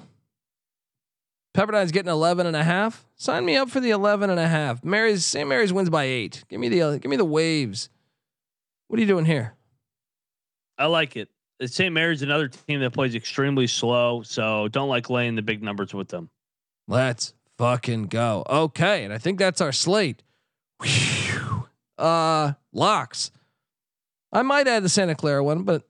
Pepperdine's 1.55 1.93
getting 1.93 2.11
11 2.11 2.47
and 2.47 2.55
a 2.55 2.63
half. 2.65 3.05
Sign 3.15 3.45
me 3.45 3.55
up 3.55 3.69
for 3.69 3.79
the 3.79 3.91
11 3.91 4.29
and 4.29 4.37
a 4.37 4.47
half. 4.47 4.83
Mary's 4.83 5.25
St. 5.25 5.47
Mary's 5.47 5.71
wins 5.71 5.89
by 5.89 6.03
8. 6.03 6.43
Give 6.49 6.59
me 6.59 6.67
the 6.67 6.99
give 6.99 7.09
me 7.09 7.15
the 7.15 7.23
Waves. 7.23 7.89
What 8.89 8.97
are 8.97 9.01
you 9.01 9.07
doing 9.07 9.23
here? 9.23 9.53
I 10.77 10.87
like 10.87 11.15
it. 11.15 11.29
St. 11.65 11.93
Mary's 11.93 12.21
another 12.21 12.49
team 12.49 12.81
that 12.81 12.91
plays 12.91 13.15
extremely 13.15 13.67
slow, 13.67 14.21
so 14.21 14.67
don't 14.67 14.89
like 14.89 15.09
laying 15.09 15.35
the 15.35 15.41
big 15.41 15.63
numbers 15.63 15.93
with 15.93 16.09
them. 16.09 16.29
Let's 16.89 17.33
fucking 17.57 18.07
go. 18.07 18.43
Okay, 18.49 19.05
and 19.05 19.13
I 19.13 19.17
think 19.17 19.39
that's 19.39 19.61
our 19.61 19.71
slate. 19.71 20.23
Whew. 20.83 21.67
Uh 21.97 22.51
locks. 22.73 23.31
I 24.33 24.41
might 24.41 24.67
add 24.67 24.83
the 24.83 24.89
Santa 24.89 25.15
Clara 25.15 25.41
one, 25.41 25.63
but 25.63 25.83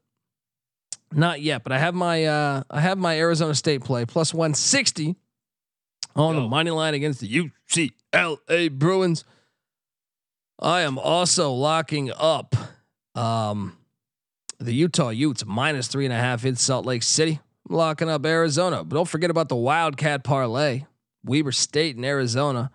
not 1.11 1.41
yet. 1.41 1.63
But 1.63 1.71
I 1.71 1.79
have 1.79 1.95
my 1.95 2.23
uh 2.25 2.63
I 2.69 2.81
have 2.81 2.99
my 2.99 3.17
Arizona 3.17 3.55
State 3.55 3.83
play 3.83 4.05
plus 4.05 4.31
160 4.31 5.15
on 6.15 6.35
Go. 6.35 6.41
the 6.41 6.47
money 6.47 6.71
line 6.71 6.93
against 6.93 7.19
the 7.19 7.51
UCLA 7.69 8.71
Bruins. 8.71 9.23
I 10.59 10.81
am 10.81 10.97
also 10.97 11.51
locking 11.51 12.11
up 12.17 12.55
um 13.15 13.77
the 14.59 14.73
Utah 14.73 15.09
Utes 15.09 15.45
minus 15.45 15.87
three 15.87 16.05
and 16.05 16.13
a 16.13 16.17
half 16.17 16.45
in 16.45 16.55
Salt 16.55 16.85
Lake 16.85 17.03
City. 17.03 17.39
I'm 17.69 17.75
locking 17.75 18.09
up 18.09 18.25
Arizona. 18.25 18.83
But 18.83 18.95
don't 18.95 19.07
forget 19.07 19.29
about 19.29 19.49
the 19.49 19.55
Wildcat 19.55 20.23
parlay. 20.23 20.85
Weber 21.23 21.51
State 21.51 21.95
and 21.95 22.05
Arizona. 22.05 22.71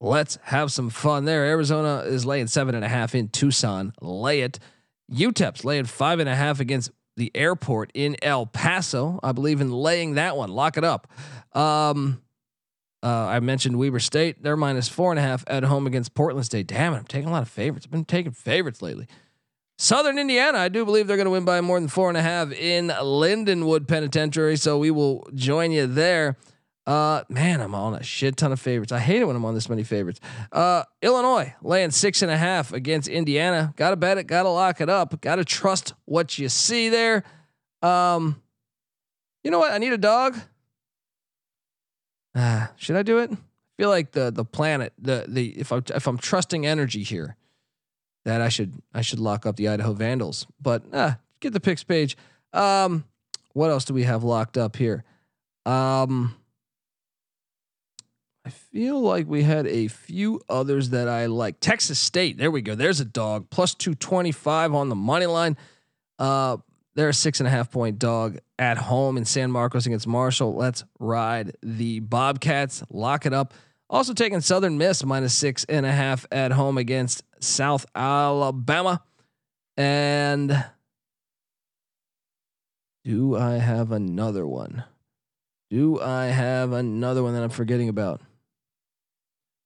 Let's 0.00 0.38
have 0.42 0.70
some 0.70 0.90
fun 0.90 1.24
there. 1.24 1.44
Arizona 1.46 2.02
is 2.04 2.26
laying 2.26 2.46
seven 2.46 2.74
and 2.74 2.84
a 2.84 2.88
half 2.88 3.14
in 3.14 3.28
Tucson. 3.28 3.94
Lay 4.02 4.40
it. 4.40 4.58
UTEP's 5.10 5.64
laying 5.64 5.84
five 5.84 6.18
and 6.18 6.28
a 6.28 6.34
half 6.34 6.60
against 6.60 6.90
the 7.16 7.30
airport 7.34 7.90
in 7.94 8.16
El 8.20 8.44
Paso. 8.46 9.20
I 9.22 9.32
believe 9.32 9.60
in 9.60 9.70
laying 9.70 10.14
that 10.14 10.36
one. 10.36 10.50
Lock 10.50 10.76
it 10.76 10.84
up. 10.84 11.10
Um, 11.52 12.20
uh, 13.04 13.26
I 13.26 13.40
mentioned 13.40 13.78
Weber 13.78 14.00
State. 14.00 14.42
They're 14.42 14.56
minus 14.56 14.88
four 14.88 15.12
and 15.12 15.18
a 15.18 15.22
half 15.22 15.44
at 15.46 15.62
home 15.64 15.86
against 15.86 16.14
Portland 16.14 16.46
State. 16.46 16.66
Damn 16.66 16.94
it, 16.94 16.96
I'm 16.96 17.04
taking 17.04 17.28
a 17.28 17.32
lot 17.32 17.42
of 17.42 17.50
favorites. 17.50 17.86
I've 17.86 17.92
been 17.92 18.06
taking 18.06 18.32
favorites 18.32 18.80
lately. 18.80 19.06
Southern 19.76 20.18
Indiana, 20.18 20.58
I 20.58 20.68
do 20.68 20.84
believe 20.84 21.06
they're 21.06 21.18
going 21.18 21.26
to 21.26 21.30
win 21.30 21.44
by 21.44 21.60
more 21.60 21.78
than 21.78 21.88
four 21.88 22.08
and 22.08 22.16
a 22.16 22.22
half 22.22 22.50
in 22.52 22.88
Lindenwood 22.88 23.86
Penitentiary. 23.86 24.56
So 24.56 24.78
we 24.78 24.90
will 24.90 25.28
join 25.34 25.70
you 25.70 25.86
there. 25.86 26.38
Uh, 26.86 27.24
man, 27.28 27.60
I'm 27.60 27.74
on 27.74 27.94
a 27.94 28.02
shit 28.02 28.36
ton 28.36 28.52
of 28.52 28.60
favorites. 28.60 28.92
I 28.92 29.00
hate 29.00 29.20
it 29.20 29.24
when 29.26 29.36
I'm 29.36 29.44
on 29.44 29.54
this 29.54 29.68
many 29.68 29.82
favorites. 29.82 30.20
Uh, 30.52 30.84
Illinois 31.02 31.54
laying 31.60 31.90
six 31.90 32.22
and 32.22 32.30
a 32.30 32.36
half 32.36 32.72
against 32.72 33.08
Indiana. 33.08 33.74
Got 33.76 33.90
to 33.90 33.96
bet 33.96 34.16
it. 34.16 34.26
Got 34.26 34.44
to 34.44 34.50
lock 34.50 34.80
it 34.80 34.88
up. 34.88 35.20
Got 35.20 35.36
to 35.36 35.44
trust 35.44 35.94
what 36.04 36.38
you 36.38 36.48
see 36.48 36.88
there. 36.88 37.24
Um, 37.82 38.40
you 39.42 39.50
know 39.50 39.58
what? 39.58 39.72
I 39.72 39.78
need 39.78 39.92
a 39.92 39.98
dog. 39.98 40.38
Ah, 42.34 42.72
should 42.76 42.96
I 42.96 43.02
do 43.02 43.18
it? 43.18 43.30
I 43.32 43.36
feel 43.76 43.90
like 43.90 44.12
the 44.12 44.30
the 44.30 44.44
planet 44.44 44.92
the 44.98 45.24
the 45.28 45.48
if 45.58 45.72
I 45.72 45.80
if 45.94 46.06
I'm 46.06 46.18
trusting 46.18 46.66
energy 46.66 47.02
here, 47.02 47.36
that 48.24 48.40
I 48.40 48.48
should 48.48 48.72
I 48.92 49.02
should 49.02 49.20
lock 49.20 49.46
up 49.46 49.56
the 49.56 49.68
Idaho 49.68 49.92
Vandals. 49.92 50.46
But 50.60 50.82
ah, 50.92 51.18
get 51.40 51.52
the 51.52 51.60
picks 51.60 51.84
page. 51.84 52.16
Um, 52.52 53.04
what 53.52 53.70
else 53.70 53.84
do 53.84 53.94
we 53.94 54.04
have 54.04 54.24
locked 54.24 54.56
up 54.56 54.76
here? 54.76 55.04
Um, 55.66 56.36
I 58.44 58.50
feel 58.50 59.00
like 59.00 59.26
we 59.26 59.42
had 59.42 59.66
a 59.66 59.88
few 59.88 60.40
others 60.48 60.90
that 60.90 61.08
I 61.08 61.26
like. 61.26 61.60
Texas 61.60 61.98
State, 61.98 62.36
there 62.36 62.50
we 62.50 62.62
go. 62.62 62.74
There's 62.74 63.00
a 63.00 63.04
dog 63.04 63.48
plus 63.50 63.74
two 63.74 63.94
twenty 63.94 64.32
five 64.32 64.74
on 64.74 64.88
the 64.88 64.94
money 64.94 65.26
line. 65.26 65.56
Uh, 66.18 66.58
they're 66.94 67.08
a 67.08 67.14
six 67.14 67.40
and 67.40 67.46
a 67.46 67.50
half 67.50 67.70
point 67.70 67.98
dog 67.98 68.38
at 68.58 68.78
home 68.78 69.16
in 69.16 69.24
San 69.24 69.50
Marcos 69.50 69.86
against 69.86 70.06
Marshall. 70.06 70.54
Let's 70.54 70.84
ride 70.98 71.56
the 71.62 72.00
Bobcats. 72.00 72.82
Lock 72.90 73.26
it 73.26 73.32
up. 73.32 73.54
Also 73.90 74.14
taking 74.14 74.40
Southern 74.40 74.78
Miss 74.78 75.04
minus 75.04 75.34
six 75.34 75.64
and 75.68 75.84
a 75.84 75.92
half 75.92 76.26
at 76.32 76.52
home 76.52 76.78
against 76.78 77.22
South 77.40 77.84
Alabama. 77.94 79.02
And 79.76 80.64
do 83.04 83.36
I 83.36 83.54
have 83.54 83.92
another 83.92 84.46
one? 84.46 84.84
Do 85.70 86.00
I 86.00 86.26
have 86.26 86.72
another 86.72 87.22
one 87.22 87.34
that 87.34 87.42
I'm 87.42 87.50
forgetting 87.50 87.88
about? 87.88 88.20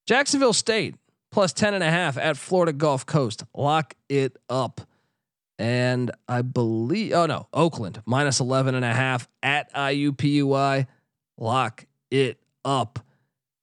Jacksonville 0.07 0.55
State 0.55 0.95
plus 1.31 1.53
10 1.53 1.75
and 1.75 1.85
a 1.85 1.91
half 1.91 2.17
at 2.17 2.37
Florida 2.37 2.73
Gulf 2.73 3.05
Coast. 3.05 3.45
Lock 3.55 3.95
it 4.09 4.37
up. 4.49 4.81
And 5.59 6.11
I 6.29 6.43
believe, 6.43 7.13
oh 7.13 7.27
no, 7.27 7.49
Oakland 7.53 8.03
minus 8.07 8.39
11 8.41 8.75
and 8.75 8.85
a 8.85 8.95
half 8.95 9.29
at 9.43 9.73
IUPUI. 9.75 10.87
lock 11.37 11.87
it 12.11 12.39
up. 12.65 13.01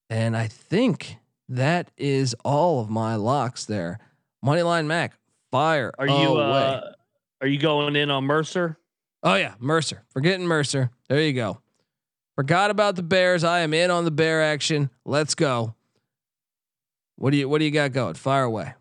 And 0.09 0.35
I 0.35 0.47
think 0.47 1.17
that 1.49 1.91
is 1.97 2.35
all 2.43 2.81
of 2.81 2.89
my 2.89 3.15
locks 3.15 3.65
there. 3.65 3.99
Moneyline 4.43 4.87
Mac, 4.87 5.13
fire. 5.51 5.91
Are 5.97 6.07
you 6.07 6.13
away. 6.13 6.43
uh, 6.43 6.81
are 7.41 7.47
you 7.47 7.57
going 7.57 7.95
in 7.95 8.11
on 8.11 8.25
Mercer? 8.25 8.77
Oh 9.23 9.35
yeah, 9.35 9.55
Mercer. 9.59 10.03
Forgetting 10.09 10.45
Mercer. 10.45 10.91
There 11.09 11.21
you 11.21 11.33
go. 11.33 11.59
Forgot 12.35 12.69
about 12.71 12.95
the 12.95 13.03
Bears. 13.03 13.43
I 13.43 13.59
am 13.61 13.73
in 13.73 13.89
on 13.89 14.03
the 14.05 14.11
Bear 14.11 14.43
action. 14.43 14.89
Let's 15.05 15.33
go. 15.33 15.73
What 17.15 17.31
do 17.31 17.37
you 17.37 17.47
What 17.47 17.59
do 17.59 17.65
you 17.65 17.71
got 17.71 17.93
going? 17.93 18.15
Fire 18.15 18.43
away. 18.43 18.73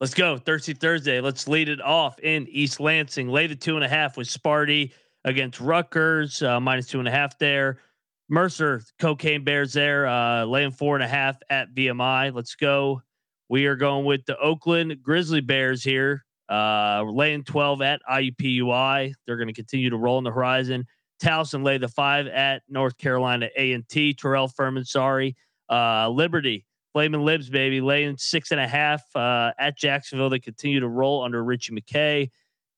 Let's 0.00 0.14
go. 0.14 0.38
Thirsty 0.38 0.74
Thursday. 0.74 1.20
Let's 1.20 1.48
lead 1.48 1.68
it 1.68 1.80
off 1.80 2.20
in 2.20 2.46
East 2.48 2.78
Lansing. 2.78 3.28
Lay 3.28 3.48
the 3.48 3.56
two 3.56 3.74
and 3.74 3.84
a 3.84 3.88
half 3.88 4.16
with 4.16 4.28
Sparty 4.28 4.92
against 5.24 5.60
Rutgers, 5.60 6.40
uh, 6.40 6.60
minus 6.60 6.86
two 6.86 7.00
and 7.00 7.08
a 7.08 7.10
half 7.10 7.36
there. 7.38 7.80
Mercer, 8.28 8.82
Cocaine 9.00 9.42
Bears 9.42 9.72
there, 9.72 10.06
uh, 10.06 10.44
laying 10.44 10.70
four 10.70 10.94
and 10.94 11.02
a 11.02 11.08
half 11.08 11.38
at 11.50 11.74
VMI. 11.74 12.32
Let's 12.32 12.54
go. 12.54 13.02
We 13.48 13.66
are 13.66 13.74
going 13.74 14.04
with 14.04 14.24
the 14.26 14.38
Oakland 14.38 15.02
Grizzly 15.02 15.40
Bears 15.40 15.82
here. 15.82 16.24
Uh, 16.48 17.02
laying 17.02 17.42
12 17.42 17.82
at 17.82 18.00
IUPUI. 18.08 19.12
They're 19.26 19.36
going 19.36 19.48
to 19.48 19.54
continue 19.54 19.90
to 19.90 19.96
roll 19.96 20.18
on 20.18 20.24
the 20.24 20.30
horizon. 20.30 20.86
Towson 21.20 21.64
lay 21.64 21.78
the 21.78 21.88
five 21.88 22.26
at 22.28 22.62
North 22.68 22.96
Carolina 22.98 23.48
A&T. 23.56 24.14
Terrell 24.14 24.48
Furman, 24.48 24.84
sorry. 24.84 25.36
Uh, 25.68 26.08
Liberty, 26.08 26.64
Flaming 26.92 27.24
Libs, 27.24 27.50
baby, 27.50 27.80
laying 27.80 28.16
six 28.16 28.50
and 28.50 28.60
a 28.60 28.66
half 28.66 29.02
uh, 29.14 29.52
at 29.58 29.76
Jacksonville. 29.76 30.30
They 30.30 30.38
continue 30.38 30.80
to 30.80 30.88
roll 30.88 31.22
under 31.22 31.44
Ritchie 31.44 31.74
McKay. 31.74 32.30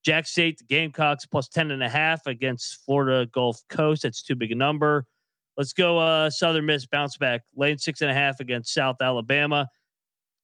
Jack 0.05 0.27
State, 0.27 0.59
the 0.59 0.65
Gamecocks 0.65 1.27
plus 1.27 1.49
10 1.49 1.71
and 1.71 1.83
a 1.83 1.89
half 1.89 2.27
against 2.27 2.85
Florida 2.85 3.27
Gulf 3.27 3.61
Coast. 3.69 4.03
That's 4.03 4.23
too 4.23 4.35
big 4.35 4.51
a 4.51 4.55
number. 4.55 5.07
Let's 5.57 5.73
go 5.73 5.99
uh, 5.99 6.31
Southern 6.31 6.67
Miss 6.67 6.87
bounce 6.87 7.17
back, 7.19 7.43
laying 7.55 7.79
six 7.79 8.01
and 8.01 8.11
a 8.11 8.15
half 8.15 8.41
against 8.41 8.73
South 8.73 8.97
Alabama. 9.03 9.69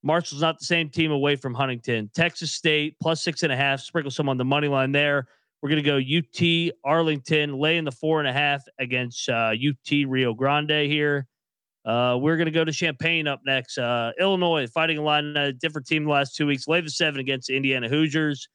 Marshall's 0.03 0.43
not 0.43 0.59
the 0.59 0.65
same 0.65 0.91
team 0.91 1.11
away 1.11 1.37
from 1.37 1.55
Huntington. 1.55 2.11
Texas 2.15 2.53
State 2.53 2.97
plus 3.01 3.23
six 3.23 3.43
and 3.43 3.53
a 3.53 3.57
half. 3.57 3.81
Sprinkle 3.81 4.11
some 4.11 4.29
on 4.29 4.37
the 4.37 4.45
money 4.45 4.69
line 4.69 4.93
there. 4.93 5.27
We're 5.63 5.71
going 5.71 5.83
to 5.83 6.71
go 6.71 6.71
UT 6.71 6.75
Arlington, 6.85 7.59
laying 7.59 7.85
the 7.85 7.93
four 7.93 8.21
and 8.21 8.29
a 8.29 8.33
half 8.33 8.63
against 8.79 9.29
uh, 9.29 9.53
UT 9.55 9.91
Rio 10.07 10.35
Grande 10.35 10.71
here. 10.71 11.27
Uh, 11.87 12.19
we're 12.21 12.37
going 12.37 12.47
to 12.47 12.53
go 12.53 12.65
to 12.65 12.73
Champaign 12.73 13.29
up 13.29 13.41
next. 13.47 13.79
Uh, 13.79 14.11
Illinois 14.19 14.67
Fighting 14.67 14.99
Illini, 14.99 15.39
a 15.39 15.53
different 15.53 15.87
team 15.87 16.05
the 16.05 16.11
last 16.11 16.35
two 16.35 16.47
weeks. 16.47 16.67
Lay 16.67 16.81
the 16.81 16.91
seven 16.91 17.21
against 17.21 17.49
Indiana 17.49 17.89
Hoosiers. 17.89 18.49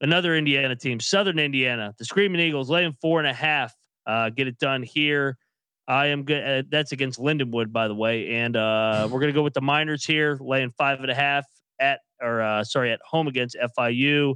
Another 0.00 0.34
Indiana 0.34 0.74
team, 0.74 0.98
Southern 0.98 1.38
Indiana, 1.38 1.94
the 1.98 2.04
Screaming 2.04 2.40
Eagles, 2.40 2.68
laying 2.68 2.96
four 3.00 3.20
and 3.20 3.28
a 3.28 3.34
half. 3.34 3.74
Uh, 4.06 4.30
get 4.30 4.48
it 4.48 4.58
done 4.58 4.82
here. 4.82 5.36
I 5.86 6.06
am 6.06 6.24
good. 6.24 6.42
Uh, 6.42 6.62
that's 6.70 6.92
against 6.92 7.20
Lindenwood, 7.20 7.70
by 7.70 7.86
the 7.86 7.94
way. 7.94 8.34
And 8.34 8.56
uh, 8.56 9.08
we're 9.10 9.20
going 9.20 9.32
to 9.32 9.38
go 9.38 9.42
with 9.42 9.54
the 9.54 9.60
Miners 9.60 10.04
here, 10.04 10.36
laying 10.40 10.72
five 10.76 11.00
and 11.00 11.10
a 11.10 11.14
half 11.14 11.44
at, 11.78 12.00
or 12.20 12.40
uh, 12.40 12.64
sorry, 12.64 12.90
at 12.90 13.00
home 13.04 13.28
against 13.28 13.56
FIU. 13.78 14.34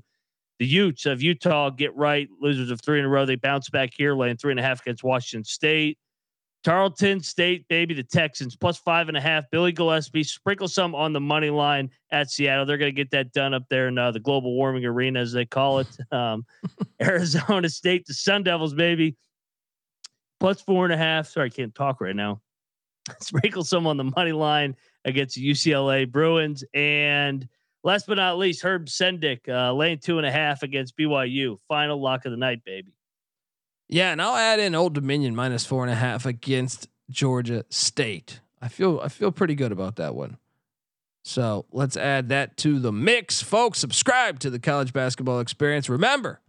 The 0.60 0.66
Utes 0.66 1.06
of 1.06 1.20
Utah 1.20 1.70
get 1.70 1.96
right. 1.96 2.28
Losers 2.40 2.70
of 2.70 2.80
three 2.80 3.00
in 3.00 3.04
a 3.04 3.08
row. 3.08 3.26
They 3.26 3.34
bounce 3.34 3.70
back 3.70 3.90
here, 3.96 4.14
laying 4.14 4.36
three 4.36 4.52
and 4.52 4.60
a 4.60 4.62
half 4.62 4.82
against 4.82 5.02
Washington 5.02 5.44
State. 5.44 5.98
Tarleton 6.64 7.20
State, 7.20 7.68
baby, 7.68 7.92
the 7.92 8.02
Texans 8.02 8.56
plus 8.56 8.78
five 8.78 9.08
and 9.08 9.16
a 9.16 9.20
half. 9.20 9.44
Billy 9.52 9.72
Gillispie 9.72 10.24
sprinkle 10.24 10.66
some 10.66 10.94
on 10.94 11.12
the 11.12 11.20
money 11.20 11.50
line 11.50 11.90
at 12.10 12.30
Seattle. 12.30 12.64
They're 12.64 12.78
going 12.78 12.90
to 12.90 12.96
get 12.96 13.10
that 13.10 13.32
done 13.32 13.52
up 13.52 13.64
there 13.68 13.88
in 13.88 13.98
uh, 13.98 14.10
the 14.12 14.20
global 14.20 14.54
warming 14.54 14.84
arena, 14.86 15.20
as 15.20 15.32
they 15.32 15.44
call 15.44 15.80
it. 15.80 15.88
Um, 16.10 16.46
Arizona 17.02 17.68
State, 17.68 18.06
the 18.06 18.14
Sun 18.14 18.44
Devils, 18.44 18.72
baby, 18.72 19.16
plus 20.38 20.60
four 20.60 20.84
and 20.84 20.94
a 20.94 20.96
half. 20.96 21.26
Sorry, 21.26 21.46
I 21.46 21.48
can't 21.50 21.74
talk 21.74 22.00
right 22.00 22.14
now. 22.14 22.40
sprinkle 23.20 23.64
some 23.64 23.86
on 23.86 23.96
the 23.96 24.04
money 24.04 24.32
line 24.32 24.76
against 25.04 25.36
UCLA 25.36 26.10
Bruins. 26.10 26.64
And 26.72 27.48
last 27.82 28.06
but 28.06 28.14
not 28.14 28.38
least, 28.38 28.62
Herb 28.62 28.86
Sendek, 28.86 29.48
uh, 29.48 29.72
laying 29.72 29.98
two 29.98 30.18
and 30.18 30.26
a 30.26 30.30
half 30.32 30.62
against 30.62 30.96
BYU. 30.96 31.58
Final 31.68 32.00
lock 32.00 32.24
of 32.24 32.30
the 32.30 32.38
night, 32.38 32.64
baby. 32.64 32.92
Yeah, 33.88 34.12
and 34.12 34.20
I'll 34.20 34.36
add 34.36 34.60
in 34.60 34.74
Old 34.74 34.94
Dominion 34.94 35.36
minus 35.36 35.66
four 35.66 35.82
and 35.82 35.92
a 35.92 35.96
half 35.96 36.26
against 36.26 36.88
Georgia 37.10 37.64
State. 37.68 38.40
I 38.60 38.68
feel 38.68 39.00
I 39.02 39.08
feel 39.08 39.30
pretty 39.30 39.54
good 39.54 39.72
about 39.72 39.96
that 39.96 40.14
one. 40.14 40.38
So 41.22 41.64
let's 41.72 41.96
add 41.96 42.28
that 42.28 42.56
to 42.58 42.78
the 42.78 42.92
mix, 42.92 43.42
folks. 43.42 43.78
Subscribe 43.78 44.40
to 44.40 44.50
the 44.50 44.58
college 44.58 44.92
basketball 44.92 45.40
experience. 45.40 45.88
Remember, 45.88 46.40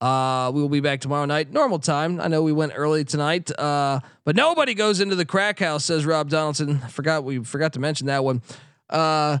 uh, 0.00 0.50
we 0.52 0.62
will 0.62 0.68
be 0.68 0.80
back 0.80 1.00
tomorrow 1.00 1.26
night, 1.26 1.52
normal 1.52 1.78
time. 1.78 2.20
I 2.20 2.28
know 2.28 2.42
we 2.42 2.52
went 2.52 2.72
early 2.74 3.04
tonight, 3.04 3.50
uh, 3.58 4.00
but 4.24 4.34
nobody 4.34 4.74
goes 4.74 5.00
into 5.00 5.14
the 5.14 5.24
crack 5.24 5.58
house, 5.58 5.84
says 5.84 6.06
Rob 6.06 6.28
Donaldson. 6.28 6.80
I 6.82 6.88
forgot 6.88 7.22
we 7.22 7.44
forgot 7.44 7.74
to 7.74 7.80
mention 7.80 8.06
that 8.06 8.24
one. 8.24 8.42
Uh, 8.88 9.38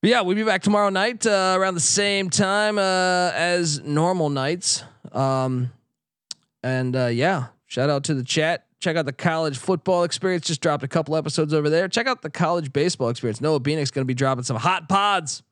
but 0.00 0.10
yeah, 0.10 0.20
we'll 0.20 0.36
be 0.36 0.44
back 0.44 0.62
tomorrow 0.62 0.90
night 0.90 1.26
uh, 1.26 1.56
around 1.58 1.74
the 1.74 1.80
same 1.80 2.30
time 2.30 2.78
uh, 2.78 3.32
as 3.34 3.80
normal 3.80 4.28
nights. 4.28 4.84
Um, 5.10 5.72
and 6.62 6.94
uh, 6.96 7.06
yeah, 7.06 7.46
shout 7.66 7.90
out 7.90 8.04
to 8.04 8.14
the 8.14 8.24
chat. 8.24 8.66
Check 8.80 8.96
out 8.96 9.06
the 9.06 9.12
college 9.12 9.58
football 9.58 10.04
experience. 10.04 10.46
Just 10.46 10.60
dropped 10.60 10.84
a 10.84 10.88
couple 10.88 11.16
episodes 11.16 11.52
over 11.52 11.68
there. 11.68 11.88
Check 11.88 12.06
out 12.06 12.22
the 12.22 12.30
college 12.30 12.72
baseball 12.72 13.08
experience. 13.08 13.40
Noah 13.40 13.60
Beanick's 13.60 13.90
going 13.90 14.04
to 14.04 14.06
be 14.06 14.14
dropping 14.14 14.44
some 14.44 14.56
hot 14.56 14.88
pods. 14.88 15.42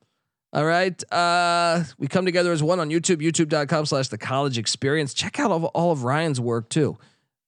All 0.53 0.65
right. 0.65 1.11
Uh, 1.11 1.83
we 1.97 2.07
come 2.07 2.25
together 2.25 2.53
as 2.53 2.63
one 2.63 2.79
on 2.79 2.89
YouTube, 2.89 3.17
youtube.com 3.17 3.85
slash 3.85 4.07
the 4.07 4.17
college 4.17 4.57
experience. 4.57 5.13
Check 5.13 5.39
out 5.39 5.51
all 5.51 5.57
of, 5.57 5.65
all 5.65 5.91
of 5.91 6.03
Ryan's 6.03 6.39
work 6.39 6.69
too. 6.69 6.97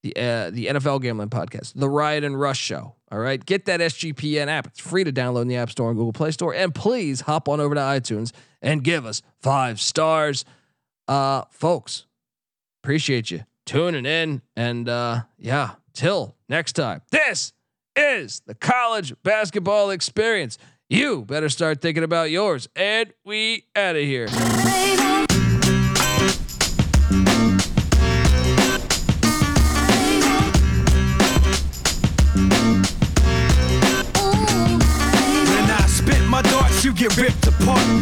The 0.04 0.16
uh, 0.16 0.50
the 0.52 0.68
NFL 0.68 1.02
gambling 1.02 1.30
podcast, 1.30 1.74
the 1.76 1.90
Riot 1.90 2.24
and 2.24 2.40
Rush 2.40 2.60
show. 2.60 2.96
All 3.12 3.20
right. 3.20 3.44
Get 3.46 3.66
that 3.66 3.80
SGPN 3.80 4.48
app. 4.48 4.68
It's 4.68 4.80
free 4.80 5.04
to 5.04 5.12
download 5.12 5.44
in 5.44 5.48
the 5.50 5.58
App 5.58 5.70
Store 5.70 5.90
and 5.90 5.98
Google 5.98 6.14
Play 6.14 6.32
Store. 6.32 6.54
And 6.54 6.74
please 6.74 7.22
hop 7.22 7.50
on 7.50 7.60
over 7.60 7.76
to 7.76 7.82
iTunes 7.82 8.32
and 8.62 8.84
give 8.84 9.06
us 9.06 9.22
five 9.42 9.80
stars. 9.82 10.46
Uh, 11.08 11.44
folks, 11.52 12.06
appreciate 12.82 13.32
you 13.32 13.44
tuning 13.70 14.06
in. 14.06 14.42
And 14.56 14.90
uh, 14.90 15.22
yeah, 15.38 15.76
till 15.94 16.36
next 16.50 16.74
time, 16.74 17.02
this 17.12 17.54
is 17.96 18.42
the 18.48 18.56
college 18.56 19.14
basketball 19.24 19.92
experience. 19.92 20.58
You 20.90 21.24
better 21.24 21.50
start 21.50 21.82
thinking 21.82 22.04
about 22.04 22.32
yours. 22.32 22.68
And 22.76 23.14
we 23.24 23.66
out 23.76 23.96
of 23.96 24.02
here. 24.02 24.28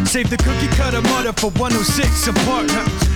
Save 0.05 0.29
the 0.29 0.37
cookie 0.37 0.67
cutter 0.75 1.01
mother 1.01 1.33
for 1.33 1.51
106 1.59 2.27
apart. 2.27 2.67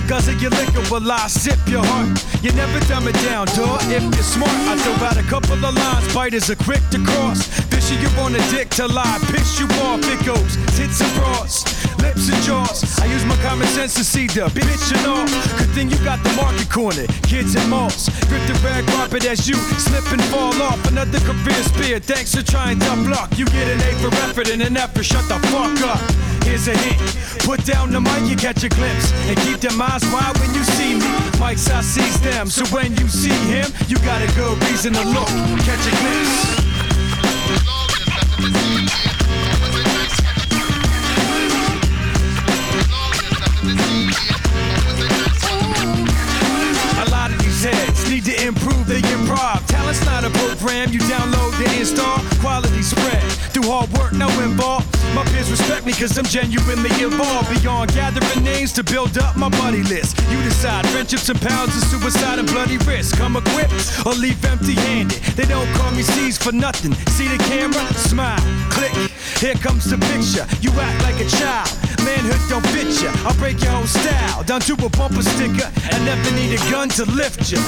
Guzzle 0.06 0.34
your 0.34 0.50
liquor 0.50 0.82
while 0.90 1.10
I 1.10 1.26
sip 1.26 1.58
your 1.66 1.84
heart. 1.84 2.18
You 2.42 2.52
never 2.52 2.78
dumb 2.86 3.08
it 3.08 3.14
down, 3.24 3.46
dog. 3.56 3.80
If 3.88 4.02
you're 4.02 4.22
smart, 4.22 4.52
I 4.68 4.76
throw 4.78 5.06
out 5.06 5.16
a 5.16 5.22
couple 5.22 5.54
of 5.54 5.74
lines. 5.74 6.12
Biters 6.14 6.50
are 6.50 6.56
quick 6.56 6.82
to 6.90 6.98
cross. 7.02 7.46
Fishy 7.70 7.96
you 7.96 8.08
on 8.20 8.34
a 8.34 8.42
dick 8.50 8.70
till 8.70 8.92
I 8.98 9.18
piss 9.32 9.58
you 9.58 9.66
off. 9.86 10.00
It 10.04 10.24
goes 10.26 10.56
tits 10.76 11.00
and 11.00 11.12
bras, 11.16 11.64
lips 12.02 12.28
and 12.28 12.42
jaws. 12.42 12.82
I 12.98 13.06
use 13.06 13.24
my 13.24 13.36
common 13.36 13.66
sense 13.68 13.94
to 13.94 14.04
see 14.04 14.26
the 14.26 14.50
bitch 14.50 14.90
and 14.92 15.06
all. 15.06 15.26
Good 15.56 15.70
thing 15.70 15.88
you 15.88 15.96
got 16.04 16.22
the 16.22 16.32
market 16.34 16.68
corner. 16.68 17.06
Kids 17.22 17.54
and 17.54 17.70
malls. 17.70 18.10
Grip 18.28 18.42
the 18.50 18.58
red 18.64 18.84
carpet 18.88 19.24
as 19.24 19.48
you 19.48 19.54
slip 19.78 20.04
and 20.12 20.22
fall 20.24 20.54
off. 20.60 20.80
Another 20.90 21.20
career 21.20 21.62
spear. 21.62 21.98
Thanks 22.00 22.34
for 22.34 22.42
trying 22.42 22.80
to 22.80 22.90
block. 23.06 23.38
You 23.38 23.46
get 23.46 23.68
an 23.70 23.80
A 23.80 23.90
for 24.02 24.12
effort 24.26 24.50
and 24.50 24.60
an 24.60 24.76
F 24.76 24.92
for 24.94 25.02
shut 25.02 25.26
the 25.28 25.38
fuck 25.48 25.78
up. 25.86 26.02
Here's 26.44 26.66
a 26.66 26.76
hint. 26.76 26.98
Put 27.46 27.64
down 27.64 27.92
the 27.92 28.00
mic, 28.00 28.28
you 28.28 28.36
catch 28.36 28.64
a 28.64 28.68
glimpse. 28.68 29.12
And 29.30 29.38
keep 29.46 29.60
them 29.60 29.80
eyes 29.80 30.04
wide 30.12 30.36
when 30.38 30.52
you 30.54 30.64
see 30.76 30.98
me. 30.98 31.10
Mike's 31.38 31.70
I 31.70 31.80
sees 31.80 32.20
them. 32.20 32.50
So 32.50 32.66
when 32.74 32.96
you 32.96 33.08
see 33.08 33.38
him, 33.46 33.70
you 33.88 33.96
got 33.98 34.20
a 34.20 34.30
good 34.34 34.58
reason 34.68 34.92
to 34.94 35.04
look. 35.06 35.30
Catch 35.62 35.86
a 35.86 35.94
glimpse. 36.02 37.81
Their 48.92 49.16
improv. 49.16 49.64
Talent's 49.66 50.04
not 50.04 50.24
a 50.24 50.30
program 50.30 50.92
you 50.92 51.00
download 51.00 51.56
to 51.56 51.80
install. 51.80 52.18
Quality 52.40 52.82
spread 52.82 53.22
through 53.52 53.70
hard 53.70 53.88
work, 53.92 54.12
no 54.12 54.28
involved. 54.42 54.86
My 55.14 55.24
peers 55.24 55.50
respect 55.50 55.86
me 55.86 55.92
cause 55.92 56.16
I'm 56.18 56.24
genuinely 56.24 56.92
involved. 57.02 57.48
Beyond 57.48 57.94
gathering 57.94 58.44
names 58.44 58.72
to 58.74 58.84
build 58.84 59.16
up 59.18 59.36
my 59.36 59.48
buddy 59.48 59.82
list. 59.84 60.20
You 60.30 60.42
decide 60.42 60.86
friendships 60.88 61.28
and 61.28 61.40
pounds 61.40 61.76
of 61.76 61.82
suicide 61.84 62.38
and 62.38 62.48
bloody 62.48 62.78
risk. 62.78 63.16
Come 63.16 63.36
equipped 63.36 64.04
or 64.04 64.12
leave 64.12 64.44
empty 64.44 64.74
handed. 64.74 65.20
They 65.36 65.44
don't 65.44 65.68
call 65.74 65.90
me 65.92 66.02
C's 66.02 66.36
for 66.36 66.52
nothing. 66.52 66.92
See 67.16 67.28
the 67.28 67.38
camera? 67.44 67.84
Smile. 67.94 68.40
Click. 68.70 68.92
Here 69.40 69.54
comes 69.54 69.84
the 69.88 69.98
picture. 70.12 70.46
You 70.60 70.70
act 70.80 71.02
like 71.02 71.18
a 71.20 71.28
child. 71.28 71.70
Manhood 72.04 72.40
don't 72.48 72.66
fit 72.68 72.90
ya. 73.02 73.12
I'll 73.24 73.36
break 73.36 73.62
your 73.62 73.72
whole 73.72 73.86
style 73.86 74.42
down 74.44 74.60
to 74.62 74.74
a 74.74 74.88
bumper 74.90 75.22
sticker 75.22 75.70
and 75.92 76.04
never 76.04 76.30
need 76.32 76.52
a 76.52 76.70
gun 76.70 76.88
to 76.90 77.04
lift 77.04 77.50
ya. 77.50 77.58